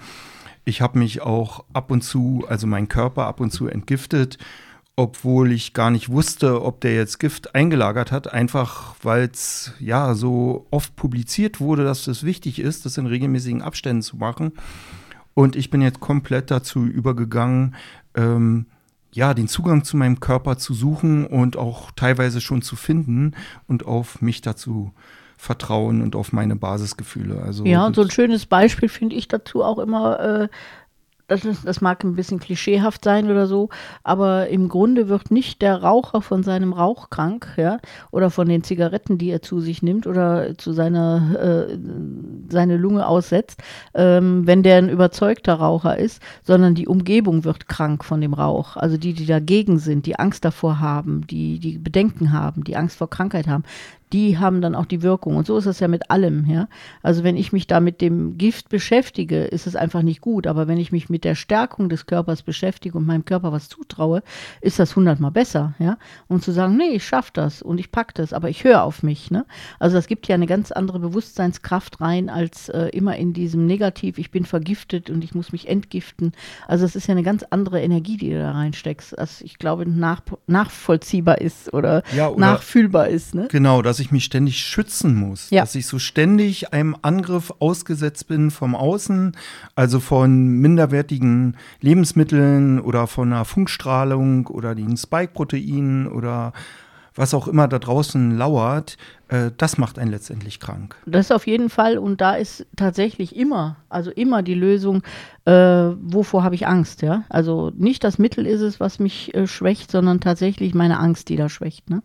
Ich 0.65 0.81
habe 0.81 0.99
mich 0.99 1.21
auch 1.21 1.65
ab 1.73 1.91
und 1.91 2.01
zu, 2.01 2.45
also 2.47 2.67
mein 2.67 2.87
Körper 2.87 3.25
ab 3.25 3.39
und 3.39 3.51
zu 3.51 3.67
entgiftet, 3.67 4.37
obwohl 4.95 5.51
ich 5.51 5.73
gar 5.73 5.91
nicht 5.91 6.09
wusste, 6.09 6.61
ob 6.61 6.81
der 6.81 6.93
jetzt 6.93 7.19
Gift 7.19 7.55
eingelagert 7.55 8.11
hat, 8.11 8.31
einfach 8.31 8.95
weil 9.01 9.29
es 9.31 9.73
ja 9.79 10.13
so 10.13 10.67
oft 10.71 10.95
publiziert 10.95 11.59
wurde, 11.59 11.83
dass 11.83 12.05
es 12.07 12.23
wichtig 12.23 12.59
ist, 12.59 12.85
das 12.85 12.97
in 12.97 13.07
regelmäßigen 13.07 13.61
Abständen 13.61 14.03
zu 14.03 14.17
machen. 14.17 14.51
Und 15.33 15.55
ich 15.55 15.69
bin 15.69 15.81
jetzt 15.81 15.99
komplett 15.99 16.51
dazu 16.51 16.85
übergegangen, 16.85 17.75
ähm, 18.15 18.65
ja, 19.11 19.33
den 19.33 19.47
Zugang 19.47 19.83
zu 19.83 19.97
meinem 19.97 20.19
Körper 20.19 20.57
zu 20.57 20.73
suchen 20.73 21.25
und 21.25 21.57
auch 21.57 21.91
teilweise 21.91 22.41
schon 22.41 22.61
zu 22.61 22.75
finden 22.75 23.33
und 23.67 23.85
auf 23.85 24.21
mich 24.21 24.41
dazu 24.41 24.93
vertrauen 25.37 26.01
und 26.01 26.15
auf 26.15 26.33
meine 26.33 26.55
Basisgefühle. 26.55 27.41
Also 27.41 27.65
ja, 27.65 27.85
und 27.85 27.95
so 27.95 28.01
ein 28.01 28.11
schönes 28.11 28.45
Beispiel 28.45 28.89
finde 28.89 29.15
ich 29.15 29.27
dazu 29.27 29.63
auch 29.63 29.79
immer, 29.79 30.19
äh, 30.19 30.47
das, 31.29 31.45
ist, 31.45 31.65
das 31.65 31.81
mag 31.81 32.03
ein 32.03 32.15
bisschen 32.15 32.39
klischeehaft 32.39 33.03
sein 33.03 33.29
oder 33.29 33.47
so, 33.47 33.69
aber 34.03 34.49
im 34.49 34.67
Grunde 34.67 35.07
wird 35.07 35.31
nicht 35.31 35.61
der 35.61 35.81
Raucher 35.81 36.21
von 36.21 36.43
seinem 36.43 36.73
Rauch 36.73 37.09
krank, 37.09 37.53
ja, 37.57 37.77
oder 38.11 38.29
von 38.29 38.47
den 38.49 38.63
Zigaretten, 38.63 39.17
die 39.17 39.29
er 39.29 39.41
zu 39.41 39.59
sich 39.59 39.81
nimmt 39.81 40.07
oder 40.07 40.57
zu 40.57 40.73
seiner 40.73 41.69
äh, 41.69 41.77
seine 42.49 42.77
Lunge 42.77 43.07
aussetzt, 43.07 43.61
ähm, 43.93 44.45
wenn 44.45 44.63
der 44.63 44.77
ein 44.77 44.89
überzeugter 44.89 45.55
Raucher 45.55 45.97
ist, 45.97 46.21
sondern 46.43 46.75
die 46.75 46.87
Umgebung 46.87 47.43
wird 47.43 47.67
krank 47.67 48.03
von 48.03 48.21
dem 48.21 48.33
Rauch. 48.33 48.75
Also 48.75 48.97
die, 48.97 49.13
die 49.13 49.25
dagegen 49.25 49.79
sind, 49.79 50.05
die 50.05 50.17
Angst 50.17 50.43
davor 50.45 50.79
haben, 50.79 51.25
die 51.27 51.59
die 51.59 51.77
Bedenken 51.77 52.31
haben, 52.31 52.63
die 52.63 52.75
Angst 52.75 52.97
vor 52.97 53.09
Krankheit 53.09 53.47
haben, 53.47 53.63
die 54.13 54.37
haben 54.39 54.61
dann 54.61 54.75
auch 54.75 54.85
die 54.85 55.01
Wirkung. 55.01 55.35
Und 55.35 55.45
so 55.45 55.57
ist 55.57 55.65
es 55.67 55.79
ja 55.79 55.87
mit 55.87 56.09
allem, 56.09 56.45
ja. 56.49 56.67
Also 57.03 57.23
wenn 57.23 57.37
ich 57.37 57.53
mich 57.53 57.67
da 57.67 57.79
mit 57.79 58.01
dem 58.01 58.37
Gift 58.37 58.69
beschäftige, 58.69 59.43
ist 59.43 59.67
es 59.67 59.75
einfach 59.75 60.01
nicht 60.01 60.21
gut. 60.21 60.47
Aber 60.47 60.67
wenn 60.67 60.77
ich 60.77 60.91
mich 60.91 61.09
mit 61.09 61.23
der 61.23 61.35
Stärkung 61.35 61.89
des 61.89 62.05
Körpers 62.07 62.41
beschäftige 62.41 62.97
und 62.97 63.05
meinem 63.05 63.25
Körper 63.25 63.51
was 63.51 63.69
zutraue, 63.69 64.23
ist 64.61 64.79
das 64.79 64.95
hundertmal 64.95 65.31
besser, 65.31 65.73
ja. 65.79 65.97
Und 66.27 66.43
zu 66.43 66.51
sagen, 66.51 66.75
nee, 66.77 66.95
ich 66.95 67.05
schaffe 67.05 67.31
das 67.33 67.61
und 67.61 67.79
ich 67.79 67.91
packe 67.91 68.13
das, 68.15 68.33
aber 68.33 68.49
ich 68.49 68.63
höre 68.63 68.83
auf 68.83 69.03
mich, 69.03 69.29
ne. 69.31 69.45
Also 69.77 69.95
das 69.95 70.07
gibt 70.07 70.27
ja 70.27 70.35
eine 70.35 70.47
ganz 70.47 70.71
andere 70.71 70.99
Bewusstseinskraft 70.99 72.01
rein, 72.01 72.29
als 72.29 72.69
äh, 72.69 72.89
immer 72.89 73.15
in 73.17 73.33
diesem 73.33 73.65
Negativ, 73.67 74.17
ich 74.17 74.31
bin 74.31 74.45
vergiftet 74.45 75.09
und 75.09 75.23
ich 75.23 75.35
muss 75.35 75.51
mich 75.51 75.67
entgiften. 75.69 76.31
Also 76.67 76.85
es 76.85 76.95
ist 76.95 77.07
ja 77.07 77.11
eine 77.13 77.23
ganz 77.23 77.43
andere 77.49 77.81
Energie, 77.81 78.17
die 78.17 78.29
du 78.31 78.39
da 78.39 78.51
reinsteckst, 78.51 79.17
als 79.17 79.41
ich 79.41 79.59
glaube 79.59 79.85
nach, 79.87 80.21
nachvollziehbar 80.47 81.39
ist 81.41 81.73
oder, 81.73 82.03
Ja, 82.15 82.29
oder- 82.29 82.39
nachfühlbar 82.39 83.07
ist, 83.09 83.35
ne. 83.35 83.47
Genau, 83.49 83.81
dass 83.99 84.05
ich 84.05 84.11
mich 84.13 84.23
ständig 84.23 84.59
schützen 84.59 85.13
muss. 85.13 85.49
Ja. 85.49 85.61
Dass 85.61 85.75
ich 85.75 85.85
so 85.85 85.99
ständig 85.99 86.71
einem 86.71 86.95
Angriff 87.01 87.53
ausgesetzt 87.59 88.29
bin 88.29 88.49
vom 88.49 88.73
Außen, 88.73 89.35
also 89.75 89.99
von 89.99 90.47
minderwertigen 90.47 91.57
Lebensmitteln 91.81 92.79
oder 92.79 93.07
von 93.07 93.33
einer 93.33 93.43
Funkstrahlung 93.43 94.47
oder 94.47 94.73
den 94.73 94.95
Spike-Proteinen 94.95 96.07
oder 96.07 96.53
was 97.13 97.33
auch 97.33 97.49
immer 97.49 97.67
da 97.67 97.77
draußen 97.77 98.37
lauert. 98.37 98.95
Äh, 99.27 99.51
das 99.57 99.77
macht 99.77 99.99
einen 99.99 100.11
letztendlich 100.11 100.61
krank. 100.61 100.95
Das 101.05 101.29
auf 101.29 101.45
jeden 101.45 101.69
Fall. 101.69 101.97
Und 101.97 102.21
da 102.21 102.35
ist 102.35 102.65
tatsächlich 102.77 103.35
immer, 103.35 103.75
also 103.89 104.11
immer 104.11 104.43
die 104.43 104.53
Lösung, 104.53 105.03
äh, 105.43 105.51
wovor 105.51 106.43
habe 106.45 106.55
ich 106.55 106.67
Angst, 106.67 107.01
ja? 107.01 107.25
Also 107.27 107.73
nicht 107.75 108.05
das 108.05 108.17
Mittel 108.17 108.47
ist 108.47 108.61
es, 108.61 108.79
was 108.79 108.99
mich 108.99 109.35
äh, 109.35 109.45
schwächt, 109.45 109.91
sondern 109.91 110.21
tatsächlich 110.21 110.73
meine 110.73 110.99
Angst, 110.99 111.27
die 111.27 111.35
da 111.35 111.49
schwächt. 111.49 111.89
Ne? 111.89 112.01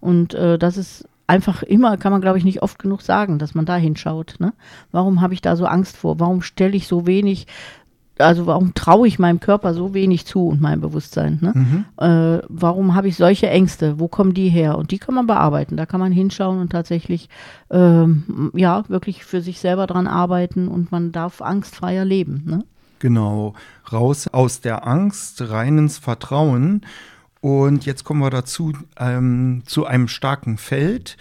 Und 0.00 0.34
äh, 0.34 0.58
das 0.58 0.76
ist 0.76 1.08
einfach 1.26 1.62
immer, 1.62 1.96
kann 1.96 2.12
man 2.12 2.20
glaube 2.20 2.38
ich 2.38 2.44
nicht 2.44 2.62
oft 2.62 2.78
genug 2.78 3.02
sagen, 3.02 3.38
dass 3.38 3.54
man 3.54 3.66
da 3.66 3.76
hinschaut. 3.76 4.36
Ne? 4.38 4.52
Warum 4.92 5.20
habe 5.20 5.34
ich 5.34 5.40
da 5.40 5.56
so 5.56 5.66
Angst 5.66 5.96
vor? 5.96 6.20
Warum 6.20 6.42
stelle 6.42 6.76
ich 6.76 6.86
so 6.86 7.06
wenig, 7.06 7.46
also 8.18 8.46
warum 8.46 8.74
traue 8.74 9.08
ich 9.08 9.18
meinem 9.18 9.40
Körper 9.40 9.74
so 9.74 9.92
wenig 9.92 10.26
zu 10.26 10.46
und 10.46 10.60
meinem 10.60 10.80
Bewusstsein? 10.80 11.38
Ne? 11.40 11.84
Äh, 11.98 12.46
warum 12.48 12.94
habe 12.94 13.08
ich 13.08 13.16
solche 13.16 13.50
Ängste? 13.50 13.98
Wo 13.98 14.08
kommen 14.08 14.34
die 14.34 14.48
her? 14.48 14.78
Und 14.78 14.90
die 14.90 14.98
kann 14.98 15.14
man 15.14 15.26
bearbeiten. 15.26 15.76
Da 15.76 15.86
kann 15.86 16.00
man 16.00 16.12
hinschauen 16.12 16.60
und 16.60 16.70
tatsächlich, 16.70 17.28
ähm, 17.70 18.52
ja, 18.54 18.88
wirklich 18.88 19.24
für 19.24 19.40
sich 19.40 19.60
selber 19.60 19.86
dran 19.86 20.06
arbeiten 20.06 20.68
und 20.68 20.92
man 20.92 21.12
darf 21.12 21.42
angstfreier 21.42 22.04
leben. 22.04 22.42
Ne? 22.46 22.64
Genau, 22.98 23.54
raus 23.92 24.28
aus 24.28 24.60
der 24.60 24.86
Angst, 24.86 25.50
rein 25.50 25.78
ins 25.78 25.98
Vertrauen. 25.98 26.82
Und 27.40 27.86
jetzt 27.86 28.04
kommen 28.04 28.20
wir 28.20 28.30
dazu, 28.30 28.72
ähm, 28.98 29.62
zu 29.66 29.86
einem 29.86 30.08
starken 30.08 30.58
Feld 30.58 31.16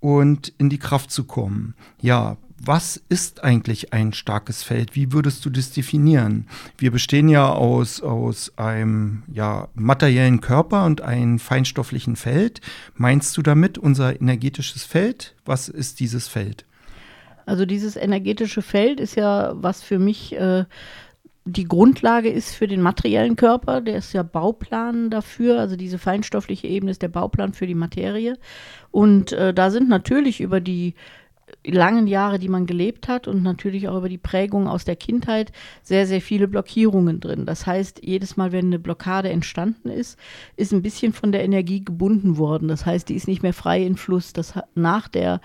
und 0.00 0.52
in 0.58 0.68
die 0.68 0.78
Kraft 0.78 1.10
zu 1.10 1.24
kommen. 1.24 1.74
Ja, 2.00 2.36
was 2.66 3.02
ist 3.08 3.44
eigentlich 3.44 3.92
ein 3.92 4.12
starkes 4.12 4.62
Feld? 4.62 4.94
Wie 4.94 5.12
würdest 5.12 5.44
du 5.44 5.50
das 5.50 5.70
definieren? 5.70 6.46
Wir 6.78 6.90
bestehen 6.90 7.28
ja 7.28 7.50
aus, 7.50 8.00
aus 8.00 8.52
einem 8.56 9.22
ja, 9.32 9.68
materiellen 9.74 10.40
Körper 10.40 10.84
und 10.86 11.00
einem 11.00 11.38
feinstofflichen 11.38 12.16
Feld. 12.16 12.60
Meinst 12.94 13.36
du 13.36 13.42
damit 13.42 13.76
unser 13.76 14.20
energetisches 14.20 14.84
Feld? 14.84 15.34
Was 15.44 15.68
ist 15.68 16.00
dieses 16.00 16.28
Feld? 16.28 16.64
Also 17.46 17.66
dieses 17.66 17.96
energetische 17.96 18.62
Feld 18.62 19.00
ist 19.00 19.16
ja, 19.16 19.52
was 19.56 19.82
für 19.82 19.98
mich 19.98 20.34
äh, 20.34 20.64
die 21.44 21.64
Grundlage 21.64 22.30
ist 22.30 22.54
für 22.54 22.66
den 22.66 22.80
materiellen 22.80 23.36
Körper. 23.36 23.80
Der 23.80 23.98
ist 23.98 24.12
ja 24.12 24.22
Bauplan 24.22 25.10
dafür. 25.10 25.60
Also 25.60 25.76
diese 25.76 25.98
feinstoffliche 25.98 26.66
Ebene 26.66 26.90
ist 26.90 27.02
der 27.02 27.08
Bauplan 27.08 27.52
für 27.52 27.66
die 27.66 27.74
Materie. 27.74 28.38
Und 28.90 29.32
äh, 29.32 29.52
da 29.52 29.70
sind 29.70 29.88
natürlich 29.88 30.40
über 30.40 30.60
die 30.60 30.94
langen 31.66 32.06
Jahre, 32.06 32.38
die 32.38 32.48
man 32.48 32.66
gelebt 32.66 33.08
hat 33.08 33.28
und 33.28 33.42
natürlich 33.42 33.88
auch 33.88 33.98
über 33.98 34.08
die 34.08 34.18
Prägung 34.18 34.66
aus 34.66 34.84
der 34.84 34.96
Kindheit 34.96 35.52
sehr, 35.82 36.06
sehr 36.06 36.20
viele 36.20 36.48
Blockierungen 36.48 37.20
drin. 37.20 37.46
Das 37.46 37.66
heißt, 37.66 38.00
jedes 38.02 38.36
Mal, 38.36 38.52
wenn 38.52 38.66
eine 38.66 38.78
Blockade 38.78 39.28
entstanden 39.28 39.88
ist, 39.88 40.18
ist 40.56 40.72
ein 40.72 40.82
bisschen 40.82 41.12
von 41.12 41.32
der 41.32 41.44
Energie 41.44 41.84
gebunden 41.84 42.38
worden. 42.38 42.68
Das 42.68 42.86
heißt, 42.86 43.08
die 43.08 43.14
ist 43.14 43.28
nicht 43.28 43.42
mehr 43.42 43.52
frei 43.52 43.82
in 43.82 43.96
Fluss. 43.96 44.32
Das 44.32 44.54
nach 44.74 45.08
der 45.08 45.40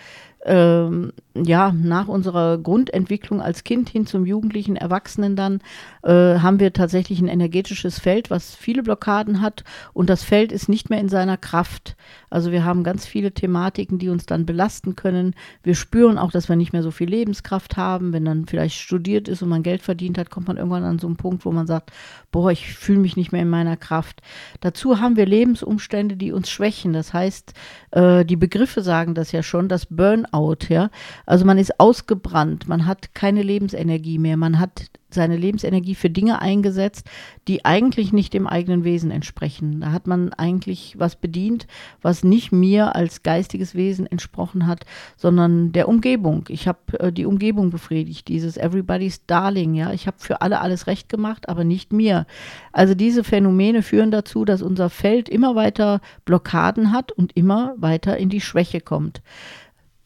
ähm, 0.45 1.11
ja, 1.35 1.71
nach 1.71 2.07
unserer 2.07 2.57
Grundentwicklung 2.57 3.41
als 3.41 3.63
Kind 3.63 3.89
hin 3.89 4.05
zum 4.05 4.25
jugendlichen 4.25 4.75
Erwachsenen 4.75 5.35
dann, 5.35 5.59
äh, 6.03 6.39
haben 6.39 6.59
wir 6.59 6.73
tatsächlich 6.73 7.19
ein 7.19 7.27
energetisches 7.27 7.99
Feld, 7.99 8.29
was 8.29 8.55
viele 8.55 8.83
Blockaden 8.83 9.41
hat 9.41 9.63
und 9.93 10.09
das 10.09 10.23
Feld 10.23 10.51
ist 10.51 10.69
nicht 10.69 10.89
mehr 10.89 10.99
in 10.99 11.09
seiner 11.09 11.37
Kraft. 11.37 11.95
Also 12.29 12.51
wir 12.51 12.63
haben 12.63 12.83
ganz 12.83 13.05
viele 13.05 13.31
Thematiken, 13.31 13.99
die 13.99 14.09
uns 14.09 14.25
dann 14.25 14.45
belasten 14.45 14.95
können. 14.95 15.35
Wir 15.63 15.75
spüren 15.75 16.17
auch, 16.17 16.31
dass 16.31 16.49
wir 16.49 16.55
nicht 16.55 16.73
mehr 16.73 16.83
so 16.83 16.91
viel 16.91 17.09
Lebenskraft 17.09 17.77
haben. 17.77 18.13
Wenn 18.13 18.25
dann 18.25 18.45
vielleicht 18.45 18.75
studiert 18.75 19.27
ist 19.27 19.41
und 19.41 19.49
man 19.49 19.63
Geld 19.63 19.81
verdient 19.81 20.17
hat, 20.17 20.29
kommt 20.29 20.47
man 20.47 20.57
irgendwann 20.57 20.83
an 20.83 20.99
so 20.99 21.07
einen 21.07 21.17
Punkt, 21.17 21.45
wo 21.45 21.51
man 21.51 21.67
sagt, 21.67 21.91
boah, 22.31 22.51
ich 22.51 22.73
fühle 22.75 22.99
mich 22.99 23.15
nicht 23.17 23.31
mehr 23.31 23.41
in 23.41 23.49
meiner 23.49 23.77
Kraft. 23.77 24.21
Dazu 24.61 24.99
haben 24.99 25.15
wir 25.15 25.25
Lebensumstände, 25.25 26.15
die 26.15 26.31
uns 26.31 26.49
schwächen. 26.49 26.93
Das 26.93 27.13
heißt, 27.13 27.53
äh, 27.91 28.25
die 28.25 28.35
Begriffe 28.35 28.81
sagen 28.81 29.15
das 29.15 29.31
ja 29.31 29.43
schon, 29.43 29.67
das 29.67 29.87
Burnout, 29.87 30.28
ja. 30.69 30.89
Also 31.25 31.45
man 31.45 31.57
ist 31.57 31.79
ausgebrannt, 31.79 32.67
man 32.67 32.85
hat 32.85 33.13
keine 33.13 33.43
Lebensenergie 33.43 34.17
mehr, 34.17 34.37
man 34.37 34.59
hat 34.59 34.89
seine 35.11 35.37
Lebensenergie 35.37 35.95
für 35.95 36.09
Dinge 36.09 36.41
eingesetzt, 36.41 37.09
die 37.47 37.65
eigentlich 37.65 38.13
nicht 38.13 38.33
dem 38.33 38.47
eigenen 38.47 38.83
Wesen 38.83 39.11
entsprechen. 39.11 39.81
Da 39.81 39.91
hat 39.91 40.07
man 40.07 40.33
eigentlich 40.33 40.95
was 40.99 41.15
bedient, 41.15 41.67
was 42.01 42.23
nicht 42.23 42.51
mir 42.51 42.95
als 42.95 43.23
geistiges 43.23 43.73
Wesen 43.73 44.05
entsprochen 44.05 44.67
hat, 44.67 44.85
sondern 45.17 45.71
der 45.71 45.87
Umgebung. 45.87 46.45
Ich 46.49 46.67
habe 46.67 46.99
äh, 46.99 47.11
die 47.11 47.25
Umgebung 47.25 47.71
befriedigt, 47.71 48.27
dieses 48.27 48.57
Everybody's 48.57 49.25
Darling, 49.25 49.73
ja. 49.73 49.93
Ich 49.93 50.05
habe 50.05 50.17
für 50.19 50.41
alle 50.41 50.61
alles 50.61 50.87
recht 50.87 51.09
gemacht, 51.09 51.49
aber 51.49 51.63
nicht 51.63 51.91
mir. 51.91 52.25
Also 52.71 52.93
diese 52.93 53.23
Phänomene 53.23 53.81
führen 53.81 54.11
dazu, 54.11 54.45
dass 54.45 54.61
unser 54.61 54.89
Feld 54.89 55.27
immer 55.27 55.55
weiter 55.55 56.01
Blockaden 56.25 56.91
hat 56.91 57.11
und 57.11 57.35
immer 57.35 57.73
weiter 57.77 58.17
in 58.17 58.29
die 58.29 58.41
Schwäche 58.41 58.81
kommt. 58.81 59.21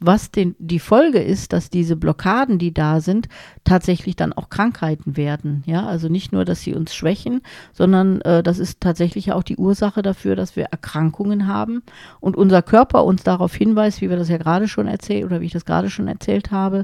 Was 0.06 0.32
den, 0.32 0.54
die 0.60 0.80
Folge 0.80 1.20
ist, 1.20 1.54
dass 1.54 1.70
diese 1.70 1.95
Blockaden, 1.95 2.58
die 2.58 2.74
da 2.74 2.99
sind, 2.99 3.30
tatsächlich 3.64 4.18
dann 4.18 4.34
auch 4.34 4.49
Krankheiten 4.49 5.16
werden. 5.16 5.64
Ja, 5.66 5.86
also 5.86 6.10
nicht 6.10 6.34
nur, 6.34 6.43
dass 6.43 6.62
sie 6.62 6.74
uns 6.74 6.93
schwächen, 6.93 7.41
sondern 7.72 8.20
äh, 8.22 8.43
das 8.43 8.60
ist 8.60 8.82
tatsächlich 8.82 9.32
auch 9.32 9.43
die 9.43 9.56
Ursache 9.56 10.01
dafür, 10.01 10.36
dass 10.36 10.58
wir 10.58 10.66
Erkrankungen 10.66 11.47
haben 11.47 11.84
und 12.20 12.36
unser 12.36 12.62
Körper 12.62 13.06
uns 13.06 13.24
darauf 13.24 13.56
hinweist, 13.56 14.01
wie 14.01 14.10
wir 14.10 14.18
das 14.18 14.28
ja 14.28 14.38
gerade 14.38 14.68
schon 14.68 14.88
erzählt 14.88 15.24
oder 15.24 15.39
wie 15.39 15.45
ich 15.45 15.54
das 15.54 15.64
gerade 15.64 15.89
schon 15.89 16.10
erzählt 16.10 16.51
habe. 16.51 16.84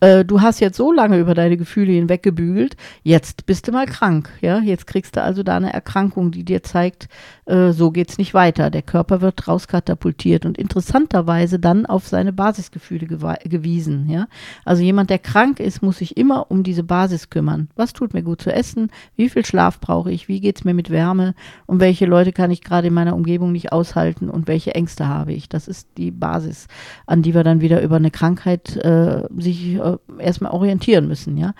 Äh, 0.00 0.24
du 0.24 0.40
hast 0.40 0.60
jetzt 0.60 0.76
so 0.76 0.92
lange 0.92 1.18
über 1.18 1.34
deine 1.34 1.56
Gefühle 1.56 1.92
hinweggebügelt, 1.92 2.76
jetzt 3.02 3.46
bist 3.46 3.66
du 3.66 3.72
mal 3.72 3.86
krank. 3.86 4.30
Ja, 4.40 4.60
jetzt 4.60 4.86
kriegst 4.86 5.16
du 5.16 5.22
also 5.22 5.42
da 5.42 5.56
eine 5.56 5.72
Erkrankung, 5.72 6.30
die 6.30 6.44
dir 6.44 6.62
zeigt, 6.62 7.08
äh, 7.46 7.72
so 7.72 7.90
geht's 7.90 8.18
nicht 8.18 8.34
weiter. 8.34 8.70
Der 8.70 8.82
Körper 8.82 9.20
wird 9.20 9.48
rauskatapultiert 9.48 10.44
und 10.44 10.58
interessanterweise 10.58 11.58
dann 11.58 11.86
auf 11.86 12.06
seine 12.06 12.32
Basisgefühle 12.32 13.06
gewiesen. 13.06 14.08
Ja, 14.10 14.26
also 14.64 14.82
jemand, 14.82 15.10
der 15.10 15.18
krank 15.18 15.60
ist, 15.60 15.82
muss 15.82 15.98
sich 15.98 16.16
immer 16.16 16.50
um 16.50 16.62
diese 16.62 16.82
Basis 16.82 17.30
kümmern. 17.30 17.68
Was 17.76 17.92
tut 17.92 18.14
mir 18.14 18.22
gut 18.22 18.42
zu 18.42 18.52
essen? 18.52 18.90
Wie 19.16 19.28
viel 19.28 19.44
Schlaf 19.44 19.80
brauche 19.80 20.10
ich? 20.10 20.28
Wie 20.28 20.40
geht's 20.40 20.64
mir 20.64 20.74
mit 20.74 20.90
Wärme? 20.90 21.34
Und 21.66 21.80
welche 21.80 22.06
Leute 22.06 22.32
kann 22.32 22.50
ich 22.50 22.62
gerade 22.62 22.88
in 22.88 22.94
meiner 22.94 23.14
Umgebung 23.14 23.52
nicht 23.52 23.72
aushalten? 23.72 24.28
Und 24.28 24.48
welche 24.48 24.74
Ängste 24.74 25.08
habe 25.08 25.32
ich? 25.32 25.48
Das 25.48 25.68
ist 25.68 25.88
die 25.96 26.10
Basis, 26.10 26.66
an 27.06 27.22
die 27.22 27.34
wir 27.34 27.44
dann 27.44 27.60
wieder 27.60 27.82
über 27.82 27.96
eine 27.96 28.10
Krankheit 28.10 28.76
äh, 28.76 29.22
sich 29.36 29.78
äh, 29.86 30.22
erstmal 30.22 30.52
orientieren 30.52 31.08
müssen. 31.08 31.36
Ja, 31.36 31.54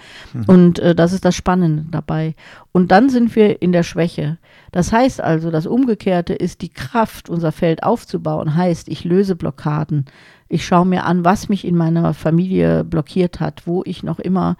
und 0.46 0.78
äh, 0.78 0.94
das 0.94 1.12
ist 1.12 1.24
das 1.24 1.34
Spannende 1.34 1.86
dabei. 1.90 2.34
Und 2.72 2.90
dann 2.90 3.08
sind 3.08 3.34
wir 3.36 3.62
in 3.62 3.72
der 3.72 3.82
Schwäche. 3.82 4.38
Das 4.72 4.92
heißt 4.92 5.20
also, 5.20 5.50
das 5.50 5.66
Umgekehrte 5.66 6.34
ist 6.34 6.62
die 6.62 6.68
Kraft, 6.68 7.30
unser 7.30 7.52
Feld 7.52 7.82
aufzubauen, 7.82 8.54
heißt, 8.56 8.88
ich 8.88 9.04
löse 9.04 9.36
Blockaden. 9.36 10.06
Ich 10.48 10.64
schaue 10.64 10.86
mir 10.86 11.04
an, 11.04 11.24
was 11.24 11.48
mich 11.48 11.64
in 11.64 11.76
meiner 11.76 12.14
Familie 12.14 12.84
blockiert 12.84 13.40
hat, 13.40 13.66
wo 13.66 13.82
ich 13.84 14.02
noch 14.02 14.18
immer 14.18 14.56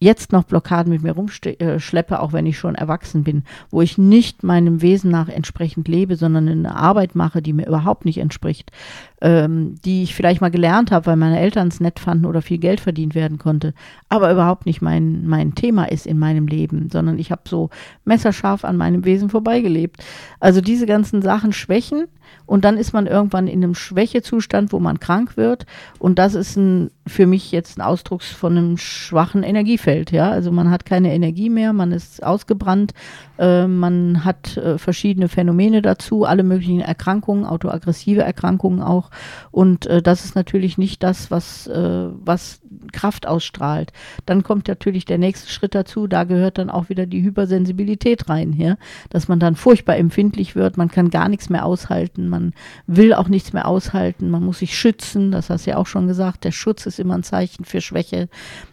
jetzt 0.00 0.32
noch 0.32 0.44
Blockaden 0.44 0.90
mit 0.90 1.02
mir 1.02 1.12
rumschleppe, 1.12 2.20
auch 2.20 2.32
wenn 2.32 2.46
ich 2.46 2.58
schon 2.58 2.74
erwachsen 2.74 3.22
bin, 3.22 3.44
wo 3.70 3.82
ich 3.82 3.98
nicht 3.98 4.42
meinem 4.42 4.80
Wesen 4.80 5.10
nach 5.10 5.28
entsprechend 5.28 5.88
lebe, 5.88 6.16
sondern 6.16 6.48
eine 6.48 6.74
Arbeit 6.74 7.14
mache, 7.14 7.42
die 7.42 7.52
mir 7.52 7.66
überhaupt 7.66 8.06
nicht 8.06 8.18
entspricht, 8.18 8.72
ähm, 9.20 9.74
die 9.84 10.02
ich 10.02 10.14
vielleicht 10.14 10.40
mal 10.40 10.50
gelernt 10.50 10.90
habe, 10.90 11.06
weil 11.06 11.16
meine 11.16 11.38
Eltern 11.38 11.68
es 11.68 11.80
nett 11.80 12.00
fanden 12.00 12.24
oder 12.24 12.42
viel 12.42 12.58
Geld 12.58 12.80
verdient 12.80 13.14
werden 13.14 13.38
konnte, 13.38 13.74
aber 14.08 14.32
überhaupt 14.32 14.66
nicht 14.66 14.80
mein, 14.80 15.26
mein 15.26 15.54
Thema 15.54 15.84
ist 15.84 16.06
in 16.06 16.18
meinem 16.18 16.46
Leben, 16.46 16.88
sondern 16.90 17.18
ich 17.18 17.30
habe 17.30 17.42
so 17.46 17.70
messerscharf 18.04 18.64
an 18.64 18.76
meinem 18.76 19.04
Wesen 19.04 19.28
vorbeigelebt. 19.28 20.02
Also 20.40 20.60
diese 20.60 20.86
ganzen 20.86 21.22
Sachen 21.22 21.52
schwächen 21.52 22.06
und 22.46 22.64
dann 22.64 22.76
ist 22.76 22.92
man 22.92 23.06
irgendwann 23.06 23.46
in 23.46 23.62
einem 23.62 23.74
Schwächezustand, 23.74 24.72
wo 24.72 24.78
man 24.78 25.00
krank 25.00 25.36
wird 25.36 25.66
und 25.98 26.18
das 26.18 26.34
ist 26.34 26.56
ein, 26.56 26.90
für 27.06 27.26
mich 27.26 27.52
jetzt 27.52 27.78
ein 27.78 27.82
Ausdruck 27.82 28.22
von 28.22 28.56
einem 28.56 28.76
schwachen 28.78 29.42
Energiefeld, 29.42 30.12
ja, 30.12 30.30
also 30.30 30.50
man 30.50 30.70
hat 30.70 30.86
keine 30.86 31.12
Energie 31.12 31.50
mehr, 31.50 31.72
man 31.72 31.92
ist 31.92 32.22
ausgebrannt, 32.22 32.92
äh, 33.38 33.66
man 33.66 34.24
hat 34.24 34.56
äh, 34.56 34.78
verschiedene 34.78 35.28
Phänomene 35.28 35.82
dazu, 35.82 36.24
alle 36.24 36.42
möglichen 36.42 36.80
Erkrankungen, 36.80 37.44
autoaggressive 37.44 38.22
Erkrankungen 38.22 38.80
auch, 38.80 39.09
Und 39.50 39.86
äh, 39.86 40.02
das 40.02 40.24
ist 40.24 40.34
natürlich 40.34 40.78
nicht 40.78 41.02
das, 41.02 41.30
was, 41.30 41.66
äh, 41.66 42.08
was 42.12 42.60
Kraft 42.92 43.26
ausstrahlt. 43.26 43.92
Dann 44.26 44.42
kommt 44.42 44.68
natürlich 44.68 45.04
der 45.04 45.18
nächste 45.18 45.50
Schritt 45.50 45.74
dazu, 45.74 46.06
da 46.06 46.24
gehört 46.24 46.58
dann 46.58 46.70
auch 46.70 46.88
wieder 46.88 47.06
die 47.06 47.22
Hypersensibilität 47.22 48.28
rein, 48.28 48.52
ja? 48.52 48.76
dass 49.10 49.28
man 49.28 49.40
dann 49.40 49.56
furchtbar 49.56 49.96
empfindlich 49.96 50.54
wird, 50.54 50.76
man 50.76 50.90
kann 50.90 51.10
gar 51.10 51.28
nichts 51.28 51.50
mehr 51.50 51.64
aushalten, 51.64 52.28
man 52.28 52.52
will 52.86 53.14
auch 53.14 53.28
nichts 53.28 53.52
mehr 53.52 53.66
aushalten, 53.66 54.30
man 54.30 54.44
muss 54.44 54.60
sich 54.60 54.78
schützen, 54.78 55.30
das 55.32 55.50
hast 55.50 55.66
du 55.66 55.70
ja 55.70 55.76
auch 55.76 55.86
schon 55.86 56.06
gesagt, 56.06 56.44
der 56.44 56.52
Schutz 56.52 56.86
ist 56.86 57.00
immer 57.00 57.14
ein 57.14 57.22
Zeichen 57.22 57.64
für 57.64 57.80
Schwäche. 57.80 58.28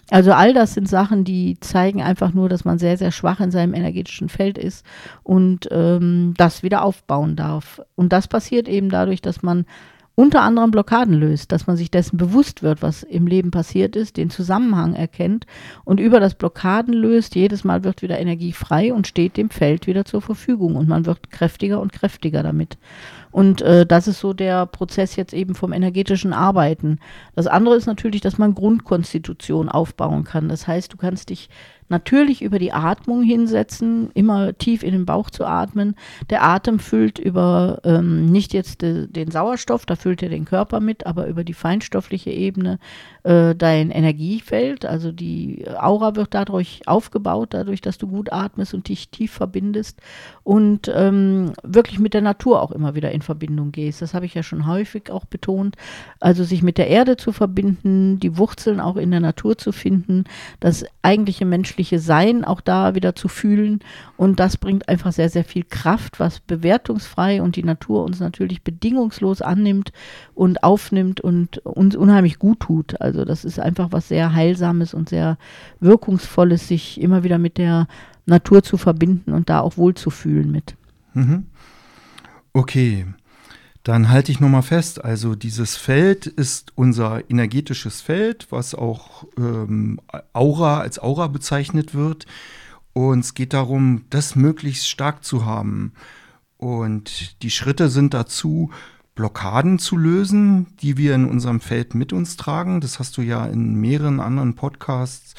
Also 0.10 0.32
all 0.32 0.54
das 0.54 0.74
sind 0.74 0.88
Sachen, 0.88 1.26
die 1.26 1.60
zeigen 1.60 2.02
einfach 2.02 2.34
nur, 2.34 2.48
dass 2.48 2.64
man 2.64 2.80
sehr, 2.80 2.98
sehr 2.98 3.12
schwach 3.12 3.42
in 3.42 3.52
seinem 3.52 3.74
energetischen 3.74 4.30
Feld 4.30 4.58
ist 4.58 4.86
und 5.24 5.68
ähm, 5.70 6.34
das 6.38 6.64
wieder 6.64 6.84
aufbauen 6.84 7.36
darf. 7.36 7.82
Und 7.96 8.14
das 8.14 8.28
passiert 8.28 8.70
eben 8.70 8.90
dadurch, 8.90 9.22
dass 9.22 9.44
man 9.44 9.66
unter 10.20 10.42
anderem 10.42 10.72
Blockaden 10.72 11.14
löst, 11.14 11.52
dass 11.52 11.68
man 11.68 11.78
sich 11.78 11.92
dessen 11.92 12.18
bewusst 12.18 12.64
wird, 12.64 12.82
was 12.82 13.04
im 13.04 13.28
Leben 13.28 13.52
passiert 13.52 13.96
ist, 13.96 14.18
den 14.18 14.32
Zusammenhang 14.32 14.96
erkennt 14.96 15.46
und 15.86 16.00
über 16.00 16.20
das 16.20 16.34
Blockaden 16.34 16.92
löst, 16.92 17.36
jedes 17.36 17.64
Mal 17.64 17.84
wird 17.84 18.02
wieder 18.02 18.18
Energie 18.18 18.52
frei 18.52 18.92
und 18.92 19.06
steht 19.06 19.38
dem 19.38 19.52
Feld 19.52 19.86
wieder 19.86 20.06
zur 20.06 20.24
Verfügung 20.24 20.76
und 20.76 20.90
man 20.90 21.06
wird 21.06 21.30
kräftiger 21.30 21.80
und 21.80 21.94
kräftiger 21.94 22.42
damit. 22.42 22.80
Und 23.30 23.62
äh, 23.62 23.86
das 23.86 24.08
ist 24.08 24.20
so 24.20 24.34
der 24.34 24.66
Prozess 24.66 25.18
jetzt 25.18 25.36
eben 25.36 25.54
vom 25.54 25.72
energetischen 25.72 26.34
Arbeiten. 26.34 26.98
Das 27.36 27.46
andere 27.46 27.76
ist 27.76 27.86
natürlich, 27.86 28.22
dass 28.22 28.40
man 28.40 28.56
Grundkonstitution 28.56 29.70
aufbauen 29.70 30.24
kann. 30.24 30.50
Das 30.50 30.66
heißt, 30.66 30.92
du 30.92 30.98
kannst 30.98 31.30
dich 31.30 31.48
natürlich 31.90 32.42
über 32.42 32.60
die 32.60 32.74
Atmung 32.74 33.24
hinsetzen, 33.24 34.10
immer 34.14 34.58
tief 34.58 34.84
in 34.84 34.92
den 34.92 35.06
Bauch 35.06 35.30
zu 35.30 35.46
atmen. 35.46 35.96
Der 36.30 36.44
Atem 36.44 36.80
füllt 36.80 37.18
über 37.18 37.80
ähm, 37.84 38.26
nicht 38.26 38.54
jetzt 38.54 38.82
de, 38.82 39.08
den 39.08 39.32
Sauerstoff, 39.32 39.86
da 39.86 39.96
füllt 39.96 40.22
er 40.22 40.30
den 40.30 40.46
Körper 40.46 40.80
mit, 40.80 41.06
aber 41.06 41.28
über 41.28 41.44
die 41.44 41.54
feinstoffliche 41.54 42.32
Ebene 42.32 42.80
äh, 43.24 43.56
dein 43.56 43.90
Energiefeld. 43.90 44.86
Also 44.86 45.12
die 45.12 45.66
Aura 45.80 46.16
wird 46.16 46.34
dadurch 46.34 46.82
aufgebaut, 46.86 47.50
dadurch, 47.52 47.82
dass 47.82 47.98
du 47.98 48.08
gut 48.08 48.34
atmest 48.34 48.74
und 48.74 48.90
dich 48.90 49.10
tief 49.10 49.32
verbindest 49.32 50.02
und 50.44 50.92
ähm, 50.94 51.54
wirklich 51.64 52.00
mit 52.00 52.14
der 52.14 52.22
Natur 52.22 52.62
auch 52.62 52.72
immer 52.72 52.96
wieder 52.96 53.12
in 53.12 53.22
Verbindung 53.22 53.72
gehst. 53.72 54.02
Das 54.02 54.14
habe 54.14 54.26
ich 54.26 54.34
ja 54.34 54.44
schon 54.44 54.68
häufig 54.68 55.10
auch 55.10 55.26
betont. 55.26 55.78
Also 56.20 56.44
sich 56.44 56.64
mit 56.64 56.78
der 56.78 56.88
Erde 56.88 57.16
zu 57.16 57.32
verbinden, 57.32 58.20
die 58.20 58.38
Wurzeln 58.38 58.80
auch 58.82 58.98
in 58.98 59.12
der 59.12 59.20
Natur 59.22 59.58
zu 59.58 59.72
finden, 59.72 60.26
das 60.60 60.86
eigentliche 61.02 61.46
menschliche 61.46 61.77
Sein 61.84 62.44
auch 62.44 62.62
da 62.62 62.96
wieder 62.96 63.16
zu 63.16 63.28
fühlen. 63.28 63.80
Und 64.18 64.40
das 64.40 64.58
bringt 64.58 64.90
einfach 64.90 65.12
sehr, 65.12 65.30
sehr 65.30 65.44
viel 65.44 65.64
Kraft, 65.64 66.20
was 66.20 66.40
bewertungsfrei 66.40 67.42
und 67.42 67.56
die 67.56 67.64
Natur 67.64 68.04
uns 68.04 68.20
natürlich 68.20 68.64
bedingungslos 68.64 69.42
annimmt 69.42 69.92
und 70.34 70.64
aufnimmt 70.64 71.22
und 71.22 71.60
uns 71.60 71.96
unheimlich 71.96 72.40
gut 72.40 72.62
tut. 72.62 73.00
Also 73.00 73.26
das 73.26 73.46
ist 73.46 73.60
einfach 73.60 73.92
was 73.92 74.08
sehr 74.08 74.34
Heilsames 74.34 74.94
und 74.94 75.10
sehr 75.10 75.38
Wirkungsvolles, 75.80 76.68
sich 76.68 77.00
immer 77.00 77.24
wieder 77.24 77.38
mit 77.38 77.58
der 77.58 77.88
Natur 78.26 78.64
zu 78.64 78.78
verbinden 78.78 79.32
und 79.32 79.50
da 79.50 79.62
auch 79.62 79.78
wohlzufühlen 79.78 80.52
mit. 80.52 80.76
Mhm. 81.14 81.46
Okay, 82.54 83.06
dann 83.88 84.10
halte 84.10 84.34
ich 84.34 84.42
nochmal 84.42 84.64
fest. 84.64 85.06
Also 85.06 85.34
dieses 85.34 85.78
Feld 85.78 86.28
ist 86.28 86.74
unser 86.76 87.30
energetisches 87.30 88.02
Feld, 88.02 88.48
was 88.50 88.76
auch 88.76 89.24
ähm, 89.38 90.02
Aura 90.34 90.82
als 90.82 91.00
Aura 91.00 91.28
bezeichnet 91.28 91.96
wird. 91.96 92.26
Und 92.92 93.20
es 93.20 93.34
geht 93.34 93.54
darum, 93.54 94.04
das 94.10 94.36
möglichst 94.36 94.90
stark 94.90 95.24
zu 95.24 95.46
haben. 95.46 95.94
Und 96.58 97.42
die 97.44 97.50
Schritte 97.50 97.88
sind 97.88 98.14
dazu, 98.14 98.72
Blockaden 99.16 99.80
zu 99.80 99.96
lösen, 99.96 100.68
die 100.82 100.98
wir 100.98 101.16
in 101.16 101.24
unserem 101.24 101.62
Feld 101.62 101.96
mit 101.96 102.12
uns 102.12 102.36
tragen. 102.36 102.82
Das 102.82 103.00
hast 103.00 103.16
du 103.16 103.22
ja 103.22 103.46
in 103.46 103.76
mehreren 103.76 104.20
anderen 104.20 104.56
Podcasts 104.56 105.34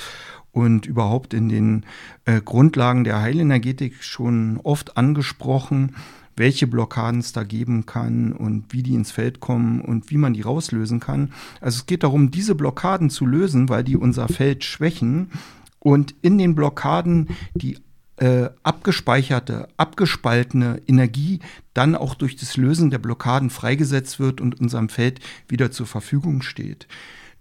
und 0.53 0.87
überhaupt 0.87 1.35
in 1.35 1.51
den 1.51 1.85
äh, 2.25 2.41
Grundlagen 2.41 3.05
der 3.05 3.21
Heilenergetik 3.21 4.03
schon 4.03 4.59
oft 4.63 4.97
angesprochen 4.97 5.95
welche 6.39 6.67
Blockaden 6.67 7.21
es 7.21 7.33
da 7.33 7.43
geben 7.43 7.87
kann 7.87 8.33
und 8.33 8.73
wie 8.73 8.83
die 8.83 8.95
ins 8.95 9.11
Feld 9.11 9.41
kommen 9.41 9.81
und 9.81 10.11
wie 10.11 10.17
man 10.17 10.35
die 10.35 10.43
rauslösen 10.43 11.01
kann. 11.01 11.33
Also 11.61 11.79
es 11.79 11.87
geht 11.87 12.03
darum, 12.03 12.31
diese 12.31 12.55
Blockaden 12.55 13.11
zu 13.11 13.27
lösen, 13.27 13.69
weil 13.69 13.85
die 13.85 13.97
unser 13.97 14.29
Feld 14.29 14.65
schwächen 14.65 15.31
und 15.79 16.15
in 16.23 16.39
den 16.39 16.55
Blockaden 16.55 17.29
die 17.55 17.79
äh, 18.17 18.51
abgespeicherte, 18.63 19.69
abgespaltene 19.77 20.83
Energie 20.87 21.41
dann 21.75 21.95
auch 21.95 22.15
durch 22.15 22.37
das 22.37 22.57
Lösen 22.57 22.91
der 22.91 22.99
Blockaden 22.99 23.51
freigesetzt 23.51 24.19
wird 24.19 24.41
und 24.41 24.61
unserem 24.61 24.89
Feld 24.89 25.21
wieder 25.49 25.71
zur 25.71 25.87
Verfügung 25.87 26.43
steht. 26.43 26.89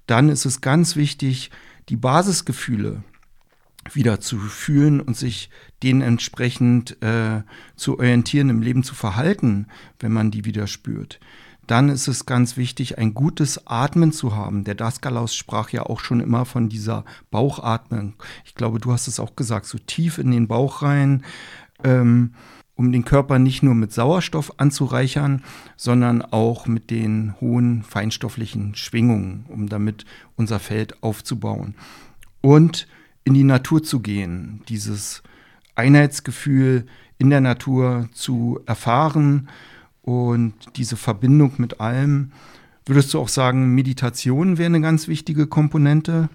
Dann 0.06 0.30
ist 0.30 0.46
es 0.46 0.62
ganz 0.62 0.96
wichtig, 0.96 1.52
die 1.90 1.98
Basisgefühle, 1.98 3.04
wieder 3.94 4.20
zu 4.20 4.38
fühlen 4.38 5.00
und 5.02 5.16
sich 5.16 5.50
denen 5.84 6.02
entsprechend 6.02 7.02
äh, 7.02 7.44
zu 7.76 8.00
orientieren, 8.00 8.50
im 8.50 8.62
Leben 8.62 8.84
zu 8.84 8.96
verhalten, 8.96 9.68
wenn 10.00 10.12
man 10.12 10.32
die 10.32 10.46
wieder 10.46 10.68
spürt. 10.68 11.20
Dann 11.68 11.90
ist 11.90 12.08
es 12.08 12.26
ganz 12.26 12.56
wichtig, 12.56 12.98
ein 12.98 13.14
gutes 13.14 13.68
Atmen 13.68 14.14
zu 14.14 14.36
haben. 14.36 14.64
Der 14.64 14.76
Daskalaus 14.76 15.36
sprach 15.36 15.70
ja 15.70 15.84
auch 15.84 16.00
schon 16.00 16.22
immer 16.22 16.46
von 16.46 16.70
dieser 16.70 17.04
Bauchatmung. 17.30 18.14
Ich 18.46 18.56
glaube, 18.56 18.80
du 18.80 18.94
hast 18.94 19.08
es 19.08 19.20
auch 19.20 19.36
gesagt, 19.36 19.66
so 19.66 19.78
tief 19.78 20.18
in 20.18 20.32
den 20.32 20.48
Bauch 20.48 20.82
rein, 20.82 21.24
ähm, 21.84 22.34
um 22.76 22.92
den 22.92 23.04
Körper 23.04 23.38
nicht 23.38 23.64
nur 23.64 23.76
mit 23.76 23.92
Sauerstoff 23.92 24.60
anzureichern, 24.60 25.44
sondern 25.76 26.22
auch 26.22 26.68
mit 26.68 26.90
den 26.90 27.36
hohen 27.42 27.84
feinstofflichen 27.84 28.76
Schwingungen, 28.76 29.46
um 29.50 29.68
damit 29.68 30.06
unser 30.36 30.60
Feld 30.60 31.04
aufzubauen. 31.04 31.76
Und 32.40 32.88
in 33.26 33.34
die 33.34 33.44
Natur 33.44 33.84
zu 33.84 34.00
gehen, 34.00 34.62
dieses 34.70 35.22
Einheitsgefühl 35.78 36.86
in 37.18 37.30
der 37.30 37.42
Natur 37.42 38.10
zu 38.14 38.60
erfahren 38.66 39.50
und 40.02 40.54
diese 40.76 40.96
Verbindung 40.96 41.54
mit 41.58 41.80
allem. 41.82 42.32
Würdest 42.86 43.14
du 43.14 43.20
auch 43.20 43.28
sagen, 43.28 43.76
Meditation 43.76 44.58
wäre 44.58 44.68
eine 44.68 44.82
ganz 44.82 45.08
wichtige 45.08 45.48
Komponente? 45.48 46.30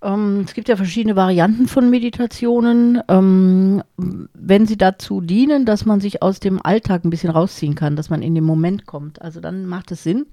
Ähm, 0.00 0.44
es 0.46 0.54
gibt 0.54 0.68
ja 0.68 0.76
verschiedene 0.76 1.16
Varianten 1.16 1.66
von 1.66 1.90
Meditationen. 1.90 3.02
Ähm, 3.08 3.82
wenn 3.96 4.66
sie 4.66 4.76
dazu 4.76 5.20
dienen, 5.20 5.66
dass 5.66 5.86
man 5.86 6.00
sich 6.00 6.22
aus 6.22 6.40
dem 6.40 6.64
Alltag 6.64 7.04
ein 7.04 7.10
bisschen 7.10 7.30
rausziehen 7.30 7.74
kann, 7.74 7.96
dass 7.96 8.10
man 8.10 8.22
in 8.22 8.34
den 8.34 8.44
Moment 8.44 8.86
kommt, 8.86 9.20
also 9.20 9.40
dann 9.40 9.66
macht 9.66 9.90
es 9.90 10.04
Sinn. 10.04 10.26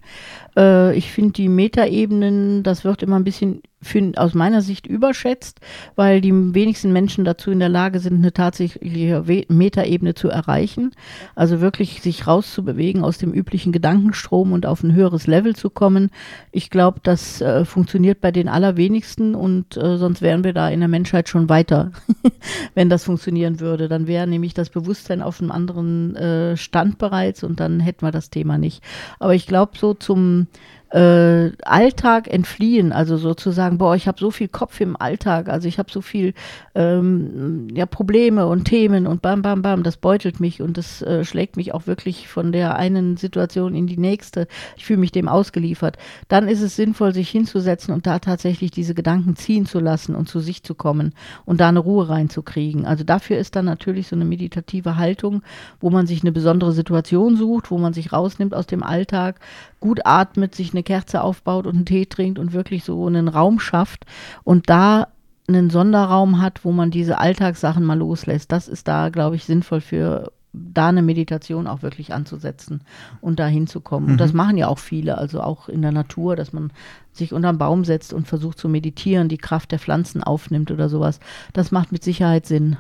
Äh, 0.56 0.96
ich 0.96 1.12
finde 1.12 1.34
die 1.34 1.50
Metaebenen, 1.50 2.64
das 2.64 2.84
wird 2.84 3.02
immer 3.02 3.16
ein 3.16 3.24
bisschen 3.24 3.62
für, 3.82 4.12
aus 4.16 4.34
meiner 4.34 4.62
Sicht 4.62 4.88
überschätzt, 4.88 5.60
weil 5.96 6.22
die 6.22 6.34
wenigsten 6.34 6.92
Menschen 6.92 7.26
dazu 7.26 7.52
in 7.52 7.60
der 7.60 7.70
Lage 7.70 8.00
sind, 8.00 8.16
eine 8.16 8.34
tatsächliche 8.34 9.24
Metaebene 9.48 10.16
zu 10.16 10.30
erreichen. 10.30 10.92
Also 11.36 11.62
wirklich 11.62 12.02
sich 12.02 12.26
rauszubewegen 12.26 13.04
aus 13.04 13.18
dem 13.18 13.32
üblichen 13.32 13.72
Gedankenstrom 13.72 14.54
und 14.54 14.66
auf 14.66 14.84
ein 14.84 14.94
höheres 14.94 15.28
Level 15.28 15.56
zu 15.56 15.70
kommen. 15.70 16.10
Ich 16.52 16.70
glaube, 16.70 17.00
das 17.04 17.42
äh, 17.42 17.66
funktioniert 17.66 18.22
bei 18.22 18.32
den 18.32 18.48
allerwenigsten 18.48 19.36
und 19.36 19.78
äh, 19.78 19.98
sonst 19.98 20.22
wären 20.22 20.44
wir 20.44 20.54
da 20.54 20.70
in 20.70 20.80
der 20.80 20.90
Menschheit 20.90 21.30
schon 21.30 21.50
weiter, 21.50 21.92
wenn 22.74 22.90
das 22.90 23.04
funktionieren 23.04 23.60
würde. 23.60 23.88
Dann 23.88 24.08
wäre 24.08 24.26
nämlich 24.26 24.54
das 24.54 24.70
Bewusstsein 24.70 25.22
auf 25.22 25.42
einem 25.42 25.52
anderen 25.52 26.16
äh, 26.16 26.58
Stand 26.58 26.98
bereits 26.98 27.44
und 27.44 27.60
dann 27.60 27.80
hätten 27.80 28.06
wir 28.06 28.12
das 28.12 28.30
Thema 28.30 28.58
nicht. 28.58 28.84
Aber 29.20 29.36
ich 29.36 29.46
glaube, 29.46 29.78
so 29.78 29.94
zum 29.94 30.48
äh, 30.92 31.52
Alltag 31.64 32.32
entfliehen, 32.32 32.94
also 32.94 33.18
sozusagen, 33.18 33.78
boah, 33.78 33.96
ich 33.96 34.08
habe 34.08 34.20
so 34.20 34.32
viel 34.32 34.48
Kopf 34.48 34.80
im 34.80 34.96
Alltag, 34.96 35.50
also 35.50 35.68
ich 35.68 35.80
habe 35.80 35.92
so 35.92 36.02
viel 36.02 36.34
ähm, 36.76 37.68
ja, 37.74 37.86
Probleme 37.86 38.46
und 38.46 38.66
Themen 38.66 39.08
und 39.08 39.22
bam, 39.22 39.42
bam, 39.42 39.62
bam, 39.62 39.84
das 39.84 39.98
beutelt 39.98 40.40
mich 40.40 40.62
und 40.62 40.78
das 40.78 41.02
äh, 41.02 41.26
schlägt 41.26 41.58
mich 41.58 41.74
auch 41.74 41.88
wirklich 41.88 42.28
von 42.28 42.52
der 42.52 42.76
einen 42.76 43.18
Situation 43.18 43.76
in 43.76 43.88
die 43.88 43.98
nächste. 43.98 44.48
Ich 44.78 44.86
fühle 44.86 45.00
mich 45.00 45.12
dem 45.12 45.28
ausgeliefert. 45.28 45.98
Dann 46.28 46.48
ist 46.48 46.62
es 46.62 46.76
sinnvoll, 46.76 47.14
sich 47.14 47.30
hinzusetzen 47.30 47.94
und 47.94 48.06
da 48.06 48.20
tatsächlich 48.20 48.72
diese 48.72 48.94
Gedanken 48.94 49.36
ziehen 49.36 49.66
zu 49.66 49.80
lassen 49.80 50.16
und 50.16 50.30
zu 50.30 50.40
sich 50.40 50.64
zu 50.64 50.76
kommen 50.76 51.14
und 51.46 51.62
da 51.62 51.70
eine 51.70 51.80
Ruhe 51.80 52.08
reinzukriegen. 52.10 52.86
Also 52.86 53.04
dafür 53.04 53.38
ist 53.38 53.56
dann 53.56 53.66
natürlich 53.66 54.08
so 54.08 54.16
eine 54.16 54.26
meditative 54.26 54.98
Haltung, 54.98 55.42
wo 55.80 55.90
man 55.90 56.08
sich 56.08 56.22
eine 56.22 56.32
besondere 56.32 56.72
Situation 56.72 57.36
sucht, 57.36 57.72
wo 57.72 57.78
man 57.78 57.94
sich 57.94 58.14
rausnimmt 58.14 58.54
aus 58.54 58.68
dem 58.68 58.84
Alltag, 58.84 59.40
gut 59.80 60.02
atmet, 60.04 60.56
sich 60.56 60.72
eine 60.72 60.84
Kerze 60.86 61.22
aufbaut 61.22 61.68
und 61.68 61.76
einen 61.76 61.86
Tee 61.86 62.06
trinkt 62.06 62.40
und 62.40 62.54
wirklich 62.54 62.84
so 62.86 63.06
einen 63.08 63.28
Raum 63.28 63.60
schafft 63.60 64.06
und 64.44 64.70
da 64.70 65.10
einen 65.48 65.70
Sonderraum 65.70 66.42
hat, 66.42 66.64
wo 66.64 66.72
man 66.72 66.92
diese 66.92 67.20
Alltagssachen 67.20 67.84
mal 67.84 67.98
loslässt. 67.98 68.52
Das 68.52 68.68
ist 68.68 68.88
da, 68.88 69.10
glaube 69.10 69.36
ich, 69.36 69.46
sinnvoll 69.46 69.82
für 69.82 70.32
da 70.74 70.88
eine 70.88 71.02
Meditation 71.02 71.68
auch 71.68 71.82
wirklich 71.82 72.14
anzusetzen 72.14 72.82
und 73.22 73.40
da 73.40 73.48
hinzukommen. 73.48 74.08
Mhm. 74.08 74.12
Und 74.14 74.18
das 74.22 74.32
mhm. 74.32 74.38
machen 74.38 74.58
ja 74.58 74.68
auch 74.68 74.80
viele, 74.80 75.18
also 75.18 75.42
auch 75.42 75.70
in 75.70 75.82
der 75.82 75.92
Natur, 75.92 76.36
dass 76.36 76.54
man 76.54 76.72
sich 77.12 77.34
unter 77.34 77.50
einen 77.50 77.58
Baum 77.58 77.84
setzt 77.86 78.14
und 78.14 78.28
versucht 78.28 78.58
zu 78.58 78.70
meditieren, 78.70 79.30
die 79.30 79.38
Kraft 79.38 79.72
der 79.72 79.80
Pflanzen 79.80 80.24
aufnimmt 80.24 80.72
oder 80.72 80.90
sowas. 80.90 81.20
Das 81.54 81.72
macht 81.72 81.92
mit 81.92 82.04
Sicherheit 82.04 82.46
Sinn. 82.46 82.78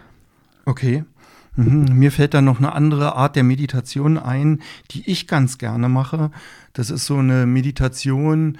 Okay. 0.65 1.03
Mhm, 1.55 1.97
mir 1.97 2.11
fällt 2.11 2.33
da 2.33 2.41
noch 2.41 2.59
eine 2.59 2.73
andere 2.73 3.15
Art 3.15 3.35
der 3.35 3.43
Meditation 3.43 4.17
ein, 4.17 4.61
die 4.91 5.09
ich 5.09 5.27
ganz 5.27 5.57
gerne 5.57 5.89
mache. 5.89 6.31
Das 6.73 6.89
ist 6.89 7.05
so 7.05 7.17
eine 7.17 7.45
Meditation, 7.45 8.57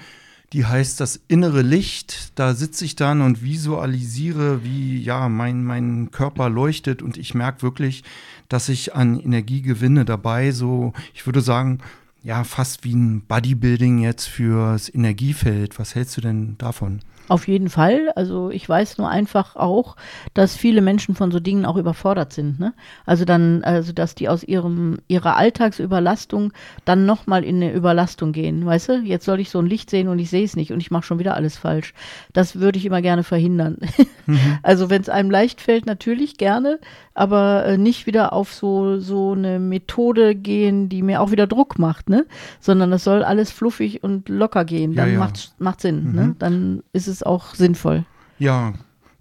die 0.52 0.64
heißt 0.64 1.00
das 1.00 1.20
innere 1.28 1.62
Licht. 1.62 2.32
Da 2.36 2.54
sitze 2.54 2.84
ich 2.84 2.96
dann 2.96 3.20
und 3.20 3.42
visualisiere, 3.42 4.64
wie 4.64 5.02
ja 5.02 5.28
mein, 5.28 5.64
mein 5.64 6.10
Körper 6.10 6.48
leuchtet 6.48 7.02
und 7.02 7.16
ich 7.16 7.34
merke 7.34 7.62
wirklich, 7.62 8.04
dass 8.48 8.68
ich 8.68 8.94
an 8.94 9.20
Energie 9.20 9.62
gewinne 9.62 10.04
dabei. 10.04 10.52
So, 10.52 10.92
ich 11.14 11.26
würde 11.26 11.40
sagen, 11.40 11.78
ja, 12.22 12.42
fast 12.44 12.84
wie 12.84 12.94
ein 12.94 13.20
Bodybuilding 13.20 13.98
jetzt 13.98 14.26
fürs 14.26 14.92
Energiefeld. 14.92 15.78
Was 15.78 15.94
hältst 15.94 16.16
du 16.16 16.20
denn 16.22 16.56
davon? 16.58 17.00
Auf 17.28 17.48
jeden 17.48 17.68
Fall. 17.68 18.10
Also 18.14 18.50
ich 18.50 18.68
weiß 18.68 18.98
nur 18.98 19.08
einfach 19.08 19.56
auch, 19.56 19.96
dass 20.34 20.56
viele 20.56 20.80
Menschen 20.80 21.14
von 21.14 21.30
so 21.30 21.40
Dingen 21.40 21.64
auch 21.64 21.76
überfordert 21.76 22.32
sind. 22.32 22.60
Ne? 22.60 22.72
Also 23.04 23.24
dann, 23.24 23.64
also 23.64 23.92
dass 23.92 24.14
die 24.14 24.28
aus 24.28 24.44
ihrem 24.44 24.98
ihrer 25.08 25.36
Alltagsüberlastung 25.36 26.52
dann 26.84 27.06
nochmal 27.06 27.44
in 27.44 27.56
eine 27.56 27.72
Überlastung 27.72 28.32
gehen. 28.32 28.64
Weißt 28.64 28.88
du, 28.88 28.92
jetzt 29.00 29.24
soll 29.24 29.40
ich 29.40 29.50
so 29.50 29.58
ein 29.58 29.66
Licht 29.66 29.90
sehen 29.90 30.08
und 30.08 30.18
ich 30.18 30.30
sehe 30.30 30.44
es 30.44 30.56
nicht 30.56 30.72
und 30.72 30.80
ich 30.80 30.90
mache 30.90 31.04
schon 31.04 31.18
wieder 31.18 31.34
alles 31.34 31.56
falsch. 31.56 31.94
Das 32.32 32.60
würde 32.60 32.78
ich 32.78 32.86
immer 32.86 33.02
gerne 33.02 33.22
verhindern. 33.22 33.78
Mhm. 34.26 34.58
Also 34.62 34.90
wenn 34.90 35.02
es 35.02 35.08
einem 35.08 35.30
leicht 35.30 35.60
fällt, 35.60 35.86
natürlich 35.86 36.36
gerne, 36.36 36.80
aber 37.14 37.64
äh, 37.64 37.78
nicht 37.78 38.06
wieder 38.06 38.32
auf 38.32 38.52
so, 38.52 38.98
so 38.98 39.32
eine 39.32 39.58
Methode 39.58 40.34
gehen, 40.34 40.88
die 40.88 41.02
mir 41.02 41.20
auch 41.20 41.30
wieder 41.30 41.46
Druck 41.46 41.78
macht, 41.78 42.10
ne? 42.10 42.26
Sondern 42.60 42.92
es 42.92 43.04
soll 43.04 43.22
alles 43.22 43.50
fluffig 43.50 44.02
und 44.02 44.28
locker 44.28 44.64
gehen. 44.64 44.94
Dann 44.94 45.08
ja, 45.08 45.12
ja. 45.14 45.18
macht 45.20 45.52
macht 45.58 45.80
Sinn, 45.80 46.04
ne? 46.04 46.10
mhm. 46.10 46.16
ne? 46.16 46.36
Dann 46.38 46.82
ist 46.92 47.06
es 47.06 47.15
auch 47.24 47.54
sinnvoll. 47.54 48.04
Ja, 48.38 48.74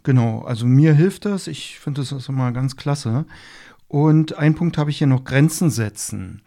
genau. 0.04 0.42
Also 0.42 0.66
mir 0.66 0.94
hilft 0.94 1.26
das. 1.26 1.48
Ich 1.48 1.80
finde 1.80 2.04
das 2.04 2.30
immer 2.30 2.52
ganz 2.52 2.76
klasse. 2.76 3.26
Und 3.88 4.38
ein 4.38 4.56
Punkt 4.56 4.78
habe 4.78 4.90
ich 4.90 4.98
hier 4.98 5.08
noch 5.08 5.24
Grenzen 5.24 5.70
setzen 5.70 6.42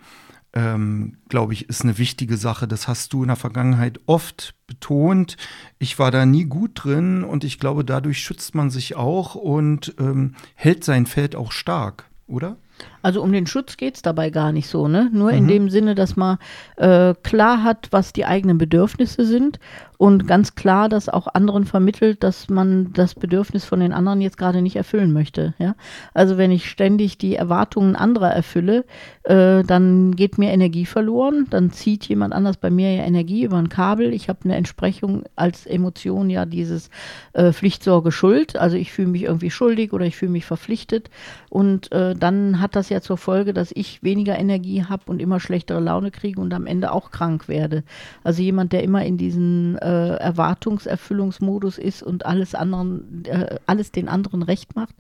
ähm, 0.55 1.17
glaube 1.29 1.53
ich, 1.53 1.69
ist 1.69 1.83
eine 1.83 1.99
wichtige 1.99 2.37
Sache. 2.37 2.67
Das 2.67 2.89
hast 2.89 3.13
du 3.13 3.23
in 3.23 3.29
der 3.29 3.37
Vergangenheit 3.37 4.01
oft 4.07 4.55
betont. 4.67 5.37
Ich 5.79 5.99
war 5.99 6.11
da 6.11 6.25
nie 6.27 6.45
gut 6.45 6.73
drin 6.75 7.23
und 7.23 7.45
ich 7.45 7.59
glaube, 7.59 7.85
dadurch 7.85 8.19
schützt 8.19 8.55
man 8.55 8.71
sich 8.71 8.97
auch 8.97 9.35
und 9.35 9.95
ähm, 9.99 10.35
hält 10.55 10.85
sein 10.85 11.07
Feld 11.07 11.37
auch 11.37 11.53
stark, 11.53 12.11
oder? 12.27 12.57
Also 13.03 13.23
um 13.23 13.33
den 13.33 13.47
Schutz 13.47 13.77
geht 13.77 13.97
es 13.97 14.03
dabei 14.03 14.31
gar 14.31 14.53
nicht 14.53 14.69
so, 14.69 14.89
ne? 14.89 15.09
Nur 15.13 15.33
mhm. 15.33 15.39
in 15.39 15.49
dem 15.49 15.71
Sinne, 15.71 15.95
dass 15.95 16.17
man 16.17 16.39
äh, 16.77 17.15
klar 17.23 17.63
hat, 17.63 17.89
was 17.91 18.13
die 18.13 18.25
eigenen 18.25 18.59
Bedürfnisse 18.59 19.25
sind 19.25 19.59
und 19.99 20.29
ganz 20.29 20.55
klar 20.55 20.89
das 20.89 21.09
auch 21.09 21.27
anderen 21.35 21.65
vermittelt, 21.65 22.23
dass 22.23 22.49
man 22.49 22.93
das 22.93 23.17
Bedürfnis 23.17 23.65
von 23.65 23.81
den 23.81 23.93
anderen 23.93 24.21
jetzt 24.21 24.39
gerade 24.39 24.63
nicht 24.63 24.77
erfüllen 24.77 25.13
möchte. 25.13 25.55
Ja? 25.59 25.75
Also 26.15 26.39
wenn 26.39 26.53
ich 26.53 26.71
ständig 26.71 27.19
die 27.19 27.35
Erwartungen 27.35 27.97
anderer 27.97 28.31
erfülle, 28.31 28.85
äh, 29.25 29.65
dann 29.65 30.15
geht 30.15 30.39
mir 30.39 30.53
Energie 30.53 30.87
verloren, 30.87 31.49
dann 31.51 31.73
zieht 31.73 32.05
jemand 32.05 32.33
anders 32.33 32.59
bei 32.59 32.71
mir 32.71 32.95
ja 32.95 33.03
Energie 33.03 33.43
über 33.43 33.57
ein 33.57 33.69
Kabel. 33.69 34.15
Ich 34.15 34.29
habe 34.29 34.39
eine 34.45 34.55
Entsprechung 34.55 35.25
als 35.35 35.67
Emotion 35.67 36.31
ja 36.31 36.47
dieses 36.47 36.91
äh, 37.33 37.53
Pflichtsorge 37.53 38.13
Schuld. 38.13 38.57
Also 38.57 38.77
ich 38.77 38.93
fühle 38.93 39.09
mich 39.09 39.25
irgendwie 39.25 39.51
schuldig 39.51 39.93
oder 39.93 40.05
ich 40.05 40.17
fühle 40.17 40.31
mich 40.31 40.45
verpflichtet 40.45 41.11
und 41.51 41.91
äh, 41.91 42.15
dann 42.15 42.61
hat 42.61 42.68
das 42.77 42.89
ja 42.89 43.01
zur 43.01 43.17
Folge, 43.17 43.53
dass 43.53 43.71
ich 43.75 44.03
weniger 44.03 44.39
Energie 44.39 44.85
habe 44.85 45.05
und 45.07 45.21
immer 45.21 45.41
schlechtere 45.41 45.81
Laune 45.81 46.11
kriege 46.11 46.41
und 46.41 46.53
am 46.55 46.67
Ende 46.67 46.93
auch 46.93 47.11
krank 47.11 47.49
werde. 47.49 47.85
Also 48.25 48.43
jemand, 48.43 48.73
der 48.73 48.83
immer 48.83 49.05
in 49.05 49.19
diesen 49.19 49.77
äh, 49.79 50.17
Erwartungserfüllungsmodus 50.17 51.79
ist 51.79 52.03
und 52.03 52.27
alles 52.27 52.55
anderen, 52.55 53.25
äh, 53.25 53.57
alles 53.67 53.93
den 53.93 54.09
anderen 54.09 54.43
recht 54.43 54.77
macht, 54.77 54.95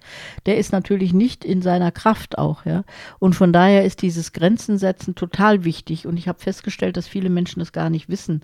der 0.46 0.58
ist 0.58 0.72
natürlich 0.72 1.12
nicht 1.12 1.44
in 1.44 1.62
seiner 1.62 1.90
Kraft 1.90 2.38
auch, 2.38 2.64
ja. 2.64 2.84
Und 3.18 3.34
von 3.34 3.52
daher 3.52 3.84
ist 3.84 4.02
dieses 4.02 4.32
Grenzen 4.32 4.78
setzen 4.78 5.14
total 5.14 5.64
wichtig. 5.64 6.06
Und 6.06 6.16
ich 6.16 6.28
habe 6.28 6.38
festgestellt, 6.38 6.96
dass 6.96 7.08
viele 7.08 7.30
Menschen 7.30 7.60
das 7.60 7.72
gar 7.72 7.90
nicht 7.90 8.08
wissen, 8.08 8.42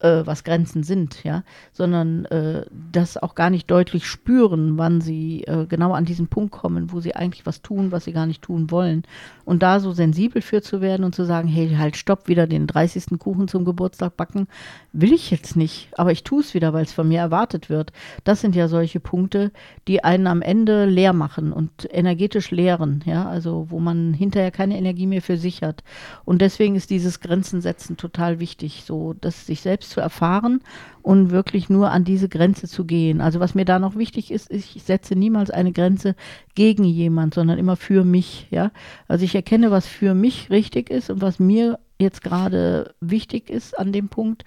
äh, 0.00 0.22
was 0.24 0.44
Grenzen 0.44 0.82
sind, 0.82 1.24
ja, 1.24 1.42
sondern 1.72 2.26
äh, 2.26 2.66
das 2.92 3.16
auch 3.16 3.34
gar 3.34 3.50
nicht 3.50 3.70
deutlich 3.70 4.06
spüren, 4.06 4.76
wann 4.76 5.00
sie 5.00 5.44
äh, 5.44 5.66
genau 5.66 5.92
an 5.92 6.04
diesen 6.04 6.28
Punkt 6.28 6.52
kommen, 6.52 6.92
wo 6.92 7.00
sie 7.00 7.16
eigentlich 7.16 7.46
was 7.46 7.62
tun, 7.62 7.92
was 7.92 8.04
sie 8.04 8.12
gar 8.12 8.26
nicht 8.26 8.42
tun 8.42 8.70
wollen. 8.70 9.04
Und 9.44 9.62
da 9.62 9.80
so 9.80 9.92
sensibel 9.92 10.42
für 10.42 10.60
zu 10.60 10.80
werden 10.80 11.04
und 11.04 11.14
zu 11.14 11.24
sagen, 11.24 11.48
hey, 11.48 11.74
halt, 11.78 11.96
stopp, 11.96 12.28
wieder 12.28 12.46
den 12.46 12.66
30. 12.66 13.18
Kuchen 13.18 13.48
zum 13.48 13.64
Geburtstag 13.64 14.16
backen, 14.16 14.48
will 14.92 15.12
ich 15.12 15.30
jetzt 15.30 15.56
nicht, 15.56 15.88
aber 15.96 16.12
ich 16.12 16.24
tue 16.24 16.40
es 16.40 16.52
wieder, 16.52 16.72
weil 16.72 16.84
es 16.84 16.92
von 16.92 17.08
mir 17.08 17.20
erwartet 17.20 17.70
wird. 17.70 17.92
Das 18.24 18.40
sind 18.40 18.54
ja 18.54 18.68
solche 18.68 19.00
Punkte, 19.00 19.50
die 19.88 20.04
einen 20.04 20.26
am 20.26 20.42
Ende 20.42 20.84
leer 20.84 21.12
machen 21.12 21.52
und 21.52 21.88
energetisch 21.90 22.50
leeren, 22.50 23.02
ja, 23.06 23.26
also 23.28 23.66
wo 23.70 23.78
man 23.78 24.12
hinterher 24.12 24.50
keine 24.50 24.76
Energie 24.76 25.06
mehr 25.06 25.22
für 25.22 25.36
sich 25.36 25.62
hat. 25.62 25.82
Und 26.24 26.42
deswegen 26.42 26.76
ist 26.76 26.90
dieses 26.90 27.20
Grenzen 27.20 27.60
setzen 27.60 27.96
total 27.96 28.40
wichtig, 28.40 28.82
so 28.84 29.14
dass 29.14 29.46
sich 29.46 29.60
selbst 29.60 29.85
zu 29.88 30.00
erfahren 30.00 30.60
und 31.02 31.30
wirklich 31.30 31.68
nur 31.68 31.90
an 31.90 32.04
diese 32.04 32.28
Grenze 32.28 32.66
zu 32.66 32.84
gehen. 32.84 33.20
Also 33.20 33.38
was 33.38 33.54
mir 33.54 33.64
da 33.64 33.78
noch 33.78 33.96
wichtig 33.96 34.30
ist, 34.30 34.50
ich 34.50 34.82
setze 34.82 35.14
niemals 35.14 35.50
eine 35.50 35.72
Grenze 35.72 36.16
gegen 36.54 36.84
jemand, 36.84 37.34
sondern 37.34 37.58
immer 37.58 37.76
für 37.76 38.04
mich, 38.04 38.48
ja. 38.50 38.72
Also 39.06 39.24
ich 39.24 39.34
erkenne, 39.34 39.70
was 39.70 39.86
für 39.86 40.14
mich 40.14 40.50
richtig 40.50 40.90
ist 40.90 41.10
und 41.10 41.22
was 41.22 41.38
mir 41.38 41.78
jetzt 41.98 42.22
gerade 42.22 42.94
wichtig 43.00 43.50
ist 43.50 43.78
an 43.78 43.92
dem 43.92 44.08
Punkt 44.08 44.44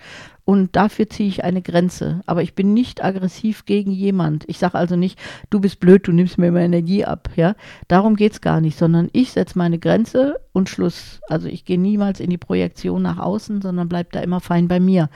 und 0.50 0.76
dafür 0.76 1.08
ziehe 1.08 1.30
ich 1.30 1.44
eine 1.44 1.62
Grenze. 1.62 2.22
Aber 2.26 2.42
ich 2.42 2.56
bin 2.56 2.74
nicht 2.74 3.04
aggressiv 3.04 3.66
gegen 3.66 3.92
jemand. 3.92 4.46
Ich 4.48 4.58
sage 4.58 4.74
also 4.74 4.96
nicht, 4.96 5.20
du 5.52 5.60
bist 5.60 5.80
blöd, 5.80 6.08
du 6.08 6.12
nimmst 6.12 6.40
mir 6.40 6.48
immer 6.48 6.62
Energie 6.62 7.06
ab. 7.06 7.30
Ja? 7.36 7.54
Darum 7.88 8.16
geht 8.16 8.32
es 8.32 8.42
gar 8.42 8.60
nicht, 8.60 8.76
sondern 8.76 9.10
ich 9.14 9.32
setze 9.32 9.60
meine 9.60 9.78
Grenze 9.78 10.40
und 10.52 10.68
Schluss. 10.68 11.22
Also 11.30 11.48
ich 11.48 11.66
gehe 11.66 11.80
niemals 11.80 12.20
in 12.20 12.32
die 12.32 12.40
Projektion 12.40 13.04
nach 13.04 13.20
außen, 13.20 13.62
sondern 13.62 13.90
bleibe 13.90 14.10
da 14.12 14.22
immer 14.22 14.40
fein 14.40 14.68
bei 14.68 14.80
mir. 14.80 15.12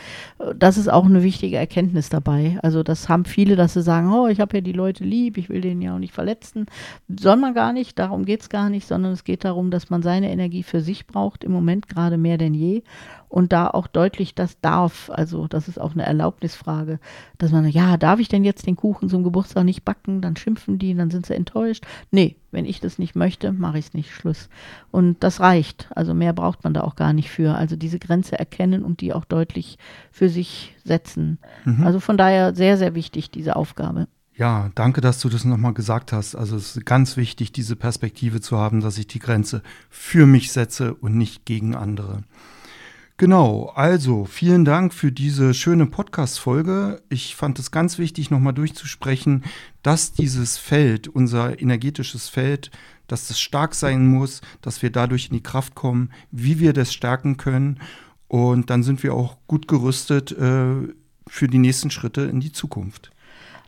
Das 0.56 0.78
ist 0.78 0.88
auch 0.88 1.06
eine 1.06 1.24
wichtige 1.24 1.58
Erkenntnis 1.58 2.10
dabei. 2.10 2.60
Also 2.62 2.84
das 2.84 3.10
haben 3.10 3.26
viele, 3.26 3.56
dass 3.56 3.74
sie 3.74 3.82
sagen, 3.82 4.14
oh, 4.14 4.28
ich 4.28 4.40
habe 4.40 4.58
ja 4.58 4.62
die 4.62 4.72
Leute 4.72 5.04
lieb, 5.04 5.40
ich 5.40 5.50
will 5.50 5.62
denen 5.62 5.82
ja 5.82 5.96
auch 5.96 6.00
nicht 6.00 6.14
verletzen. 6.14 6.68
Soll 7.20 7.38
man 7.38 7.56
gar 7.56 7.74
nicht, 7.74 7.98
darum 7.98 8.26
geht 8.26 8.42
es 8.42 8.50
gar 8.50 8.70
nicht, 8.70 8.88
sondern 8.88 9.14
es 9.14 9.24
geht 9.24 9.46
darum, 9.46 9.72
dass 9.72 9.90
man 9.90 10.04
seine 10.04 10.32
Energie 10.32 10.62
für 10.62 10.82
sich 10.82 11.08
braucht, 11.08 11.44
im 11.44 11.54
Moment 11.54 11.88
gerade 11.88 12.20
mehr 12.20 12.38
denn 12.38 12.54
je 12.54 12.84
und 13.34 13.52
da 13.52 13.68
auch 13.68 13.88
deutlich 13.88 14.36
das 14.36 14.60
darf. 14.62 15.10
Also 15.12 15.48
das 15.48 15.68
ist 15.68 15.82
auch 15.82 15.94
eine 15.94 16.06
Erlaubnisfrage, 16.06 17.00
dass 17.40 17.52
man, 17.52 17.68
ja, 17.68 17.98
darf 17.98 18.20
ich 18.20 18.28
denn 18.28 18.44
jetzt 18.44 18.68
den 18.68 18.76
Kuchen 18.76 19.10
zum 19.10 19.24
Geburtstag 19.24 19.64
nicht 19.64 19.84
backen? 19.84 20.22
Dann 20.22 20.36
schimpfen 20.36 20.78
die, 20.78 20.94
dann 20.94 21.10
sind 21.10 21.26
sie 21.26 21.34
enttäuscht. 21.34 21.84
Nee, 22.12 22.36
wenn 22.52 22.66
ich 22.66 22.80
das 22.80 23.00
nicht 23.00 23.16
möchte, 23.16 23.52
mache 23.52 23.80
ich 23.80 23.88
es 23.88 23.94
nicht. 23.96 24.12
Schluss. 24.12 24.50
Und 24.92 25.24
das 25.24 25.40
reicht. 25.40 25.88
Also 25.96 26.14
mehr 26.14 26.32
braucht 26.32 26.64
man 26.64 26.76
da 26.76 26.82
auch 26.82 26.96
gar 26.96 27.12
nicht 27.12 27.32
für. 27.32 27.56
Also 27.56 27.76
diese 27.76 27.98
Grenze 27.98 28.38
erkennen 28.38 28.84
und 28.84 29.02
die 29.02 29.14
auch 29.14 29.26
deutlich 29.26 29.80
für 30.12 30.30
sich 30.30 30.76
setzen. 30.84 31.40
Mhm. 31.66 31.84
Also 31.84 32.00
von 32.00 32.18
daher 32.18 32.54
sehr, 32.54 32.78
sehr 32.78 32.94
wichtig, 32.94 33.32
diese 33.32 33.56
Aufgabe. 33.56 34.08
Ja, 34.36 34.70
danke, 34.76 35.02
dass 35.02 35.20
du 35.20 35.30
das 35.30 35.44
nochmal 35.44 35.74
gesagt 35.74 36.14
hast. 36.14 36.36
Also 36.36 36.56
es 36.56 36.76
ist 36.76 36.86
ganz 36.86 37.18
wichtig, 37.18 37.52
diese 37.52 37.76
Perspektive 37.76 38.42
zu 38.42 38.60
haben, 38.60 38.82
dass 38.82 39.00
ich 39.00 39.08
die 39.08 39.18
Grenze 39.18 39.64
für 39.90 40.28
mich 40.28 40.52
setze 40.52 40.94
und 40.94 41.18
nicht 41.18 41.46
gegen 41.46 41.74
andere. 41.74 42.22
Genau, 43.18 43.72
also 43.76 44.26
vielen 44.26 44.66
Dank 44.66 44.92
für 44.92 45.12
diese 45.12 45.54
schöne 45.54 45.86
Podcast-Folge. 45.86 47.04
Ich 47.10 47.36
fand 47.36 47.60
es 47.60 47.70
ganz 47.70 48.00
wichtig, 48.00 48.32
nochmal 48.32 48.54
durchzusprechen, 48.54 49.44
dass 49.84 50.14
dieses 50.14 50.58
Feld, 50.58 51.08
unser 51.08 51.62
energetisches 51.62 52.28
Feld, 52.28 52.72
dass 53.06 53.28
das 53.28 53.40
stark 53.40 53.76
sein 53.76 54.08
muss, 54.08 54.42
dass 54.62 54.82
wir 54.82 54.90
dadurch 54.90 55.28
in 55.28 55.36
die 55.36 55.44
Kraft 55.44 55.76
kommen, 55.76 56.10
wie 56.32 56.60
wir 56.60 56.74
das 56.74 56.92
stärken 56.92 57.38
können. 57.38 57.80
Und 58.28 58.72
dann 58.72 58.82
sind 58.82 59.04
wir 59.04 59.14
auch 59.14 59.38
gut 59.46 59.68
gerüstet 59.68 60.32
äh, 60.32 60.88
für 61.28 61.48
die 61.48 61.60
nächsten 61.60 61.92
Schritte 61.92 62.22
in 62.22 62.40
die 62.40 62.52
Zukunft. 62.52 63.13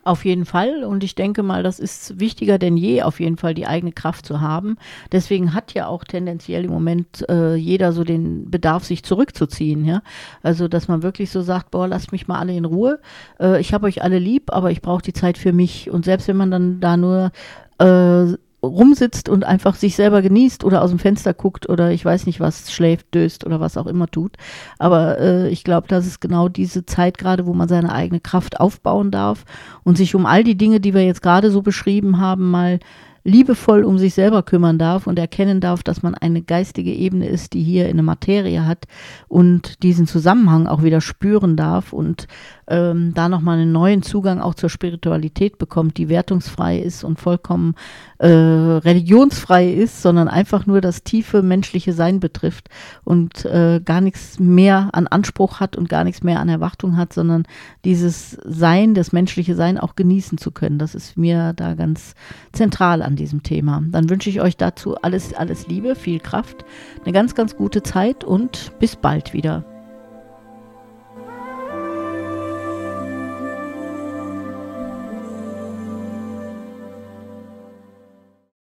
Auf 0.06 0.24
jeden 0.24 0.44
Fall. 0.44 0.84
Und 0.84 1.02
ich 1.02 1.16
denke 1.16 1.42
mal, 1.42 1.64
das 1.64 1.80
ist 1.80 2.20
wichtiger 2.20 2.58
denn 2.60 2.76
je, 2.76 3.02
auf 3.02 3.18
jeden 3.18 3.36
Fall 3.36 3.54
die 3.54 3.66
eigene 3.66 3.90
Kraft 3.90 4.24
zu 4.24 4.40
haben. 4.40 4.76
Deswegen 5.10 5.52
hat 5.52 5.74
ja 5.74 5.88
auch 5.88 6.04
tendenziell 6.04 6.64
im 6.64 6.70
Moment 6.70 7.28
äh, 7.28 7.56
jeder 7.56 7.90
so 7.90 8.04
den 8.04 8.48
Bedarf, 8.48 8.84
sich 8.84 9.02
zurückzuziehen. 9.02 9.84
Ja? 9.84 10.02
Also, 10.44 10.68
dass 10.68 10.86
man 10.86 11.02
wirklich 11.02 11.32
so 11.32 11.42
sagt, 11.42 11.72
boah, 11.72 11.88
lasst 11.88 12.12
mich 12.12 12.28
mal 12.28 12.38
alle 12.38 12.54
in 12.54 12.66
Ruhe. 12.66 13.00
Äh, 13.40 13.60
ich 13.60 13.74
habe 13.74 13.88
euch 13.88 14.04
alle 14.04 14.20
lieb, 14.20 14.52
aber 14.52 14.70
ich 14.70 14.80
brauche 14.80 15.02
die 15.02 15.12
Zeit 15.12 15.38
für 15.38 15.52
mich. 15.52 15.90
Und 15.90 16.04
selbst 16.04 16.28
wenn 16.28 16.36
man 16.36 16.52
dann 16.52 16.78
da 16.78 16.96
nur 16.96 17.32
äh, 17.78 18.36
rumsitzt 18.66 19.28
und 19.28 19.44
einfach 19.44 19.74
sich 19.74 19.96
selber 19.96 20.22
genießt 20.22 20.64
oder 20.64 20.82
aus 20.82 20.90
dem 20.90 20.98
Fenster 20.98 21.34
guckt 21.34 21.68
oder 21.68 21.90
ich 21.90 22.04
weiß 22.04 22.26
nicht 22.26 22.40
was, 22.40 22.72
schläft, 22.72 23.14
döst 23.14 23.46
oder 23.46 23.60
was 23.60 23.76
auch 23.76 23.86
immer 23.86 24.08
tut. 24.08 24.36
Aber 24.78 25.18
äh, 25.18 25.48
ich 25.48 25.64
glaube, 25.64 25.88
das 25.88 26.06
ist 26.06 26.20
genau 26.20 26.48
diese 26.48 26.86
Zeit 26.86 27.18
gerade, 27.18 27.46
wo 27.46 27.54
man 27.54 27.68
seine 27.68 27.92
eigene 27.92 28.20
Kraft 28.20 28.60
aufbauen 28.60 29.10
darf 29.10 29.44
und 29.84 29.96
sich 29.96 30.14
um 30.14 30.26
all 30.26 30.44
die 30.44 30.56
Dinge, 30.56 30.80
die 30.80 30.94
wir 30.94 31.04
jetzt 31.04 31.22
gerade 31.22 31.50
so 31.50 31.62
beschrieben 31.62 32.18
haben, 32.18 32.50
mal 32.50 32.78
liebevoll 33.26 33.84
um 33.84 33.98
sich 33.98 34.14
selber 34.14 34.44
kümmern 34.44 34.78
darf 34.78 35.06
und 35.08 35.18
erkennen 35.18 35.60
darf, 35.60 35.82
dass 35.82 36.02
man 36.02 36.14
eine 36.14 36.42
geistige 36.42 36.92
Ebene 36.92 37.26
ist, 37.26 37.54
die 37.54 37.62
hier 37.62 37.88
eine 37.88 38.04
Materie 38.04 38.64
hat 38.64 38.86
und 39.26 39.82
diesen 39.82 40.06
Zusammenhang 40.06 40.68
auch 40.68 40.84
wieder 40.84 41.00
spüren 41.00 41.56
darf 41.56 41.92
und 41.92 42.28
ähm, 42.68 43.12
da 43.14 43.28
nochmal 43.28 43.58
einen 43.58 43.72
neuen 43.72 44.02
Zugang 44.02 44.40
auch 44.40 44.54
zur 44.54 44.70
Spiritualität 44.70 45.58
bekommt, 45.58 45.98
die 45.98 46.08
wertungsfrei 46.08 46.78
ist 46.78 47.04
und 47.04 47.20
vollkommen 47.20 47.74
äh, 48.18 48.26
religionsfrei 48.26 49.70
ist, 49.72 50.02
sondern 50.02 50.28
einfach 50.28 50.66
nur 50.66 50.80
das 50.80 51.04
tiefe 51.04 51.42
menschliche 51.42 51.92
Sein 51.92 52.20
betrifft 52.20 52.68
und 53.04 53.44
äh, 53.44 53.80
gar 53.84 54.00
nichts 54.00 54.40
mehr 54.40 54.90
an 54.92 55.06
Anspruch 55.06 55.60
hat 55.60 55.76
und 55.76 55.88
gar 55.88 56.04
nichts 56.04 56.22
mehr 56.22 56.40
an 56.40 56.48
Erwartung 56.48 56.96
hat, 56.96 57.12
sondern 57.12 57.44
dieses 57.84 58.38
Sein, 58.44 58.94
das 58.94 59.12
menschliche 59.12 59.54
Sein 59.54 59.78
auch 59.78 59.94
genießen 59.94 60.38
zu 60.38 60.50
können. 60.50 60.78
Das 60.78 60.94
ist 60.94 61.16
mir 61.16 61.52
da 61.52 61.74
ganz 61.74 62.14
zentral 62.52 63.02
an 63.02 63.16
diesem 63.16 63.42
Thema. 63.42 63.82
Dann 63.90 64.10
wünsche 64.10 64.30
ich 64.30 64.40
euch 64.40 64.56
dazu 64.56 64.96
alles, 64.96 65.34
alles 65.34 65.68
Liebe, 65.68 65.94
viel 65.94 66.20
Kraft, 66.20 66.64
eine 67.04 67.12
ganz, 67.12 67.34
ganz 67.34 67.56
gute 67.56 67.82
Zeit 67.82 68.24
und 68.24 68.72
bis 68.78 68.96
bald 68.96 69.32
wieder. 69.32 69.75